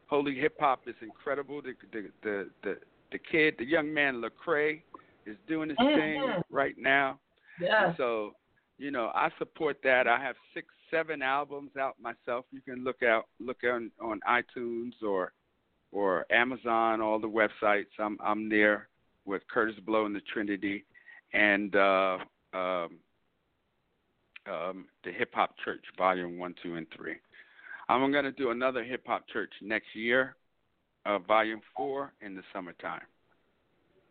[0.08, 1.62] Holy hip hop is incredible.
[1.62, 2.78] The the the the,
[3.12, 4.82] the kid, the young man Lecrae,
[5.26, 6.44] is doing his thing Mhm.
[6.50, 7.20] right now.
[7.60, 7.96] Yes.
[7.98, 8.36] So,
[8.78, 10.08] you know, I support that.
[10.08, 12.46] I have six, seven albums out myself.
[12.52, 15.32] You can look out, look on on iTunes or
[15.92, 17.86] or Amazon, all the websites.
[18.00, 18.88] I'm I'm there
[19.26, 20.86] with Kurtis Blow and the Trinity,
[21.34, 22.18] and uh,
[22.54, 22.90] um,
[24.48, 27.16] um, the Hip Hop Church, Volume One, Two, and Three.
[27.90, 30.36] I'm going to do another Hip Hop Church next year,
[31.06, 33.02] uh, Volume Four, in the summertime.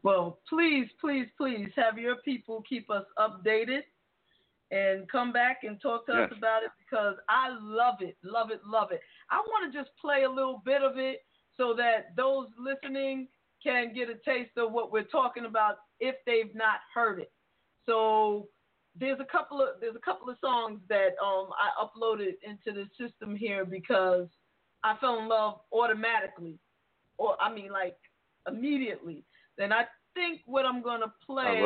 [0.02, 3.80] Well, please, please, please have your people keep us updated
[4.70, 8.60] and come back and talk to us about it because I love it, love it,
[8.64, 9.00] love it.
[9.30, 11.22] I want to just play a little bit of it
[11.60, 13.28] so that those listening
[13.62, 17.30] can get a taste of what we're talking about if they've not heard it.
[17.86, 18.48] So
[18.98, 22.86] there's a couple of there's a couple of songs that um I uploaded into the
[22.98, 24.26] system here because
[24.82, 26.58] I fell in love automatically,
[27.18, 27.96] or I mean like
[28.48, 29.24] immediately.
[29.58, 29.84] Then I
[30.14, 31.60] think what I'm gonna play.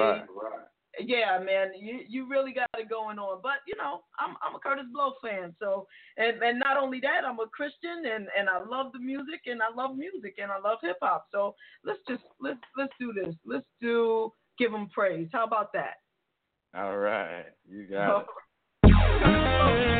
[1.01, 3.41] Yeah, man, you you really got it going on.
[3.43, 7.25] But you know, I'm I'm a Kurtis Blow fan, so and and not only that,
[7.27, 10.59] I'm a Christian and and I love the music and I love music and I
[10.59, 11.27] love hip hop.
[11.33, 11.55] So
[11.85, 13.35] let's just let's let's do this.
[13.45, 15.29] Let's do give him praise.
[15.33, 15.95] How about that?
[16.77, 18.27] All right, you got
[18.85, 19.91] it.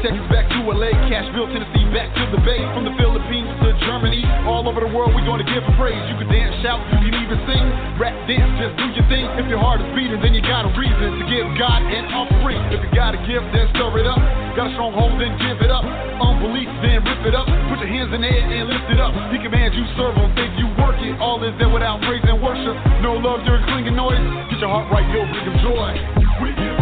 [0.00, 2.56] Texas, back to LA, Cashville, Tennessee, back to the Bay.
[2.72, 6.00] From the Philippines to Germany, all over the world, we gonna give a praise.
[6.08, 7.64] You can dance, shout, you can even sing,
[8.00, 9.28] rap, dance, just do your thing.
[9.36, 12.64] If your heart is beating, then you got a reason to give God an offering.
[12.72, 14.16] If you got a gift, then stir it up.
[14.56, 15.84] Got a stronghold, then give it up.
[15.84, 17.44] Unbelief, then rip it up.
[17.68, 19.12] Put your hands in the air and lift it up.
[19.28, 21.12] He commands you serve him, think you work it.
[21.20, 22.72] All is there without praise and worship.
[23.04, 24.16] No love during clinging noise.
[24.48, 26.79] Get your heart right, you'll bring him joy.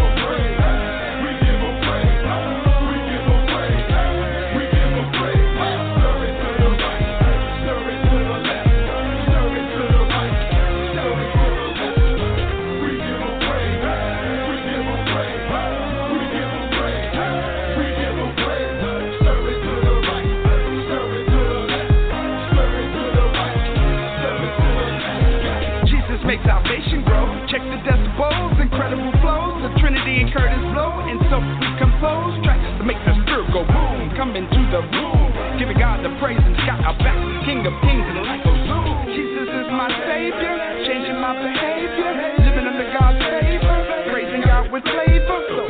[34.28, 37.16] Come into the room, giving God the praise and got our back.
[37.48, 38.84] King of kings and light goes zoom.
[39.08, 40.52] Jesus is my savior,
[40.84, 42.12] changing my behavior,
[42.44, 43.76] living under God's favor,
[44.12, 45.40] praising God with flavor.
[45.48, 45.64] So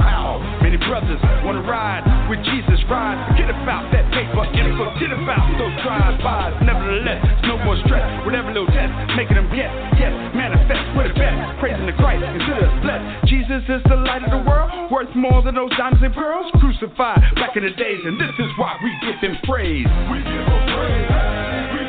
[0.59, 2.83] many brothers wanna ride with Jesus?
[2.91, 3.98] Ride, forget about that
[4.55, 6.63] and forget about those drive-bys.
[6.65, 11.17] Nevertheless, no more stress with every little test, making them guess, yes, manifest with the
[11.19, 13.29] best, praising the Christ, consider us blessed.
[13.29, 17.21] Jesus is the light of the world, worth more than those diamonds and pearls, crucified
[17.37, 18.77] back in the days, and this is why.
[18.83, 19.87] We give him praise.
[20.11, 21.88] We give him praise.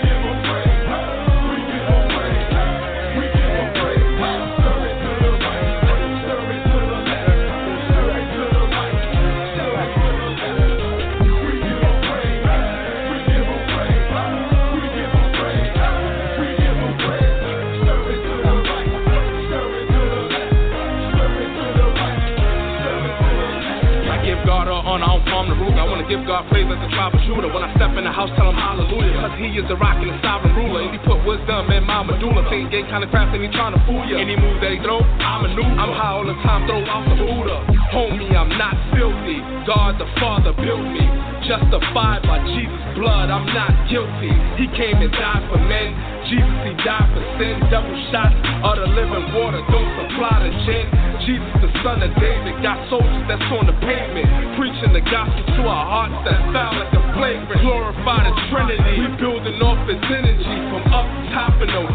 [29.60, 30.88] Is the rock and the sovereign ruler.
[30.88, 32.48] And he put wisdom in my medulla.
[32.48, 34.16] Think game kinda fast and he tryna fool ya.
[34.16, 35.68] Any move that he throw, I'm a new.
[35.68, 37.68] I'm high all the time, throw off the Buddha.
[37.92, 39.44] Homie, I'm not filthy.
[39.68, 41.04] God the Father built me.
[41.44, 44.32] Justified by Jesus' blood, I'm not guilty.
[44.56, 45.92] He came and died for men.
[46.32, 47.60] Jesus, he died for sin.
[47.72, 50.99] Double shots of the living water, don't supply the gin.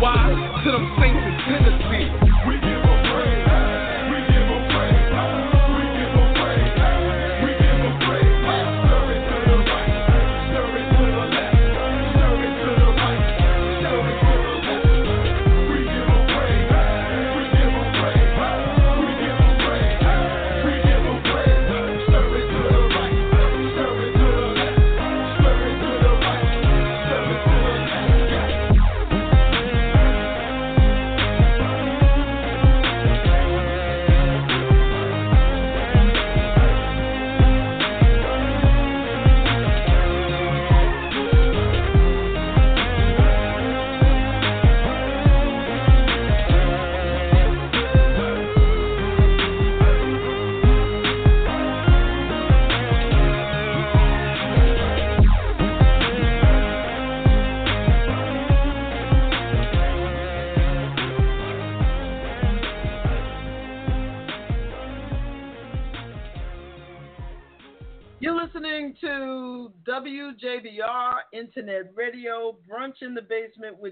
[0.01, 0.54] Top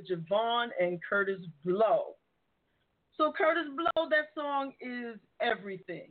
[0.09, 2.15] with JaVonne and Kurtis Blow.
[3.17, 6.11] So, Kurtis Blow, that song is everything.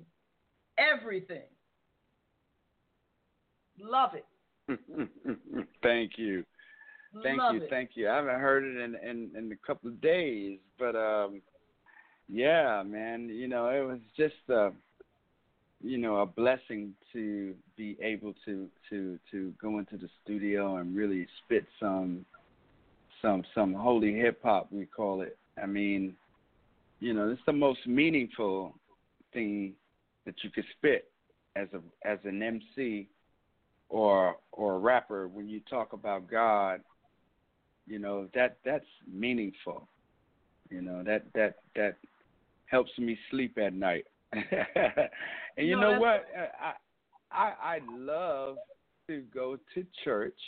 [0.77, 1.43] Everything.
[3.79, 4.25] Love it.
[5.83, 6.43] Thank you.
[7.23, 7.69] Thank Love you, it.
[7.69, 8.09] thank you.
[8.09, 11.41] I haven't heard it in, in in a couple of days, but um,
[12.29, 13.27] yeah, man.
[13.27, 14.71] You know, it was just a,
[15.81, 20.95] you know, a blessing to be able to to to go into the studio and
[20.95, 22.25] really spit some
[23.21, 25.37] some some holy hip hop we call it.
[25.61, 26.15] I mean,
[26.99, 28.75] you know, it's the most meaningful
[29.33, 29.73] thing
[30.25, 31.11] that you could spit
[31.55, 33.07] as a as an MC
[33.89, 36.81] or or a rapper when you talk about God,
[37.87, 39.87] you know that that's meaningful.
[40.69, 41.97] You know that that that
[42.65, 44.05] helps me sleep at night.
[44.33, 46.25] and you No, know what?
[46.59, 46.73] I
[47.31, 48.57] I I love
[49.07, 50.39] to go to church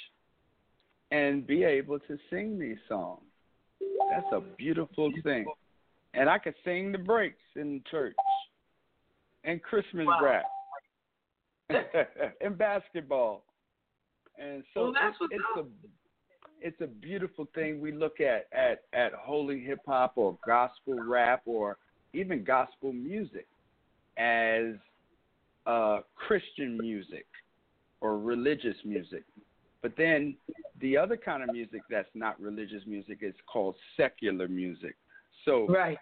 [1.13, 3.21] and be able to sing these songs.
[4.09, 5.45] That's a beautiful thing.
[6.15, 8.15] And I could sing the breaks in church
[9.43, 10.19] and Christmas Wow.
[10.21, 10.45] rap
[12.41, 13.45] and basketball.
[14.37, 15.65] And so Well, that's it's, it's a
[16.59, 17.79] it's a beautiful thing.
[17.79, 21.77] We look at at at holy hip hop or gospel rap or
[22.13, 23.47] even gospel music
[24.17, 24.73] as
[25.67, 27.27] uh, Christian music
[28.01, 29.23] or religious music.
[29.83, 30.35] But then
[30.79, 34.95] the other kind of music that's not religious music is called secular music.
[35.45, 35.99] So Right.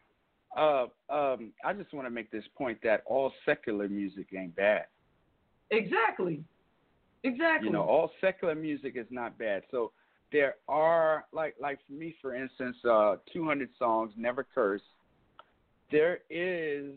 [0.55, 4.85] uh, um, I just want to make this point that all secular music ain't bad.
[5.71, 6.43] Exactly.
[7.23, 7.67] Exactly.
[7.67, 9.63] You know, all secular music is not bad.
[9.71, 9.91] So
[10.31, 14.81] there are like like for me, for instance, uh, 200 songs, never curse.
[15.91, 16.93] There is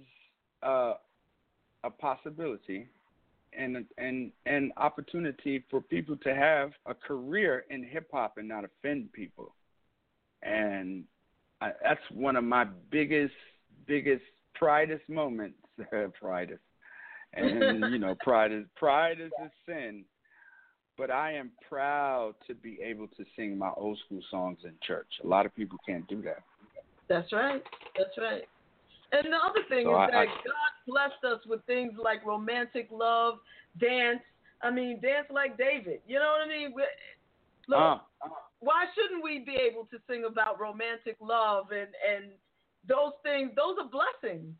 [0.63, 0.95] uh,
[1.83, 2.89] a possibility
[3.59, 8.65] and and an opportunity for people to have a career in hip hop and not
[8.65, 9.55] offend people.
[10.43, 11.05] And
[11.61, 13.35] I, that's one of my biggest
[13.87, 14.25] biggest
[14.61, 15.59] pridest moments.
[16.21, 16.61] pridest,
[17.35, 20.05] and you know, pride is pride is a sin.
[20.97, 25.09] But I am proud to be able to sing my old school songs in church.
[25.25, 26.45] A lot of people can't do that.
[27.09, 27.63] That's right.
[27.99, 28.45] That's right.
[29.15, 32.25] And the other thing So is I- that I- God blessed us with things like
[32.25, 33.39] romantic love,
[33.79, 34.23] dance.
[34.63, 36.03] I mean, dance like David.
[36.07, 36.75] You know what I mean?
[37.69, 37.99] Look, Uh,
[38.61, 42.33] why shouldn't we be able to sing about romantic love and and
[42.85, 43.55] those things?
[43.55, 44.55] Those are blessings.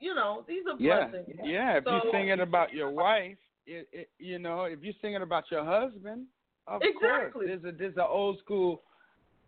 [0.00, 1.40] You know, these are yeah, blessings.
[1.44, 1.76] yeah.
[1.76, 5.48] If So- you're singing about your wife, it, it, you know, if you're singing about
[5.50, 6.26] your husband,
[6.66, 7.30] of Exactly.
[7.30, 7.46] course.
[7.46, 8.82] There's a there's an old school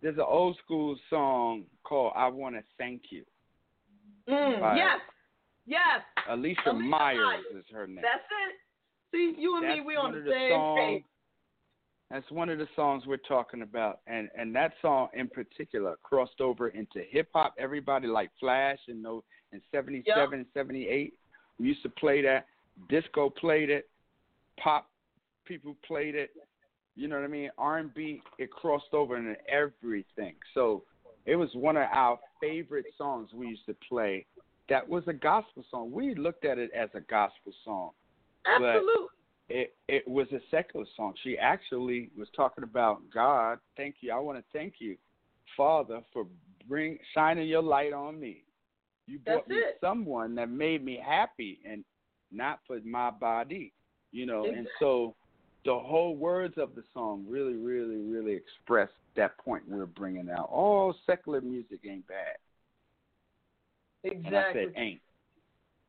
[0.01, 3.24] there's an old school song called "I Want to Thank You."
[4.28, 5.01] Mm, yes,
[5.66, 6.01] yes.
[6.28, 7.44] Alicia, Alicia Myers, Myers.
[7.59, 7.96] is her name.
[7.96, 8.56] That's it.
[9.12, 11.05] See, you and me, we on the same songs- page.
[12.10, 16.40] That's one of the songs we're talking about, and and that song in particular crossed
[16.40, 17.55] over into hip hop.
[17.59, 21.14] Everybody like Flash and no in '77, '78,
[21.59, 22.46] we used to play that.
[22.88, 23.88] Disco played it,
[24.59, 24.90] pop
[25.44, 26.30] people played it.
[26.96, 27.51] You know what I mean?
[27.59, 30.34] R&B it crossed over into everything.
[30.55, 30.84] So
[31.26, 34.26] it was one of our favorite songs we used to play.
[34.68, 35.92] That was a gospel song.
[35.92, 37.90] We looked at it as a gospel song.
[38.46, 39.06] Absolutely.
[39.48, 41.14] it it was a secular song.
[41.22, 43.58] She actually was talking about God.
[43.76, 44.12] Thank you.
[44.12, 44.96] I want to thank you,
[45.56, 46.26] Father, for
[46.68, 48.42] bring shining your light on me.
[49.06, 49.78] You brought That's me it.
[49.80, 51.84] someone that made me happy and
[52.32, 53.72] not for my body.
[54.12, 55.14] You know, and so
[55.65, 60.49] the whole words of the song really, really, really express that point we're bringing out.
[60.51, 62.36] All secular music ain't bad.
[64.05, 64.65] And I Exactly.
[64.65, 65.01] said ain't.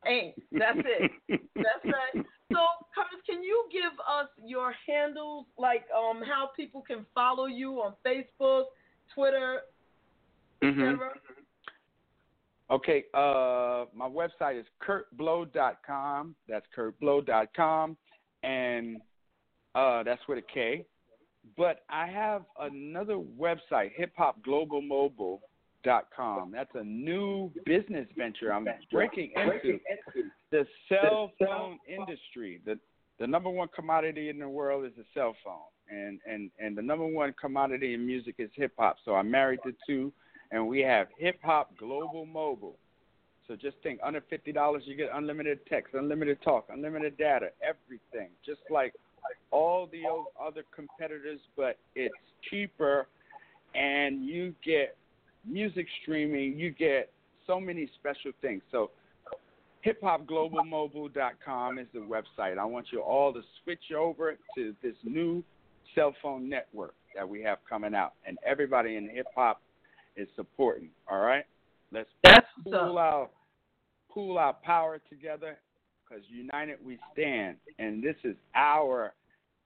[0.06, 0.36] Ain't.
[0.52, 1.12] That's it.
[1.56, 2.26] That's right.
[2.52, 2.60] So,
[2.96, 7.94] Kurtis, can you give us your handles, like um, how people can follow you on
[8.06, 8.66] Facebook,
[9.14, 9.62] Twitter,
[10.62, 10.94] Mhm.
[10.94, 11.20] etc.?
[12.70, 16.36] Okay, uh, my website is kurtblow.com.
[16.48, 17.98] That's kurtblow.com,
[18.44, 19.02] and
[19.76, 20.86] uh, that's with a K.
[21.58, 26.52] But I have another website, hiphopglobalmobile.com.
[26.52, 29.80] That's a new business venture I'm breaking into.
[30.52, 32.60] The cell phone industry.
[32.66, 32.78] The
[33.20, 36.82] the number one commodity in the world is the cell phone, and and and the
[36.82, 38.98] number one commodity in music is hip hop.
[39.06, 40.12] So I married the two,
[40.52, 42.78] and we have Hip Hop Global Mobile.
[43.48, 48.30] So just think, under fifty dollars, you get unlimited text, unlimited talk, unlimited data, everything.
[48.46, 48.94] Just like
[49.52, 50.04] all the
[50.44, 52.14] other competitors, but it's
[52.50, 53.08] cheaper,
[53.74, 54.96] and you get
[55.48, 56.58] music streaming.
[56.58, 57.12] You get
[57.48, 58.62] so many special things.
[58.72, 58.92] So
[59.86, 62.58] hiphopglobalmobile.com is the website.
[62.58, 65.44] I want you all to switch over to this new
[65.94, 69.62] cell phone network that we have coming out, and everybody in hip hop
[70.18, 70.90] is supporting.
[71.10, 71.46] All right,
[71.92, 72.10] let's
[72.64, 73.30] pool our
[74.10, 75.58] pool our power together,
[76.16, 79.14] because united we stand, and this is our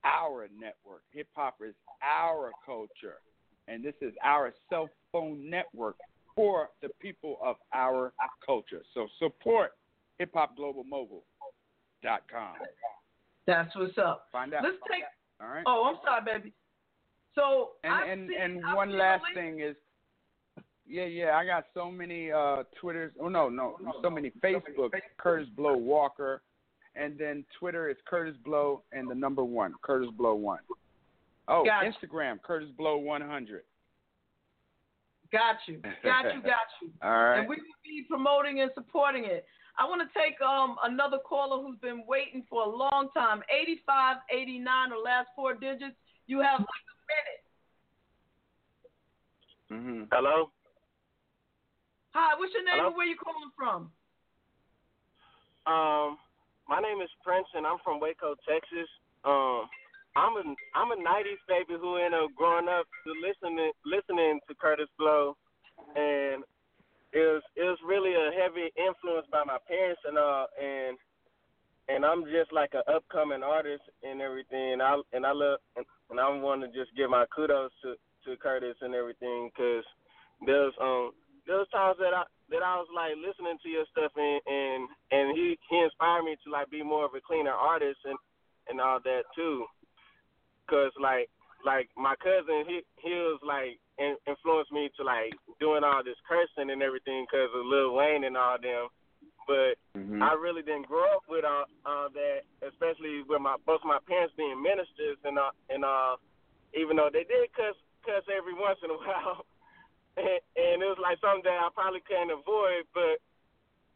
[0.03, 1.01] our network.
[1.13, 3.17] Hip hop is our culture,
[3.67, 5.97] and this is our cell phone network
[6.35, 8.13] for the people of our
[8.45, 8.81] culture.
[8.93, 9.71] So support
[10.21, 12.53] hiphopglobalmobile.com.
[13.45, 14.27] That's what's up.
[14.31, 14.63] Find out.
[14.63, 15.03] Let's take.
[15.41, 15.63] All right.
[15.65, 16.53] Oh, I'm sorry, baby.
[17.35, 19.76] So And I and see, and I one last thing is,
[20.89, 23.13] yeah, yeah, I got so many uh Twitters.
[23.21, 24.89] Oh no, no, so many Facebook.
[25.23, 26.41] Kurtis Blow Walker,
[26.95, 30.59] and then Twitter is Kurtis Blow and the number one, Kurtis Blow one.
[31.47, 31.91] Oh, Gotcha.
[31.91, 33.63] Instagram, Kurtis Blow one hundred.
[35.31, 35.79] Got you.
[36.03, 36.41] Got you.
[36.41, 36.89] Got you.
[37.03, 37.39] All right.
[37.39, 39.45] And we will be promoting and supporting it.
[39.77, 43.43] I want to take um another caller who's been waiting for a long time.
[43.49, 45.95] 85, 89, the last four digits.
[46.25, 46.67] You have like
[49.71, 49.85] a minute.
[49.85, 50.03] Mm-hmm.
[50.11, 50.49] Hello.
[52.39, 52.87] What's your name Hello?
[52.87, 53.91] and where you calling from?
[55.67, 56.15] Um,
[56.71, 58.87] my name is Prince, and I'm from Waco, Texas.
[59.27, 59.67] Um,
[60.15, 64.55] I'm a I'm a '90s baby who ended up growing up to listening listening to
[64.55, 65.35] Kurtis Blow,
[65.99, 66.47] and
[67.11, 70.95] it was it was really a heavy influence by my parents and uh and
[71.91, 74.79] and I'm just like an upcoming artist and everything.
[74.79, 77.99] And I and I love and, and I want to just give my kudos to
[77.99, 79.83] to Kurtis and everything because
[80.47, 81.11] there's um
[81.47, 85.37] there's times that I that I was like listening to your stuff and and and
[85.37, 88.17] he he inspired me to like be more of a cleaner artist and
[88.69, 89.65] and all that too.
[90.69, 91.29] Cause like
[91.65, 96.19] like my cousin he he was like in, influenced me to like doing all this
[96.27, 98.87] cursing and everything because of Lil Wayne and all them.
[99.47, 100.21] But Mhm.
[100.21, 104.33] I really didn't grow up with all, all that, especially with my both my parents
[104.35, 106.15] being ministers and uh and uh
[106.73, 107.75] even though they did cuss
[108.05, 109.45] cuss every once in a while,
[110.18, 113.22] and, and it was like something that I probably couldn't avoid, but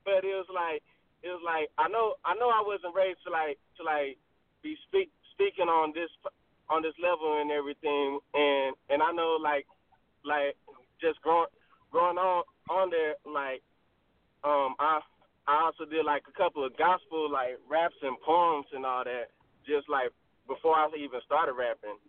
[0.05, 0.83] but it was like
[1.23, 4.19] it was like I know I know I wasn't raised to like to like
[4.61, 6.11] be speak speaking on this
[6.69, 9.65] on this level and everything, and and I know like
[10.23, 10.55] like
[11.01, 11.51] just growing
[11.91, 13.61] growing on on there like
[14.43, 14.99] um I
[15.47, 19.31] I also did like a couple of gospel like raps and poems and all that
[19.67, 20.11] just like
[20.47, 21.99] before I even started rapping.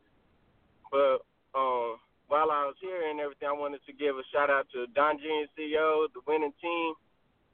[0.91, 1.23] But
[1.55, 1.99] um
[2.29, 5.19] while I was here and everything, I wanted to give a shout out to Don
[5.19, 6.95] G and CEO, the winning team,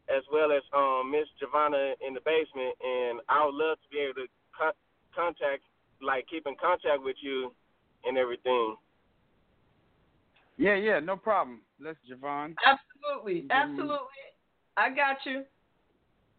[0.09, 2.75] as well as um Miss Giovanna in the basement.
[2.83, 4.79] And I would love to be able to con-
[5.15, 5.63] contact,
[6.03, 7.53] like keep in contact with you
[8.05, 8.77] and everything.
[10.57, 11.63] Yeah, yeah, no problem.
[11.81, 12.55] Let's JaVonne.
[12.67, 14.25] Absolutely, absolutely.
[14.77, 15.45] I got you.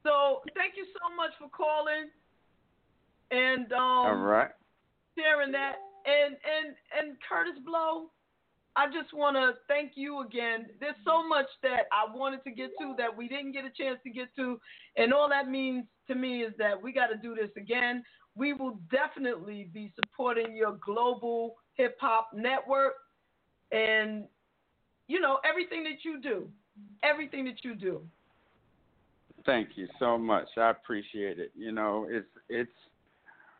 [0.03, 2.10] So thank you so much for calling
[3.32, 4.52] and um All right.
[5.18, 5.76] sharing that.
[6.06, 8.10] And and and Kurtis Blow,
[8.76, 10.68] I just want to thank you again.
[10.80, 13.99] There's so much that I wanted to get to that we didn't get a chance
[14.03, 14.60] to get to,
[14.95, 18.03] and all that means to me is that we got to do this again.
[18.35, 22.93] We will definitely be supporting your global hip hop network,
[23.73, 24.26] and
[25.07, 26.48] you know everything that you do,
[27.03, 28.02] everything that you do.
[29.45, 30.48] Thank you so much.
[30.56, 31.52] I appreciate it.
[31.56, 32.72] You know, it's it's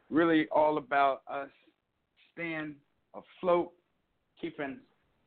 [0.10, 1.50] really all about us
[2.34, 2.76] staying
[3.14, 3.74] afloat,
[4.40, 4.80] keeping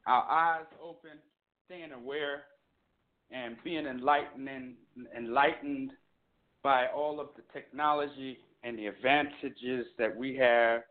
[0.06, 1.18] our eyes open,
[1.66, 2.44] staying aware,
[3.30, 4.74] and being enlightening,
[5.16, 5.90] enlightened
[6.62, 10.82] by all of the technology and the advantages that we have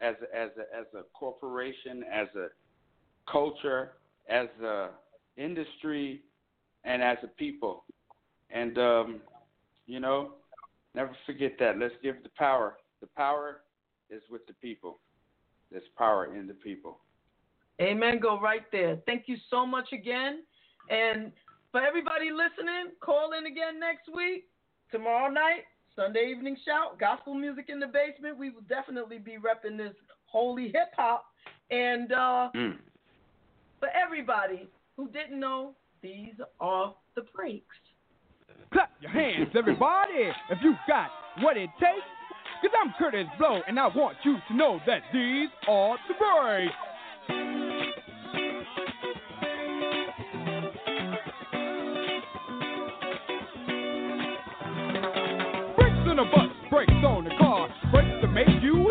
[0.00, 2.48] as a, as a, as a corporation, as a
[3.30, 3.92] culture,
[4.28, 4.90] as a
[5.36, 6.22] industry,
[6.84, 7.84] and as a people.
[8.50, 9.20] And um,
[9.86, 10.32] you know,
[10.94, 11.78] never forget that.
[11.78, 12.76] Let's give the power.
[13.00, 13.60] The power
[14.10, 14.98] is with the people.
[15.70, 17.00] There's power in the people.
[17.80, 18.20] Amen.
[18.20, 18.98] Go right there.
[19.06, 20.42] Thank you so much again.
[20.90, 21.32] And
[21.72, 24.44] for everybody listening, call in again next week,
[24.92, 25.64] tomorrow night,
[25.96, 28.38] Sunday evening shout, gospel music in the basement.
[28.38, 29.94] We will definitely be repping this
[30.26, 31.26] holy hip hop.
[31.70, 32.78] And uh, Mm.
[33.80, 37.76] for everybody who didn't know, these are the breaks.
[38.72, 41.10] Clap your hands, everybody, if you got
[41.40, 42.06] what it takes.
[42.62, 46.72] Cause I'm Kurtis Blow, and I want you to know that these are the breaks.
[56.74, 58.90] Brakes on the car, brakes to make you